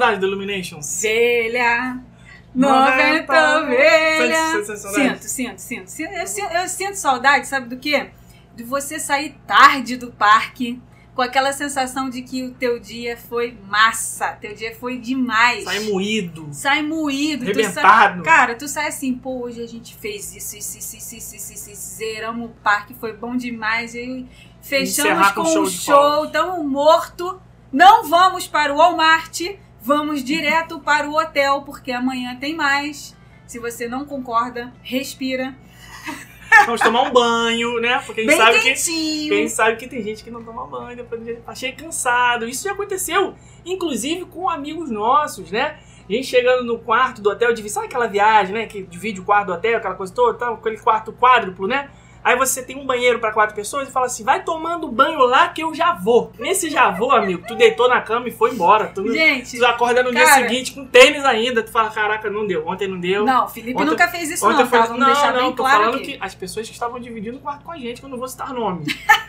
[0.00, 0.80] Saudade do Illumination.
[0.80, 1.98] Velha,
[2.54, 4.64] 90 velha.
[4.64, 6.12] Sinto, sinto, sinto, sinto.
[6.54, 6.94] Eu, sinto.
[6.94, 8.08] saudade, sabe do quê?
[8.56, 10.80] De você sair tarde do parque
[11.14, 15.64] com aquela sensação de que o teu dia foi massa, teu dia foi demais.
[15.64, 16.48] Sai moído.
[16.50, 17.44] Sai moído.
[17.44, 18.22] Rebentado.
[18.22, 21.16] Tu sai, cara, tu sai assim, pô, hoje a gente fez isso, isso, isso, isso,
[21.16, 23.94] isso, isso, isso, isso zeramos o parque, foi bom demais.
[23.94, 24.26] E
[24.62, 27.38] fechamos Encerrar com, com um show, show tão morto.
[27.70, 29.42] Não vamos para o Walmart
[29.80, 33.16] vamos direto para o hotel, porque amanhã tem mais.
[33.46, 35.54] Se você não concorda, respira.
[36.66, 37.98] Vamos tomar um banho, né?
[38.04, 39.28] Porque a gente Bem sabe quentinho.
[39.30, 39.36] que.
[39.36, 41.22] Quem sabe que tem gente que não toma banho depois.
[41.44, 42.48] Tá cheio cansado.
[42.48, 43.34] Isso já aconteceu,
[43.64, 45.78] inclusive, com amigos nossos, né?
[46.08, 48.66] A gente chegando no quarto do hotel, divide, sabe aquela viagem, né?
[48.66, 51.88] Que divide o quarto do hotel, aquela coisa toda, tal, aquele quarto quádruplo, né?
[52.22, 55.48] Aí você tem um banheiro pra quatro pessoas e fala assim: vai tomando banho lá
[55.48, 56.32] que eu já vou.
[56.38, 58.88] Nesse já vou, amigo, tu deitou na cama e foi embora.
[58.94, 61.62] Tu, Gente, tu acorda no dia cara- seguinte com tênis ainda.
[61.62, 62.66] Tu fala: caraca, não deu.
[62.66, 63.24] Ontem não deu.
[63.24, 64.86] Não, Felipe nunca fez isso não, ontem tá?
[64.86, 66.12] Vamos deixar bem tô claro falando aqui.
[66.12, 68.28] que as pessoas que estavam dividindo o quarto com a gente, que eu não vou
[68.28, 68.84] citar nome.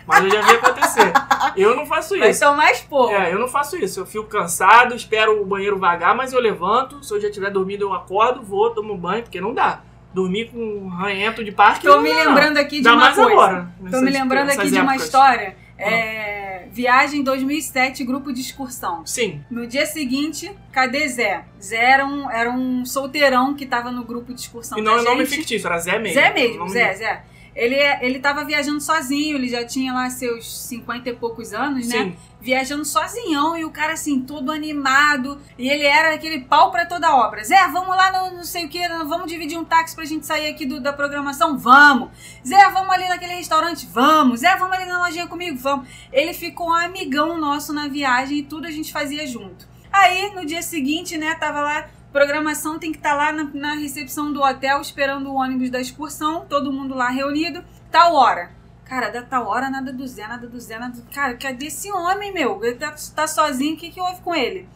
[0.06, 1.14] Mas eu já vi acontecer.
[1.56, 2.40] Eu não faço isso.
[2.42, 3.12] tomar esporro.
[3.12, 4.00] É, eu não faço isso.
[4.00, 7.04] Eu fico cansado, espero o banheiro vagar, mas eu levanto.
[7.04, 9.82] Se eu já tiver dormido, eu acordo, vou, tomo banho, porque não dá.
[10.14, 11.86] Dormir com um ranhento de parque.
[11.86, 12.62] Tô não me lembrando não.
[12.62, 13.32] aqui de Dá uma mais coisa.
[13.32, 13.72] agora.
[13.90, 15.04] Tô me lembrando aqui nessas de uma épocas.
[15.06, 15.56] história.
[15.78, 19.06] É, viagem 2007, grupo de excursão.
[19.06, 19.42] Sim.
[19.50, 21.44] No dia seguinte, cadê Zé?
[21.62, 25.02] Zé era um, era um solteirão que tava no grupo de excursão E não é
[25.02, 26.14] nome fictício, era Zé mesmo.
[26.22, 26.94] Zé mesmo, Zé.
[26.94, 27.24] Zé.
[27.56, 31.96] Ele, ele tava viajando sozinho, ele já tinha lá seus 50 e poucos anos, né?
[32.06, 32.16] Sim.
[32.40, 35.38] Viajando sozinhão e o cara assim, todo animado.
[35.60, 37.44] E ele era aquele pau pra toda obra.
[37.44, 40.48] Zé, vamos lá no não sei o que, vamos dividir um táxi pra gente sair
[40.48, 41.58] aqui do- da programação?
[41.58, 42.10] Vamos.
[42.48, 43.86] Zé, vamos ali naquele restaurante?
[43.86, 44.40] Vamos.
[44.40, 45.58] Zé, vamos ali na lojinha comigo?
[45.60, 45.88] Vamos.
[46.12, 49.70] Ele ficou um amigão nosso na viagem e tudo a gente fazia junto.
[49.92, 54.32] Aí, no dia seguinte, né, tava lá, programação tem que estar lá na, na recepção
[54.32, 58.52] do hotel esperando o ônibus da excursão, todo mundo lá reunido, tal hora.
[58.86, 61.04] Cara, da tal hora, nada do Zé, nada do Zé, nada do...
[61.04, 62.62] Cara, cadê esse homem, meu?
[62.64, 64.68] Ele tá, tá sozinho, o que, que houve com ele?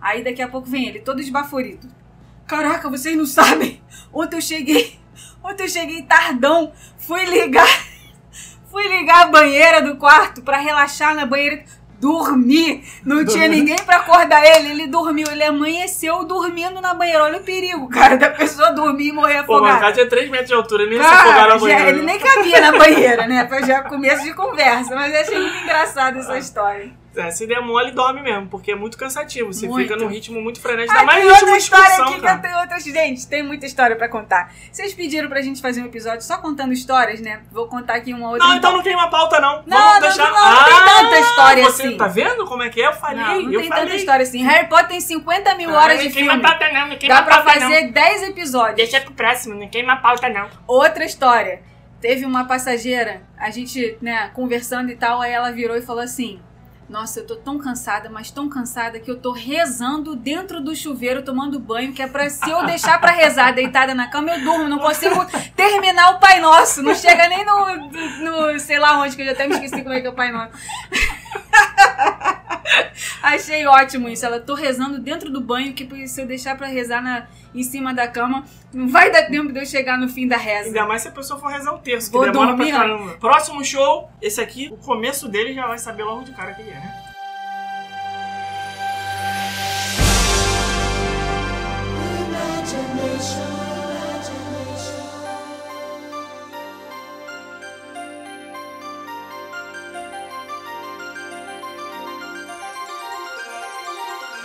[0.00, 1.88] Aí daqui a pouco vem ele, todo esbaforido.
[2.46, 3.80] Caraca, vocês não sabem?
[4.12, 4.98] Ontem eu cheguei.
[5.42, 6.72] Ontem eu cheguei tardão.
[6.98, 7.66] Fui ligar.
[8.70, 11.64] Fui ligar a banheira do quarto pra relaxar na banheira.
[12.04, 12.84] Dormi.
[13.02, 14.70] Não tinha ninguém pra acordar ele.
[14.70, 15.26] Ele dormiu.
[15.30, 17.24] Ele amanheceu dormindo na banheira.
[17.24, 19.80] Olha o perigo, cara, da pessoa dormir e morrer Pô, mas o afogada.
[19.80, 21.88] cara tinha 3 metros de altura, ele nem ia se afogar Cara, na já- banheira.
[21.88, 23.46] ele nem cabia na banheira, né?
[23.48, 24.94] Foi já começo de conversa.
[24.94, 26.90] Mas eu achei muito engraçado essa história.
[27.16, 29.52] É, se der mole, dorme mesmo, porque é muito cansativo.
[29.52, 29.86] Você Muito.
[29.88, 30.92] fica num ritmo muito frenético.
[30.98, 32.36] Ainda mais tem ritmo outra história aqui que cara.
[32.38, 32.84] eu tenho outras.
[32.84, 34.52] Gente, tem muita história pra contar.
[34.72, 37.42] Vocês pediram pra gente fazer um episódio só contando histórias, né?
[37.52, 38.46] Vou contar aqui uma outra.
[38.46, 39.62] Não, então não tem uma pauta, não.
[39.66, 40.30] Não, Vamos não, deixar...
[40.30, 41.96] não, não tem Ah, tanta história você assim.
[41.96, 42.86] Tá vendo como é que é?
[42.86, 43.84] Eu falei, Não, não eu tem falei.
[43.84, 44.42] tanta história assim.
[44.44, 46.46] Harry Potter tem 50 mil Ah, horas de não queima filme.
[46.48, 47.90] pauta não, não queima Dá pra pauta fazer não.
[47.92, 48.76] 10 episódios.
[48.76, 50.48] Deixa pro próximo, não queima pauta não.
[50.66, 51.62] Outra história.
[52.00, 56.38] Teve uma passageira, a gente, né, conversando e tal, aí ela virou e falou assim:
[56.88, 61.22] Nossa, eu tô tão cansada, mas tão cansada que eu tô rezando dentro do chuveiro,
[61.22, 64.68] tomando banho, que é pra se eu deixar pra rezar deitada na cama, eu durmo,
[64.68, 65.24] não consigo
[65.56, 66.82] terminar o Pai Nosso.
[66.82, 67.76] Não chega nem no,
[68.52, 70.14] no sei lá onde, que eu já até me esqueci como é que é o
[70.14, 70.52] Pai Nosso.
[73.22, 74.24] Achei ótimo isso.
[74.24, 77.94] Ela tô rezando dentro do banho, que se eu deixar pra rezar na, em cima
[77.94, 80.68] da cama, não vai dar tempo de eu chegar no fim da reza.
[80.68, 83.12] Ainda mais se a pessoa for rezar um terço, que Vou demora dormir, pra caramba.
[83.14, 86.70] Próximo show, esse aqui, o começo dele já vai saber logo de cara que ele
[86.70, 87.00] é, né?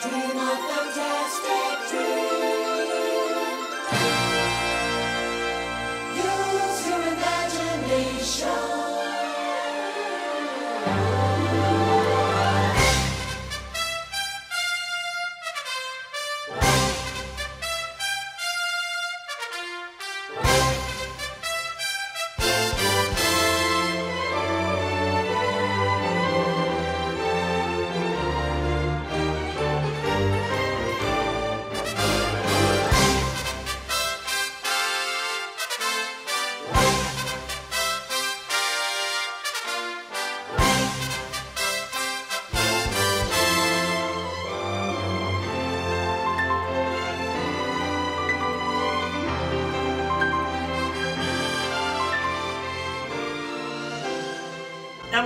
[0.02, 1.59] Dream a fantastic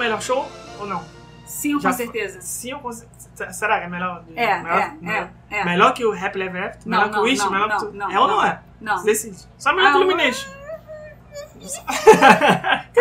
[0.03, 0.49] melhor show
[0.79, 1.03] ou não?
[1.45, 2.41] Sim, com certeza.
[2.41, 3.07] Sim, com cer-
[3.53, 4.23] Será que é melhor?
[4.35, 5.29] É, melhor, é, melhor?
[5.49, 5.65] é, É.
[5.65, 6.81] Melhor que o Happy Ever After?
[6.87, 7.43] Não, Melhor que não, o Wish?
[7.43, 7.91] não, melhor não, que tu...
[7.93, 8.61] não, É ou não, é?
[8.79, 8.97] Não.
[8.97, 9.37] Você decide.
[9.57, 10.49] Só melhor Ah, que o o- Illumination.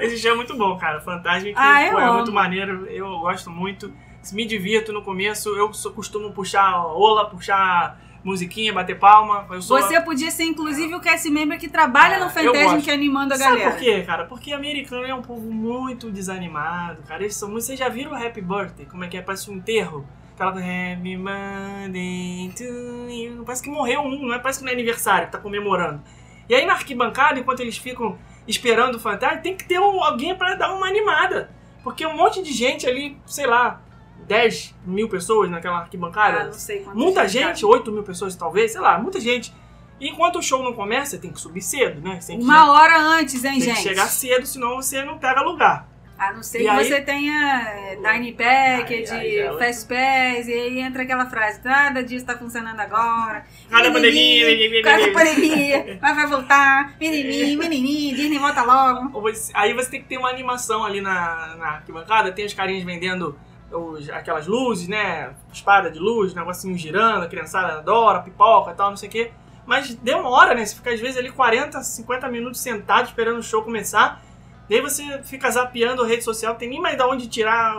[0.00, 1.00] Esse show é muito bom, cara.
[1.00, 2.86] Fantasma, que Ah, pô, é muito maneiro.
[2.86, 3.92] Eu gosto muito.
[4.32, 5.48] Me divirto no começo.
[5.56, 9.46] Eu costumo puxar ola, puxar musiquinha, bater palma.
[9.50, 12.84] Eu sou Você podia ser, inclusive, o cast member que trabalha no eu Fantasma gosto.
[12.84, 13.70] que animando a Sabe galera.
[13.72, 14.24] por quê, cara?
[14.26, 17.22] Porque americano é um povo muito desanimado, cara.
[17.22, 17.64] Eles são muito...
[17.64, 18.86] Vocês já viram o Happy Birthday?
[18.86, 19.22] Como é que é?
[19.22, 20.06] Parece um enterro.
[20.34, 23.42] Aquela coisa, Happy Monday to you.
[23.44, 24.38] Parece que morreu um, não é?
[24.38, 26.00] Parece que não é aniversário, que tá comemorando.
[26.48, 28.16] E aí na arquibancada, enquanto eles ficam
[28.46, 31.50] esperando o fantasma, tem que ter um- alguém pra dar uma animada.
[31.84, 33.80] Porque um monte de gente ali, sei lá,
[34.28, 36.40] 10 mil pessoas naquela arquibancada.
[36.40, 39.52] Ah, não sei Muita gente gente, 8 mil pessoas talvez, sei lá, muita gente.
[40.00, 42.20] E enquanto o show não começa, você tem que subir cedo, né?
[42.24, 43.76] Tem que Uma hora antes, hein, tem gente?
[43.76, 45.88] que chegar cedo, senão você não pega lugar.
[46.16, 50.48] A não ser E que aí- você tenha é, Dine Package, Aí- já- Fast Pass,
[50.48, 53.44] e aí entra aquela frase, nada disso tá funcionando agora.
[53.70, 59.28] Cada pandemia, Cada pandemia, mas vai voltar, menininho, menininho, Disney volta logo.
[59.54, 63.38] Aí você tem que ter uma animação ali na, na arquibancada, tem os carinhas vendendo
[63.72, 65.30] os- aquelas luzes, né?
[65.52, 69.30] Espada de luz, negocinho girando, a criançada adora, pipoca e tal, não sei o quê.
[69.66, 70.64] Mas demora, né?
[70.64, 74.22] Você fica às vezes ali 40, 50 minutos sentado esperando o show começar.
[74.68, 77.76] Daí você fica zapeando a rede social, tem nem mais de onde tirar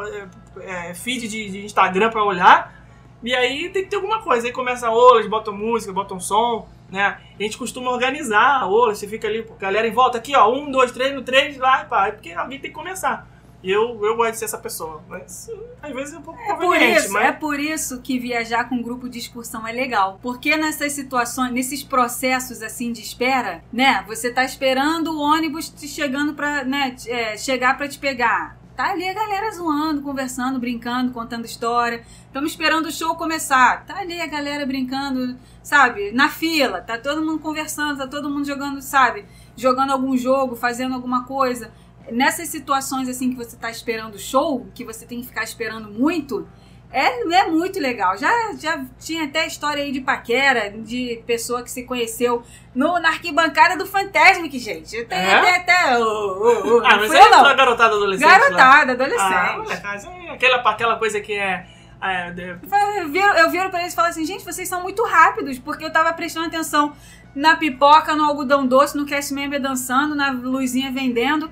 [0.59, 2.73] é, é, feed de, de Instagram pra olhar.
[3.21, 4.47] E aí tem que ter alguma coisa.
[4.47, 7.19] Aí começa a ola, eles botam música, botam som, né?
[7.39, 10.71] A gente costuma organizar a ola, você fica ali, galera em volta aqui, ó, um,
[10.71, 13.27] dois, três, no três, lá, pá, é porque alguém tem que começar.
[13.61, 15.03] E eu, eu gosto de ser essa pessoa.
[15.07, 15.49] Mas
[15.81, 17.25] às vezes é um pouco É por, isso, mas.
[17.25, 20.17] é por isso que viajar com um grupo de excursão é legal.
[20.21, 24.03] Porque nessas situações, nesses processos assim de espera, né?
[24.07, 28.57] Você tá esperando o ônibus te chegando pra, né, é, chegar pra te pegar.
[28.77, 32.01] Tá ali a galera zoando, conversando, brincando, contando história.
[32.27, 33.85] Estamos esperando o show começar.
[33.85, 36.13] Tá ali a galera brincando, sabe?
[36.13, 36.79] Na fila.
[36.79, 39.25] Tá todo mundo conversando, tá todo mundo jogando, sabe?
[39.57, 41.73] Jogando algum jogo, fazendo alguma coisa.
[42.11, 45.89] Nessas situações assim que você tá esperando o show, que você tem que ficar esperando
[45.91, 46.47] muito,
[46.91, 48.17] é, é muito legal.
[48.17, 52.41] Já, já tinha até história aí de paquera, de pessoa que se conheceu
[52.73, 55.03] no, na arquibancada do Fantasmic, gente.
[55.05, 55.35] Tem É?
[55.35, 55.55] até.
[55.57, 57.55] até oh, oh, oh, Ah, não mas é não.
[57.55, 58.27] garotada adolescente.
[58.27, 58.91] Garotada, lá.
[58.93, 59.21] adolescente.
[59.21, 61.65] Ah, é aquela, aquela coisa que é.
[62.01, 65.59] é, Eu viro, eu viro pra eles e falo assim, gente, vocês são muito rápidos,
[65.59, 66.93] porque eu tava prestando atenção
[67.35, 71.49] na pipoca, no algodão doce, no cast member dançando, na luzinha vendendo,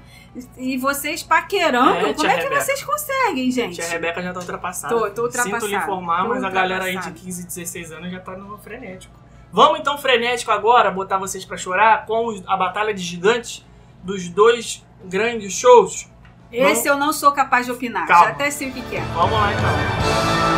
[0.58, 1.92] e vocês paquerando.
[2.08, 2.62] É, Como é que Rebeca.
[2.62, 3.76] vocês conseguem, gente?
[3.76, 4.94] Tia Rebeca já tá ultrapassada.
[4.94, 5.60] Tô, tô ultrapassada.
[5.60, 7.26] Sinto lhe informar, Tô mas a galera aí de ultrapassada.
[7.26, 9.16] 15, 16 anos já tá no frenético.
[9.52, 13.66] Vamos então frenético agora, botar vocês pra chorar com a batalha de gigantes
[14.04, 16.10] dos dois grandes shows.
[16.52, 18.08] Esse eu não sou capaz de opinar.
[18.08, 18.26] Calma.
[18.26, 19.02] Já até sei o que, que é.
[19.14, 20.57] Vamos lá então.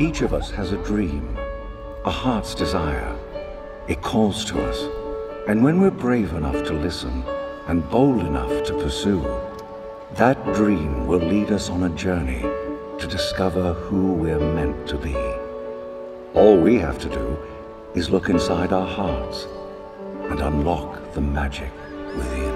[0.00, 1.36] Each of us has a dream,
[2.06, 3.14] a heart's desire.
[3.86, 4.78] It calls to us,
[5.46, 7.22] and when we're brave enough to listen
[7.66, 9.22] and bold enough to pursue,
[10.14, 12.40] that dream will lead us on a journey
[12.98, 15.14] to discover who we're meant to be.
[16.32, 17.38] All we have to do
[17.94, 19.48] is look inside our hearts
[20.30, 21.72] and unlock the magic
[22.16, 22.54] within.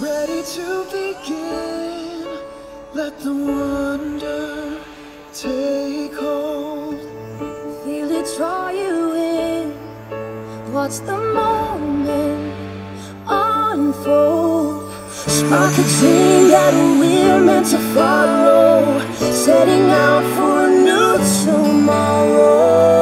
[0.00, 2.40] Ready to begin.
[2.92, 4.79] Let the wonder
[5.34, 6.98] take hold.
[7.84, 9.72] Feel it draw you in.
[10.72, 12.52] Watch the moment
[13.26, 14.92] unfold.
[15.10, 19.00] Spark a dream that we're meant to follow.
[19.32, 23.00] Setting out for a new tomorrow.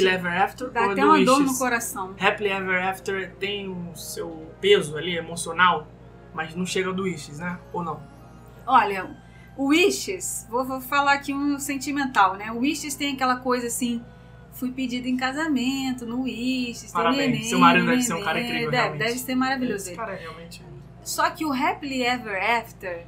[0.00, 2.14] Happily Ever After Dá ou até uma dor no coração.
[2.18, 5.86] Happily Ever After tem o seu peso ali, emocional,
[6.34, 7.58] mas não chega do Wishes, né?
[7.72, 8.00] Ou não?
[8.66, 9.10] Olha,
[9.56, 12.50] o Wishes, vou, vou falar aqui um sentimental, né?
[12.52, 14.02] O Wishes tem aquela coisa assim.
[14.52, 18.70] Fui pedido em casamento no Wishes, Parabéns, neném, seu marido deve ser um cara incrível,
[18.70, 18.98] Deve, realmente.
[18.98, 19.86] deve ser maravilhoso.
[19.88, 20.62] Esse cara é realmente...
[21.02, 23.06] Só que o Happily Ever After,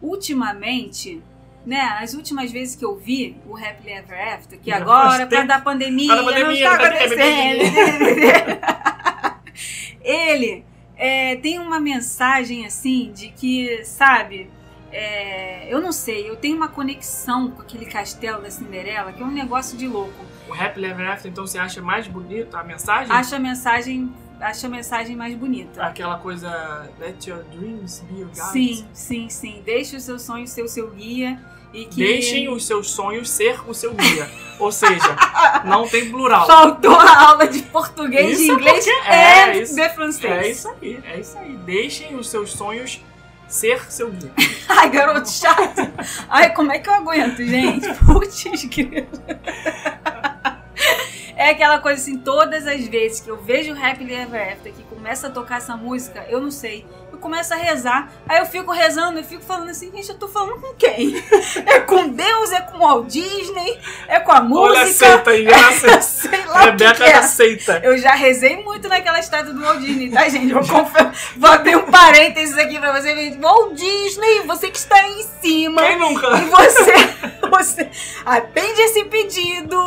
[0.00, 1.20] ultimamente,
[1.66, 5.48] né, as últimas vezes que eu vi o Happily Ever After, que agora, por causa
[5.48, 7.62] da pandemia, não pandemia, está tá acontecendo.
[10.02, 10.64] Ele
[10.96, 14.50] é, tem uma mensagem assim de que, sabe,
[14.90, 19.24] é, eu não sei, eu tenho uma conexão com aquele castelo da Cinderela que é
[19.24, 20.24] um negócio de louco.
[20.48, 23.14] O Happily Ever After, então, você acha mais bonito a mensagem?
[23.14, 25.82] Acho a mensagem, acho a mensagem mais bonita.
[25.82, 28.50] Aquela coisa, let your dreams be your guides.
[28.52, 29.62] Sim, sim, sim.
[29.64, 31.38] Deixe os seus sonhos ser o seu guia
[31.72, 34.28] e que Deixem os seus sonhos ser o seu guia.
[34.58, 35.16] Ou seja,
[35.64, 36.46] não tem plural.
[36.46, 40.32] Faltou a aula de português, de Isso é inglês porque- e é, isso- de francês.
[40.32, 41.56] É isso aí, é isso aí.
[41.58, 43.00] Deixem os seus sonhos
[43.46, 44.32] ser seu guia.
[44.68, 45.80] Ai, garoto chato.
[46.28, 47.86] Ai, como é que eu aguento, gente?
[48.04, 49.06] Putz, grilo.
[51.38, 54.82] É aquela coisa assim, todas as vezes que eu vejo o Happily Ever After que
[54.82, 56.84] começa a tocar essa música, eu não sei.
[57.12, 60.26] Eu começo a rezar, aí eu fico rezando, eu fico falando assim, gente, eu tô
[60.26, 61.14] falando com quem?
[61.64, 63.78] É com Deus, é com o Walt Disney,
[64.08, 64.80] é com a música.
[64.80, 66.02] Olha a seita aí, olha a seita.
[66.02, 67.12] sei lá o que Rebeca que é.
[67.12, 67.80] da seita.
[67.84, 70.50] Eu já rezei muito naquela estátua do Walt Disney, tá, gente?
[70.52, 70.60] Eu.
[70.62, 73.38] Vou abrir um parênteses aqui pra você ver.
[73.38, 75.82] Walt Disney, você que está aí em cima.
[75.82, 76.26] Quem nunca?
[76.36, 76.94] E você,
[77.48, 77.90] você
[78.24, 79.78] atende esse pedido.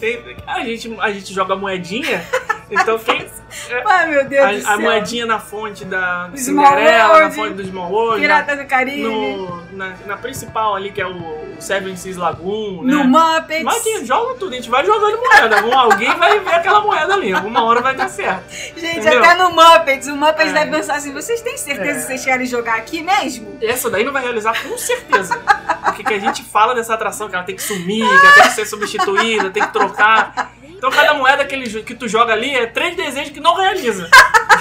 [0.00, 2.24] Tem- a, gente, a gente joga moedinha,
[2.70, 3.28] então quem.
[3.86, 4.80] Ai, meu Deus a, do a céu.
[4.80, 8.20] moedinha na fonte da Cinderela, na fonte do Small World.
[8.20, 9.02] Pirata do Caribe.
[9.02, 12.82] no- na, na principal ali, que é o Seven Seas Lagoon.
[12.82, 12.92] né?
[12.94, 13.60] No Muppets.
[13.60, 15.56] Imagina, joga tudo, a gente vai jogando moeda.
[15.56, 18.42] Algum- alguém vai ver aquela moeda ali, alguma hora vai dar certo.
[18.50, 19.20] Gente, Entendeu?
[19.22, 20.52] até no Muppets, o Muppets É.
[20.54, 21.94] deve pensar assim: vocês têm certeza É.
[21.94, 23.56] que vocês querem jogar aqui mesmo?
[23.62, 25.38] Essa daí não vai realizar com certeza.
[25.84, 28.42] Porque que a gente fala dessa atração, que ela tem que sumir, que ela tem
[28.44, 30.52] que ser substituída, tem que trocar.
[30.84, 34.06] Então cada moeda que, ele, que tu joga ali é três desejos que não realiza.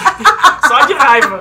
[0.65, 1.37] Só de raiva.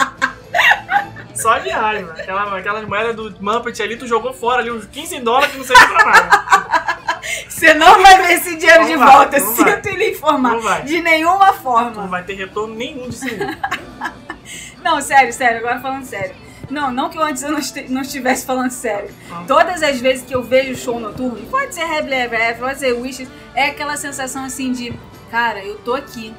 [1.37, 2.13] Só de raiva.
[2.19, 5.65] Aquela, aquelas moedas do Muppet ali, tu jogou fora ali uns 15 dólares que não
[5.65, 7.21] serve pra nada.
[7.49, 9.73] Você não vai ver esse dinheiro Não de vai, volta, não vai.
[9.77, 10.51] sinto lhe informar.
[10.51, 10.83] Não vai.
[10.83, 12.03] De nenhuma forma.
[12.03, 13.25] Não vai ter retorno nenhum disso.
[14.83, 16.35] Não, sério, sério, agora falando sério.
[16.71, 19.15] Não, não que antes eu não, estivesse falando sério.
[19.47, 23.29] Todas as vezes que eu vejo show noturno, pode ser Happily Ever pode ser Wishes,
[23.55, 24.93] é aquela sensação assim de,
[25.31, 26.35] cara, eu tô aqui.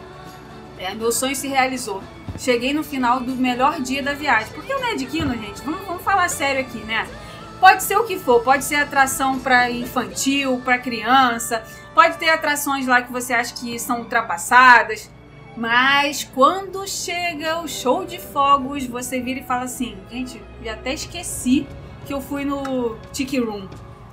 [0.78, 2.02] É, meu sonho se realizou.
[2.38, 4.52] Cheguei no final do melhor dia da viagem.
[4.54, 7.08] Porque o Ned gente, vamos, vamos falar sério aqui, né?
[7.60, 11.64] Pode ser o que for, pode ser atração pra infantil, pra criança,
[11.94, 15.10] pode ter atrações lá que você acha que são ultrapassadas.
[15.56, 20.94] Mas quando chega o show de fogos, você vira e fala assim: gente, já até
[20.94, 21.68] esqueci
[22.06, 23.68] que eu fui no Tiki Room.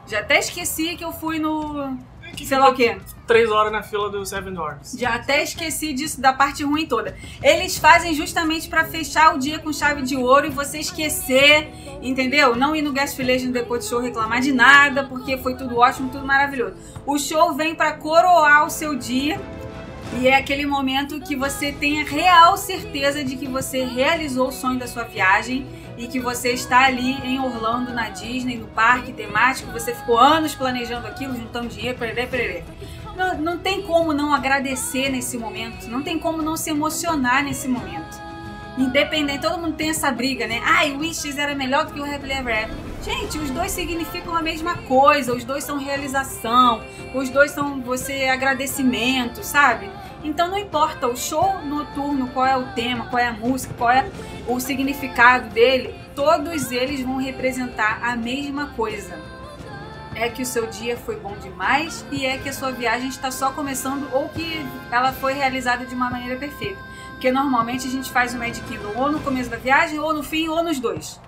[0.06, 1.96] Já até esqueci que eu fui no.
[2.44, 2.98] sei lá o quê.
[3.26, 4.96] Três horas na fila do Seven Dwarfs.
[4.98, 7.16] Já até esqueci disso, da parte ruim toda.
[7.42, 11.70] Eles fazem justamente pra fechar o dia com chave de ouro e você esquecer,
[12.02, 12.56] entendeu?
[12.56, 15.78] Não ir no guest village no depois do show reclamar de nada, porque foi tudo
[15.78, 16.74] ótimo, tudo maravilhoso.
[17.06, 19.40] O show vem pra coroar o seu dia
[20.18, 24.52] e é aquele momento que você tem a real certeza de que você realizou o
[24.52, 25.66] sonho da sua viagem
[25.96, 30.54] e que você está ali em Orlando, na Disney, no parque temático, você ficou anos
[30.54, 32.64] planejando aquilo, juntando dinheiro, pererê, pererê.
[33.16, 37.68] Não, não tem como não agradecer nesse momento, não tem como não se emocionar nesse
[37.68, 38.20] momento.
[38.78, 40.60] Independente, todo mundo tem essa briga, né?
[40.64, 42.90] Ai, o Wishes era melhor do que o Happily Ever After.
[43.02, 46.82] Gente, os dois significam a mesma coisa, os dois são realização,
[47.14, 49.90] os dois são você agradecimento, sabe?
[50.22, 53.90] Então não importa o show noturno, qual é o tema, qual é a música, qual
[53.90, 54.10] é
[54.46, 59.18] o significado dele, todos eles vão representar a mesma coisa.
[60.14, 63.30] É que o seu dia foi bom demais e é que a sua viagem está
[63.30, 66.78] só começando ou que ela foi realizada de uma maneira perfeita.
[67.12, 70.22] Porque normalmente a gente faz o Magic Kingdom ou no começo da viagem, ou no
[70.22, 71.20] fim, ou nos dois.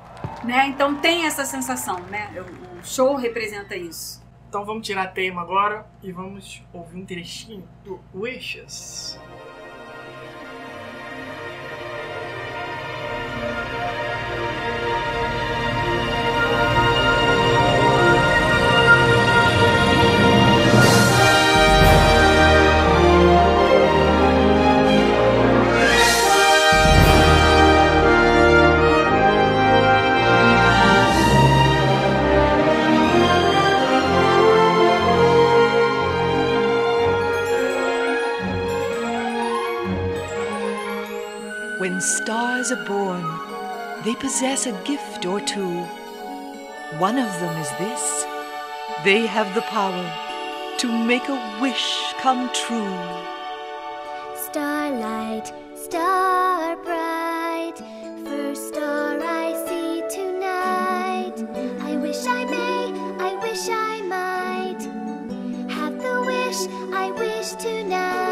[0.42, 0.66] Né?
[0.68, 2.30] Então tem essa sensação, né?
[2.80, 4.21] O show representa isso.
[4.52, 9.18] Então vamos tirar tema agora e vamos ouvir um trechinho do Wishes.
[44.04, 45.80] They possess a gift or two.
[46.98, 48.24] One of them is this
[49.04, 50.06] they have the power
[50.78, 52.98] to make a wish come true.
[54.36, 57.74] Starlight, star bright,
[58.24, 61.36] first star I see tonight.
[61.82, 62.82] I wish I may,
[63.18, 64.82] I wish I might
[65.72, 66.60] have the wish
[66.92, 68.31] I wish tonight.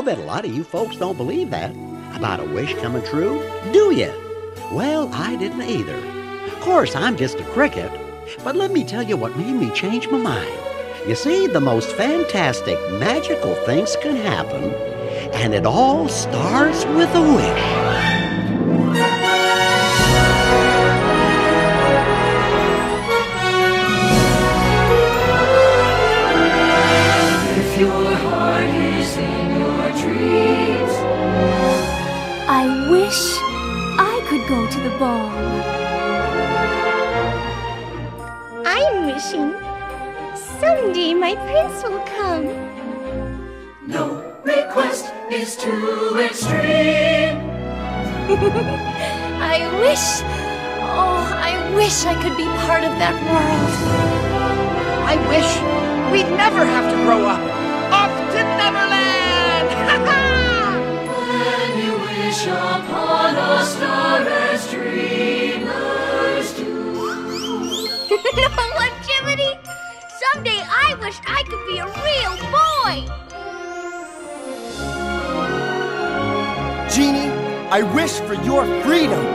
[0.00, 1.72] I'll bet a lot of you folks don't believe that
[2.16, 3.38] about a wish coming true,
[3.70, 4.10] do ya?
[4.72, 5.94] Well, I didn't either.
[6.46, 7.92] Of course, I'm just a cricket,
[8.42, 10.58] but let me tell you what made me change my mind.
[11.06, 14.72] You see, the most fantastic, magical things can happen,
[15.34, 17.89] and it all starts with a wish.
[33.10, 33.42] Wish
[33.98, 35.30] I could go to the ball.
[38.64, 39.50] I'm wishing
[40.60, 42.46] someday my prince will come.
[43.84, 44.04] No
[44.44, 47.38] request is too extreme.
[49.54, 50.06] I wish,
[51.02, 53.72] oh, I wish I could be part of that world.
[55.12, 55.50] I wish
[56.12, 57.42] we'd never have to grow up.
[57.90, 59.10] Off to Neverland!
[60.30, 60.49] When you
[62.30, 66.64] wish upon a star as dreamers do.
[68.56, 69.52] no longevity?
[70.22, 72.94] Someday I wish I could be a real boy.
[76.94, 77.32] Genie,
[77.78, 79.26] I wish for your freedom.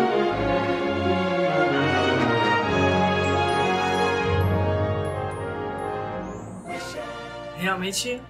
[7.58, 8.22] Realmente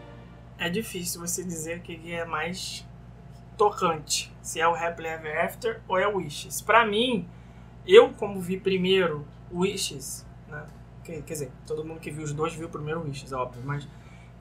[0.58, 2.84] é difícil você dizer o que é mais
[3.58, 4.34] tocante.
[4.42, 6.62] Se é o Happily Ever After ou é o Wishes.
[6.62, 7.28] Pra mim,
[7.88, 10.66] eu como vi primeiro o Wishes, né?
[11.04, 13.62] Quer, quer dizer, todo mundo que viu os dois viu primeiro o Wishes, é óbvio.
[13.66, 13.88] Mas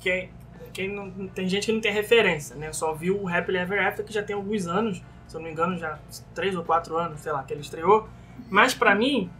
[0.01, 0.31] quem,
[0.73, 2.73] quem não, tem gente que não tem referência, né?
[2.73, 5.03] Só viu o Happily Ever After que já tem alguns anos.
[5.27, 5.99] Se eu não me engano, já
[6.35, 8.09] três ou quatro anos, sei lá, que ele estreou.
[8.51, 9.31] Mas pra mim,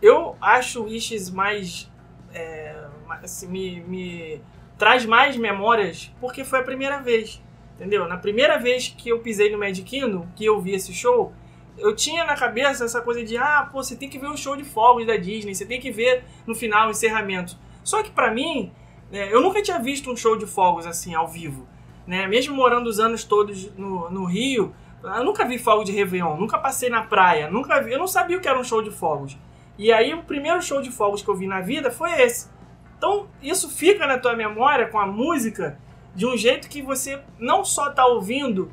[0.00, 1.90] eu acho o Wishes mais.
[2.32, 2.86] É,
[3.22, 4.40] assim, me, me
[4.76, 7.42] traz mais memórias porque foi a primeira vez.
[7.78, 8.08] Entendeu?
[8.08, 11.32] Na primeira vez que eu pisei no Magic Kingdom, que eu vi esse show,
[11.78, 14.56] eu tinha na cabeça essa coisa de, ah, pô, você tem que ver o show
[14.56, 17.56] de fogos da Disney, você tem que ver no final o encerramento.
[17.84, 18.72] Só que pra mim,
[19.12, 21.68] né, eu nunca tinha visto um show de fogos assim, ao vivo.
[22.04, 22.26] Né?
[22.26, 24.74] Mesmo morando os anos todos no, no Rio,
[25.04, 28.36] eu nunca vi fogo de Réveillon, nunca passei na praia, nunca vi, eu não sabia
[28.36, 29.38] o que era um show de fogos.
[29.78, 32.50] E aí o primeiro show de fogos que eu vi na vida foi esse.
[32.96, 35.78] Então isso fica na tua memória com a música
[36.18, 38.72] de um jeito que você não só tá ouvindo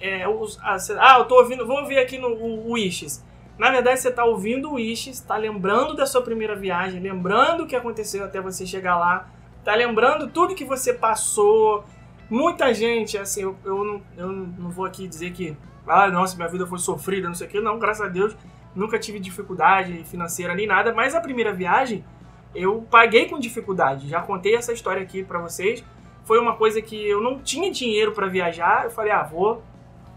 [0.00, 3.24] é, os- ah, eu tô ouvindo, vou ouvir aqui no o Wishes.
[3.56, 7.66] Na verdade, você tá ouvindo o Wishes, tá lembrando da sua primeira viagem, lembrando o
[7.68, 9.28] que aconteceu até você chegar lá,
[9.64, 11.84] tá lembrando tudo que você passou.
[12.28, 15.56] Muita gente, assim, eu, eu, não, eu não vou aqui dizer que,
[15.86, 18.36] ah, nossa, minha vida foi sofrida, não sei o que, não, graças a Deus,
[18.74, 22.04] nunca tive dificuldade financeira nem nada, mas a primeira viagem
[22.52, 24.08] eu paguei com dificuldade.
[24.08, 25.84] Já contei essa história aqui pra vocês.
[26.24, 29.62] Foi uma coisa que eu não tinha dinheiro pra viajar, eu falei, ah, vou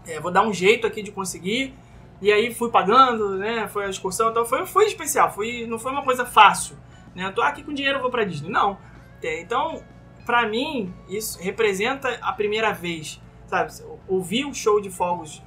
[0.08, 1.74] é, vou dar um jeito aqui de conseguir.
[2.20, 3.68] E aí fui pagando, né?
[3.68, 6.76] Foi a excursão, então foi, foi especial, foi, não foi uma coisa fácil.
[7.14, 7.26] Né?
[7.26, 8.50] Eu tô aqui com dinheiro, vou pra Disney.
[8.50, 8.78] Não.
[9.22, 9.82] É, Então,
[10.26, 13.72] pra mim, isso representa a primeira vez, sabe?
[14.08, 15.42] Ouvir o show de fogos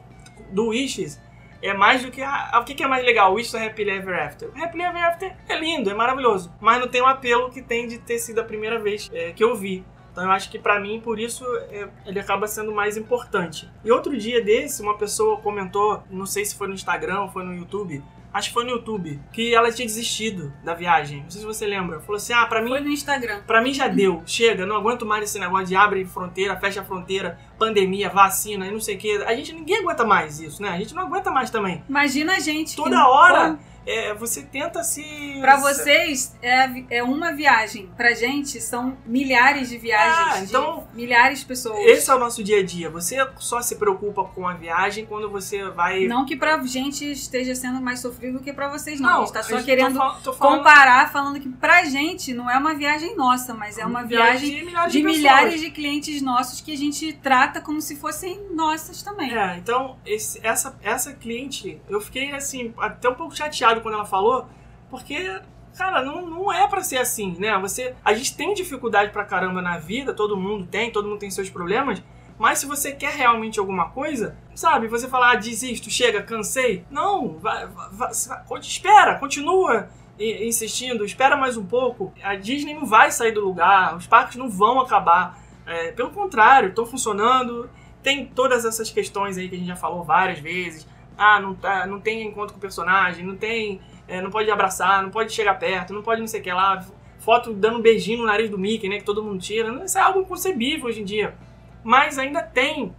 [0.52, 1.20] do Wishes
[1.62, 2.22] é mais do que.
[2.22, 3.34] A, o que, que é mais legal?
[3.34, 4.50] Wishes ou Happy Ever After?
[4.56, 6.54] Happy Ever After é lindo, é maravilhoso.
[6.60, 9.44] Mas não tem o apelo que tem de ter sido a primeira vez é, que
[9.44, 9.84] eu vi.
[10.12, 13.70] Então eu acho que pra mim, por isso, é, ele acaba sendo mais importante.
[13.84, 17.44] E outro dia desse, uma pessoa comentou, não sei se foi no Instagram ou foi
[17.44, 21.24] no YouTube, acho que foi no YouTube, que ela tinha desistido da viagem.
[21.24, 22.00] Não sei se você lembra.
[22.00, 22.70] Falou assim: ah, pra mim.
[22.70, 23.42] Foi no Instagram.
[23.46, 24.22] Pra mim já deu.
[24.26, 28.80] Chega, não aguento mais esse negócio de abre fronteira, fecha fronteira, pandemia, vacina e não
[28.80, 29.24] sei o quê.
[29.26, 30.70] A gente ninguém aguenta mais isso, né?
[30.70, 31.84] A gente não aguenta mais também.
[31.88, 32.76] Imagina a gente.
[32.76, 35.04] Toda hora é, você tenta se.
[35.42, 37.90] Pra vocês, é, é uma viagem.
[37.98, 40.42] Pra gente, são milhares de viagens.
[40.42, 41.80] Ah, então- de milhares de pessoas.
[41.86, 42.90] Esse é o nosso dia a dia.
[42.90, 46.06] Você só se preocupa com a viagem quando você vai.
[46.08, 49.10] Não que pra gente esteja sendo mais sofrido do que pra vocês, não.
[49.10, 52.50] Não, a gente tá só gente- querendo fal- falando- comparar, falando que pra gente não
[52.50, 55.72] é uma viagem nossa, mas é uma Viagem viagem de milhares de, de milhares de
[55.72, 59.32] clientes nossos que a gente trata como se fossem nossas também.
[59.36, 64.04] É, então, esse- essa, essa cliente, eu fiquei assim, até um pouco chateado quando ela
[64.06, 64.48] falou,
[64.90, 65.40] porque,
[65.78, 67.58] cara, não, não é pra ser assim, né?
[67.60, 71.32] Você, a gente tem dificuldade pra caramba na vida, todo mundo tem, todo mundo tem
[71.32, 72.04] seus problemas,
[72.38, 76.84] mas se você quer realmente alguma coisa, sabe, você falar, ah, desisto, chega, cansei.
[76.90, 79.88] Não, vai, vai, vai- espera, continua
[80.20, 82.14] insistindo, espera mais um pouco.
[82.24, 85.40] A Disney não vai sair do lugar, os parques não vão acabar.
[85.66, 87.70] É, pelo contrário, estão funcionando.
[88.04, 90.88] Tem todas essas questões aí que a gente já falou várias vezes.
[91.24, 93.80] Ah, não, tá, não tem encontro com o personagem, não tem.
[94.08, 96.84] é, não pode abraçar, não pode chegar perto, não pode não sei o que lá.
[97.20, 98.98] Foto dando um beijinho no nariz do Mickey, né?
[98.98, 99.70] Que todo mundo tira.
[99.86, 101.36] Isso é algo inconcebível hoje em dia.
[101.84, 102.92] Mas ainda tem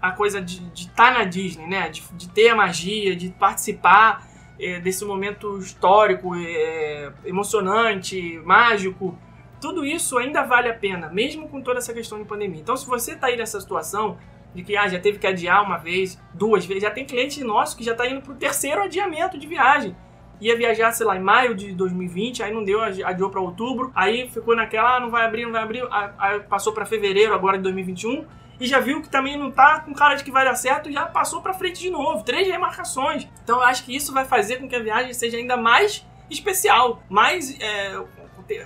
[0.00, 1.90] a coisa de estar na Disney, né?
[1.90, 4.26] De, de ter a magia, de participar
[4.58, 9.18] é, desse momento histórico, é, emocionante, mágico.
[9.60, 12.62] Tudo isso ainda vale a pena, mesmo com toda essa questão de pandemia.
[12.62, 14.16] Então, se você está aí nessa situação
[14.54, 17.76] de que ah, já teve que adiar uma vez, duas vezes, já tem cliente nosso
[17.76, 19.94] que já está indo para o terceiro adiamento de viagem.
[20.40, 23.92] Ia viajar, sei lá, em maio de 2020, aí não deu, adi- adiou para outubro,
[23.94, 25.86] aí ficou naquela, ah, não vai abrir, não vai abrir,
[26.18, 28.24] aí passou para fevereiro agora de 2021
[28.58, 30.92] e já viu que também não tá com cara de que vai dar certo e
[30.92, 33.28] já passou para frente de novo, três remarcações.
[33.44, 37.02] Então eu acho que isso vai fazer com que a viagem seja ainda mais especial,
[37.08, 38.02] mais é,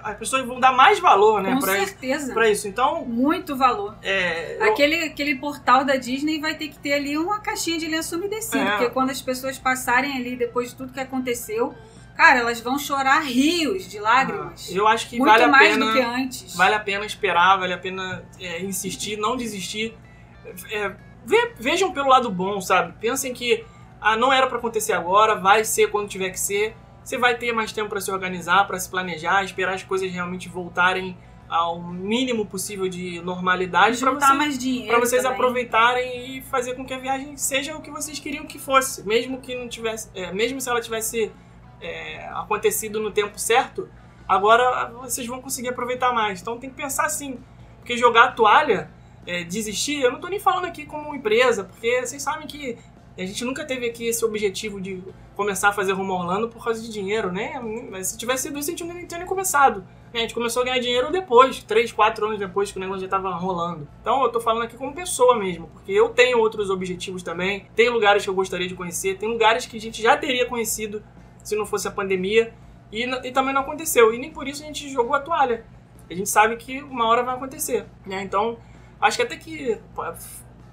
[0.02, 2.32] as pessoas vão dar mais valor, né, Com pra isso- certeza.
[2.32, 2.66] pra isso.
[2.68, 3.96] Então, Muito valor.
[4.02, 7.86] é, eu- Aquele, aquele portal da Disney vai ter que ter ali uma caixinha de
[7.86, 8.70] lenço umedecido, É.
[8.76, 11.74] porque quando as pessoas passarem ali depois de tudo que aconteceu,
[12.16, 14.70] cara, elas vão chorar rios de lágrimas.
[14.74, 15.86] Eu acho que Muito vale a mais pena.
[15.86, 16.54] do que antes.
[16.56, 19.96] Vale a pena esperar, vale a pena é, insistir, não desistir.
[20.70, 20.92] É,
[21.24, 22.94] ve- vejam pelo lado bom, sabe?
[23.00, 23.64] Pensem que
[24.00, 26.76] ah, não era pra acontecer agora, vai ser quando tiver que ser.
[27.04, 30.48] Você vai ter mais tempo pra se organizar, pra se planejar, esperar as coisas realmente
[30.48, 31.16] voltarem
[31.48, 35.36] ao mínimo possível de normalidade para vocês, pra vocês também.
[35.36, 39.40] aproveitarem e fazer com que a viagem seja o que vocês queriam que fosse, mesmo
[39.40, 41.30] que não tivesse, é, mesmo se ela tivesse
[41.80, 43.88] é, acontecido no tempo certo,
[44.26, 46.40] agora vocês vão conseguir aproveitar mais.
[46.40, 47.38] Então tem que pensar assim,
[47.78, 48.90] porque jogar a toalha,
[49.26, 52.78] é, desistir, eu não tô nem falando aqui como empresa, porque vocês sabem que
[53.22, 55.02] a gente nunca teve aqui esse objetivo de
[55.36, 57.60] começar a fazer rumo Orlando por causa de dinheiro, né?
[57.90, 59.84] Mas se tivesse sido isso, a gente não teria nem começado.
[60.12, 63.08] A gente começou a ganhar dinheiro depois, 3, 4 anos depois que o negócio já
[63.08, 63.88] tava rolando.
[64.00, 67.88] Então eu tô falando aqui como pessoa mesmo, porque eu tenho outros objetivos também, tem
[67.88, 71.02] lugares que eu gostaria de conhecer, tem lugares que a gente já teria conhecido
[71.42, 72.54] se não fosse a pandemia,
[72.92, 74.14] e, e também não aconteceu.
[74.14, 75.64] E nem por isso a gente jogou a toalha.
[76.08, 78.22] A gente sabe que uma hora vai acontecer, né?
[78.22, 78.58] Então,
[79.00, 79.78] acho que até que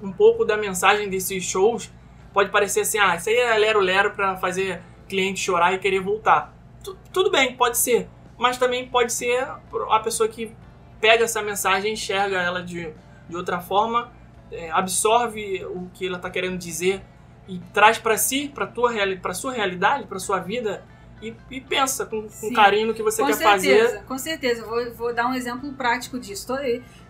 [0.02, 1.92] um pouco da mensagem desses shows
[2.34, 6.54] pode parecer assim, ah, isso aí é lero-lero pra fazer cliente chorar e querer voltar.
[6.84, 8.08] Tu- tudo bem, pode ser.
[8.38, 9.44] Mas também pode ser
[9.90, 10.52] a pessoa que
[11.00, 12.92] pega essa mensagem, enxerga ela de,
[13.30, 14.12] de outra forma,
[14.52, 17.02] é, absorve o que ela tá querendo dizer
[17.48, 18.92] e traz pra si, pra tua
[19.22, 20.84] pra sua realidade, pra sua vida
[21.22, 24.04] e, e pensa com, com carinho no que você com quer certeza, fazer.
[24.06, 26.54] Com certeza, vou, vou dar um exemplo prático disso.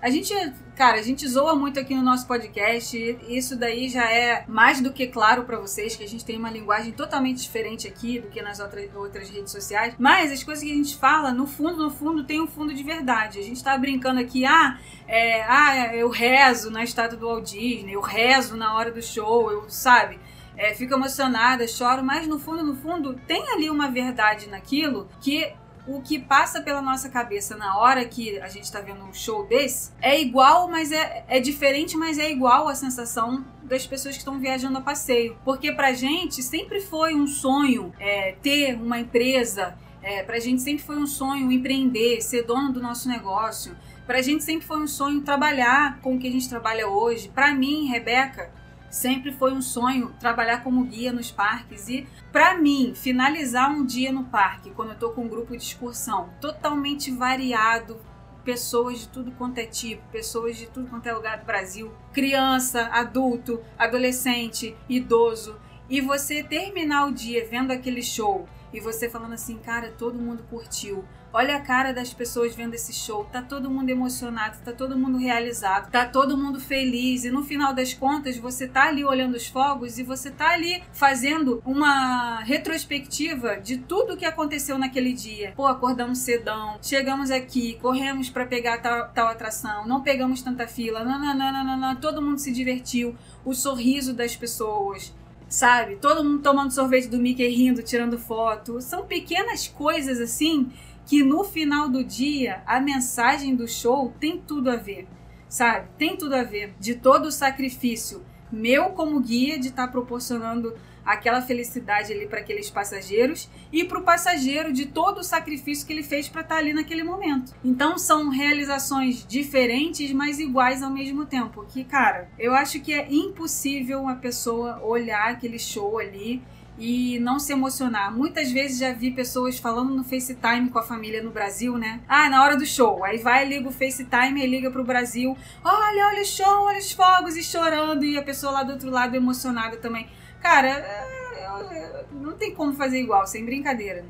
[0.01, 0.33] A gente,
[0.75, 2.97] cara, a gente zoa muito aqui no nosso podcast.
[2.97, 6.37] e Isso daí já é mais do que claro pra vocês que a gente tem
[6.37, 9.93] uma linguagem totalmente diferente aqui do que nas outras, outras redes sociais.
[9.97, 12.83] Mas as coisas que a gente fala, no fundo, no fundo, tem um fundo de
[12.83, 13.39] verdade.
[13.39, 17.93] A gente tá brincando aqui, ah, é, ah, eu rezo na estátua do Walt Disney,
[17.93, 20.19] eu rezo na hora do show, eu, sabe?
[20.61, 25.51] É, fico emocionada, choro, mas no fundo, no fundo, tem ali uma verdade naquilo que
[25.87, 29.47] o que passa pela nossa cabeça na hora que a gente tá vendo um show
[29.47, 34.21] desse é igual, mas é, é diferente, mas é igual a sensação das pessoas que
[34.21, 35.35] estão viajando a passeio.
[35.43, 40.83] Porque pra gente sempre foi um sonho é, ter uma empresa, é, pra gente sempre
[40.83, 43.75] foi um sonho empreender, ser dono do nosso negócio.
[44.05, 47.29] Pra gente sempre foi um sonho trabalhar com o que a gente trabalha hoje.
[47.29, 48.60] Pra mim, Rebeca,
[48.91, 54.11] sempre foi um sonho trabalhar como guia nos parques e para mim finalizar um dia
[54.11, 57.99] no parque quando eu tô com um grupo de excursão totalmente variado
[58.43, 62.87] pessoas de tudo quanto é tipo pessoas de tudo quanto é lugar do Brasil criança
[62.91, 65.57] adulto adolescente idoso
[65.89, 70.43] e você terminar o dia vendo aquele show e você falando assim, cara, todo mundo
[70.49, 71.03] curtiu.
[71.33, 73.23] Olha a cara das pessoas vendo esse show.
[73.23, 77.23] Tá todo mundo emocionado, tá todo mundo realizado, tá todo mundo feliz.
[77.23, 80.83] E no final das contas, você tá ali olhando os fogos e você tá ali
[80.91, 85.53] fazendo uma retrospectiva de tudo que aconteceu naquele dia.
[85.55, 91.05] Pô, acordamos cedão, chegamos aqui, corremos para pegar tal, tal atração, não pegamos tanta fila,
[91.05, 93.15] não, todo mundo se divertiu.
[93.45, 95.13] O sorriso das pessoas
[95.51, 95.97] sabe?
[95.97, 98.79] Todo mundo tomando sorvete do Mickey rindo, tirando foto.
[98.79, 100.71] São pequenas coisas assim
[101.05, 105.07] que no final do dia a mensagem do show tem tudo a ver,
[105.47, 105.87] sabe?
[105.97, 110.75] Tem tudo a ver de todo o sacrifício meu como guia de estar proporcionando
[111.05, 115.93] aquela felicidade ali para aqueles passageiros e para o passageiro de todo o sacrifício que
[115.93, 117.55] ele fez para estar ali naquele momento.
[117.63, 121.65] Então são realizações diferentes, mas iguais ao mesmo tempo.
[121.67, 126.41] Que cara, eu acho que é impossível uma pessoa olhar aquele show ali
[126.81, 128.11] e não se emocionar.
[128.11, 132.01] Muitas vezes já vi pessoas falando no FaceTime com a família no Brasil, né?
[132.09, 133.03] Ah, na hora do show.
[133.03, 135.37] Aí vai, liga o FaceTime e liga pro Brasil.
[135.63, 138.03] Olha, olha o show, olha os fogos e chorando.
[138.03, 140.09] E a pessoa lá do outro lado emocionada também.
[140.41, 144.03] Cara, é, é, não tem como fazer igual, sem brincadeira.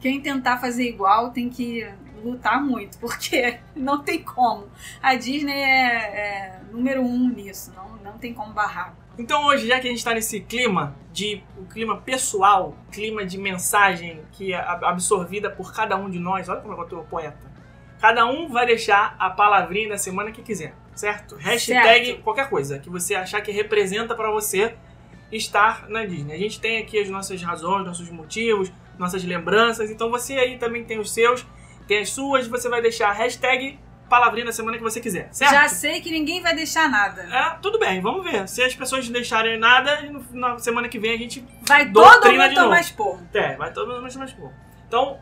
[0.00, 1.88] Quem tentar fazer igual tem que
[2.24, 4.66] lutar muito, porque não tem como.
[5.00, 8.99] A Disney é, é número um nisso, não, não tem como barrar.
[9.20, 13.36] Então hoje, já que a gente tá nesse clima de um clima pessoal, clima de
[13.36, 17.50] mensagem que é ab- absorvida por cada um de nós, olha como eu tô poeta.
[18.00, 21.36] Cada um vai deixar a palavrinha da semana que quiser, certo?
[21.36, 22.22] Hashtag Certo.
[22.22, 24.74] qualquer coisa que você achar que representa pra você
[25.30, 26.32] estar na Disney.
[26.34, 29.90] A gente tem aqui as nossas razões, nossos motivos, nossas lembranças.
[29.90, 31.46] Então você aí também tem os seus,
[31.86, 32.46] tem as suas.
[32.46, 33.78] Você vai deixar a hashtag
[34.10, 35.52] palavrinha da semana que você quiser, certo?
[35.52, 37.22] Já sei que ninguém vai deixar nada.
[37.22, 38.46] É, tudo bem, vamos ver.
[38.48, 42.54] Se as pessoas não deixarem nada, na semana que vem a gente Vai todo mundo
[42.54, 43.26] tomar esporro.
[43.32, 44.52] É, vai todo mundo tomar esporro.
[44.88, 45.18] Então,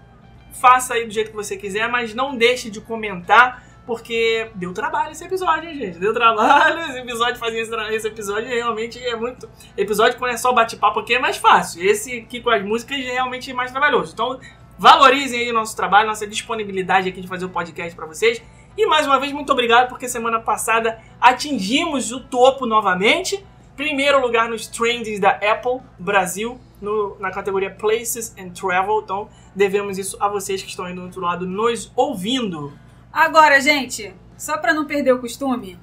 [0.55, 5.12] faça aí do jeito que você quiser, mas não deixe de comentar, porque deu trabalho
[5.12, 5.98] esse episódio, hein, gente?
[5.98, 9.48] Deu trabalho, esse episódio, fazer esse, episódio realmente é muito...
[9.77, 11.85] Episódio quando é só bate-papo aqui é mais fácil.
[11.85, 14.15] Esse aqui com as músicas é realmente mais trabalhoso.
[14.15, 14.40] Então,
[14.78, 18.43] valorizem aí o nosso trabalho, nossa disponibilidade aqui de fazer o podcast pra vocês.
[18.78, 23.44] E mais uma vez, muito obrigado, porque semana passada atingimos o topo novamente.
[23.76, 29.00] Primeiro lugar nos trends da Apple Brasil, no- na categoria Places and Travel.
[29.02, 32.72] Então, devemos isso a vocês que estão aí do outro lado nos ouvindo.
[33.12, 35.76] Agora, gente, só pra não perder o costume,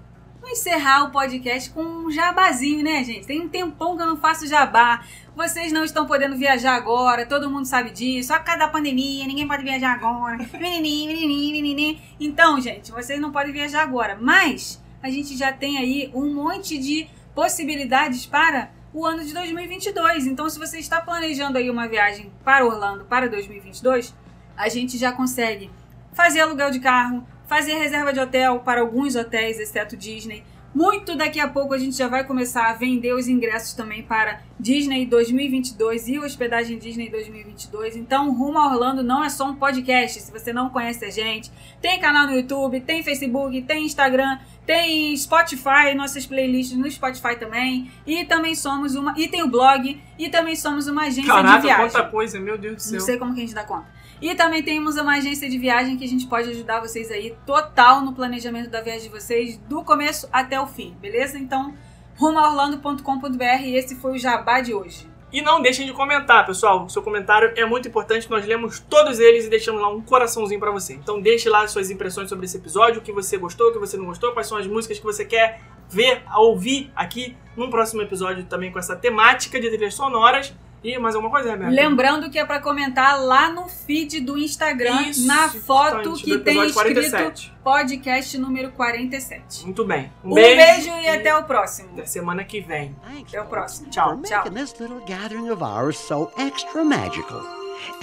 [0.45, 3.25] vou encerrar o podcast com um jabazinho, né, gente?
[3.25, 5.03] Tem um tempão que eu não faço jabá.
[5.35, 8.27] Vocês não estão podendo viajar agora, todo mundo sabe disso.
[8.27, 10.37] Só por causa da pandemia, ninguém pode viajar agora.
[10.53, 11.99] Menininho, menininho, menininho.
[12.19, 14.19] Então, gente, vocês não podem viajar agora.
[14.21, 20.27] Mas a gente já tem aí um monte de possibilidades para o ano de 2022.
[20.27, 24.13] Então, se você está planejando aí uma viagem para Orlando para 2022,
[24.55, 25.71] a gente já consegue
[26.13, 30.43] fazer aluguel de carro, fazer reserva de hotel para alguns hotéis, exceto Disney.
[30.75, 34.41] Muito daqui a pouco a gente já vai começar a vender os ingressos também para
[34.59, 37.95] Disney 2022 e hospedagem Disney 2022.
[37.95, 40.19] Então, Rumo a Orlando não é só um podcast.
[40.19, 41.49] Se você não conhece a gente,
[41.81, 47.89] tem canal no YouTube, tem Facebook, tem Instagram, tem Spotify, nossas playlists no Spotify também.
[48.05, 49.13] E também somos uma.
[49.17, 49.97] E tem o blog.
[50.19, 51.89] E também somos uma agência de Caraca, viagem.
[51.89, 52.99] quanta coisa, meu Deus do céu.
[52.99, 53.94] Não sei como que a gente dá conta.
[54.21, 58.01] E também temos uma agência de viagem que a gente pode ajudar vocês aí total
[58.01, 61.37] no planejamento da viagem de vocês, do começo até o fim, beleza?
[61.37, 61.73] Então,
[62.15, 65.07] rumoorlando.com.br e esse foi o jabá de hoje.
[65.35, 66.85] E não deixem de comentar, pessoal.
[66.85, 68.29] O seu comentário é muito importante.
[68.29, 70.93] Nós lemos todos eles e deixamos lá um coraçãozinho pra você.
[70.93, 73.79] Então deixe lá as suas impressões sobre esse episódio, o que você gostou, o que
[73.79, 75.59] você não gostou, quais são as músicas que você quer
[75.89, 80.53] ver, ouvir aqui num próximo episódio também com essa temática de trilhas sonoras.
[80.85, 85.01] E mais alguma coisa, né, Lembrando que é pra comentar lá no feed do Instagram,
[85.09, 87.53] Isso, na foto que tem escrito 47.
[87.63, 89.65] podcast número 47.
[89.65, 90.11] Muito bem.
[90.23, 91.89] Um, beijo, e até o próximo.
[91.93, 92.95] Até semana que vem.
[93.03, 93.89] Até o próximo.
[93.89, 94.17] Tchau.
[94.17, 97.41] making this little gathering of ours so extra magical.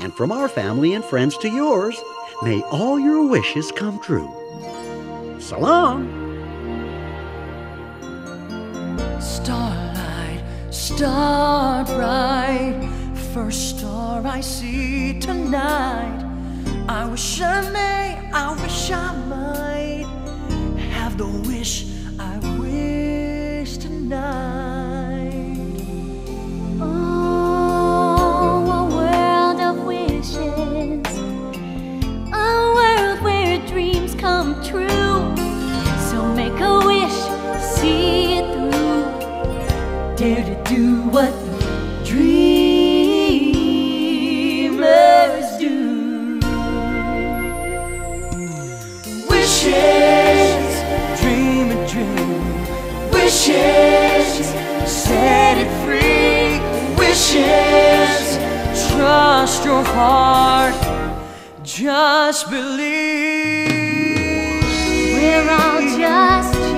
[0.01, 1.97] And from our family and friends to yours,
[2.43, 4.29] may all your wishes come true.
[5.39, 6.09] So long.
[9.21, 9.92] Starlight,
[10.83, 12.75] star bright,
[13.33, 16.19] first star I see tonight.
[16.89, 20.07] I wish I may, I wish I might
[20.91, 21.87] have the wish
[22.19, 24.92] I wish tonight.
[40.23, 41.35] Dare to do what
[42.05, 42.23] dreamers
[45.59, 46.39] do.
[49.29, 50.65] Wishes,
[51.21, 53.11] dream a dream.
[53.11, 54.47] Wishes,
[54.89, 56.61] set it free.
[56.97, 58.39] Wishes,
[58.93, 60.81] trust your heart.
[61.65, 63.73] Just believe.
[65.17, 66.72] We're all just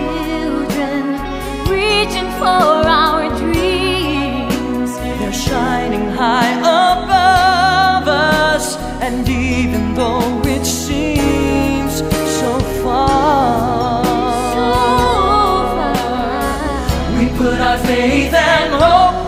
[1.85, 2.65] reaching for
[3.02, 4.90] our dreams.
[5.19, 11.94] They're shining high above us, and even though it seems
[12.40, 12.52] so
[12.82, 14.02] far,
[17.19, 19.23] we put our faith and hope on a shooting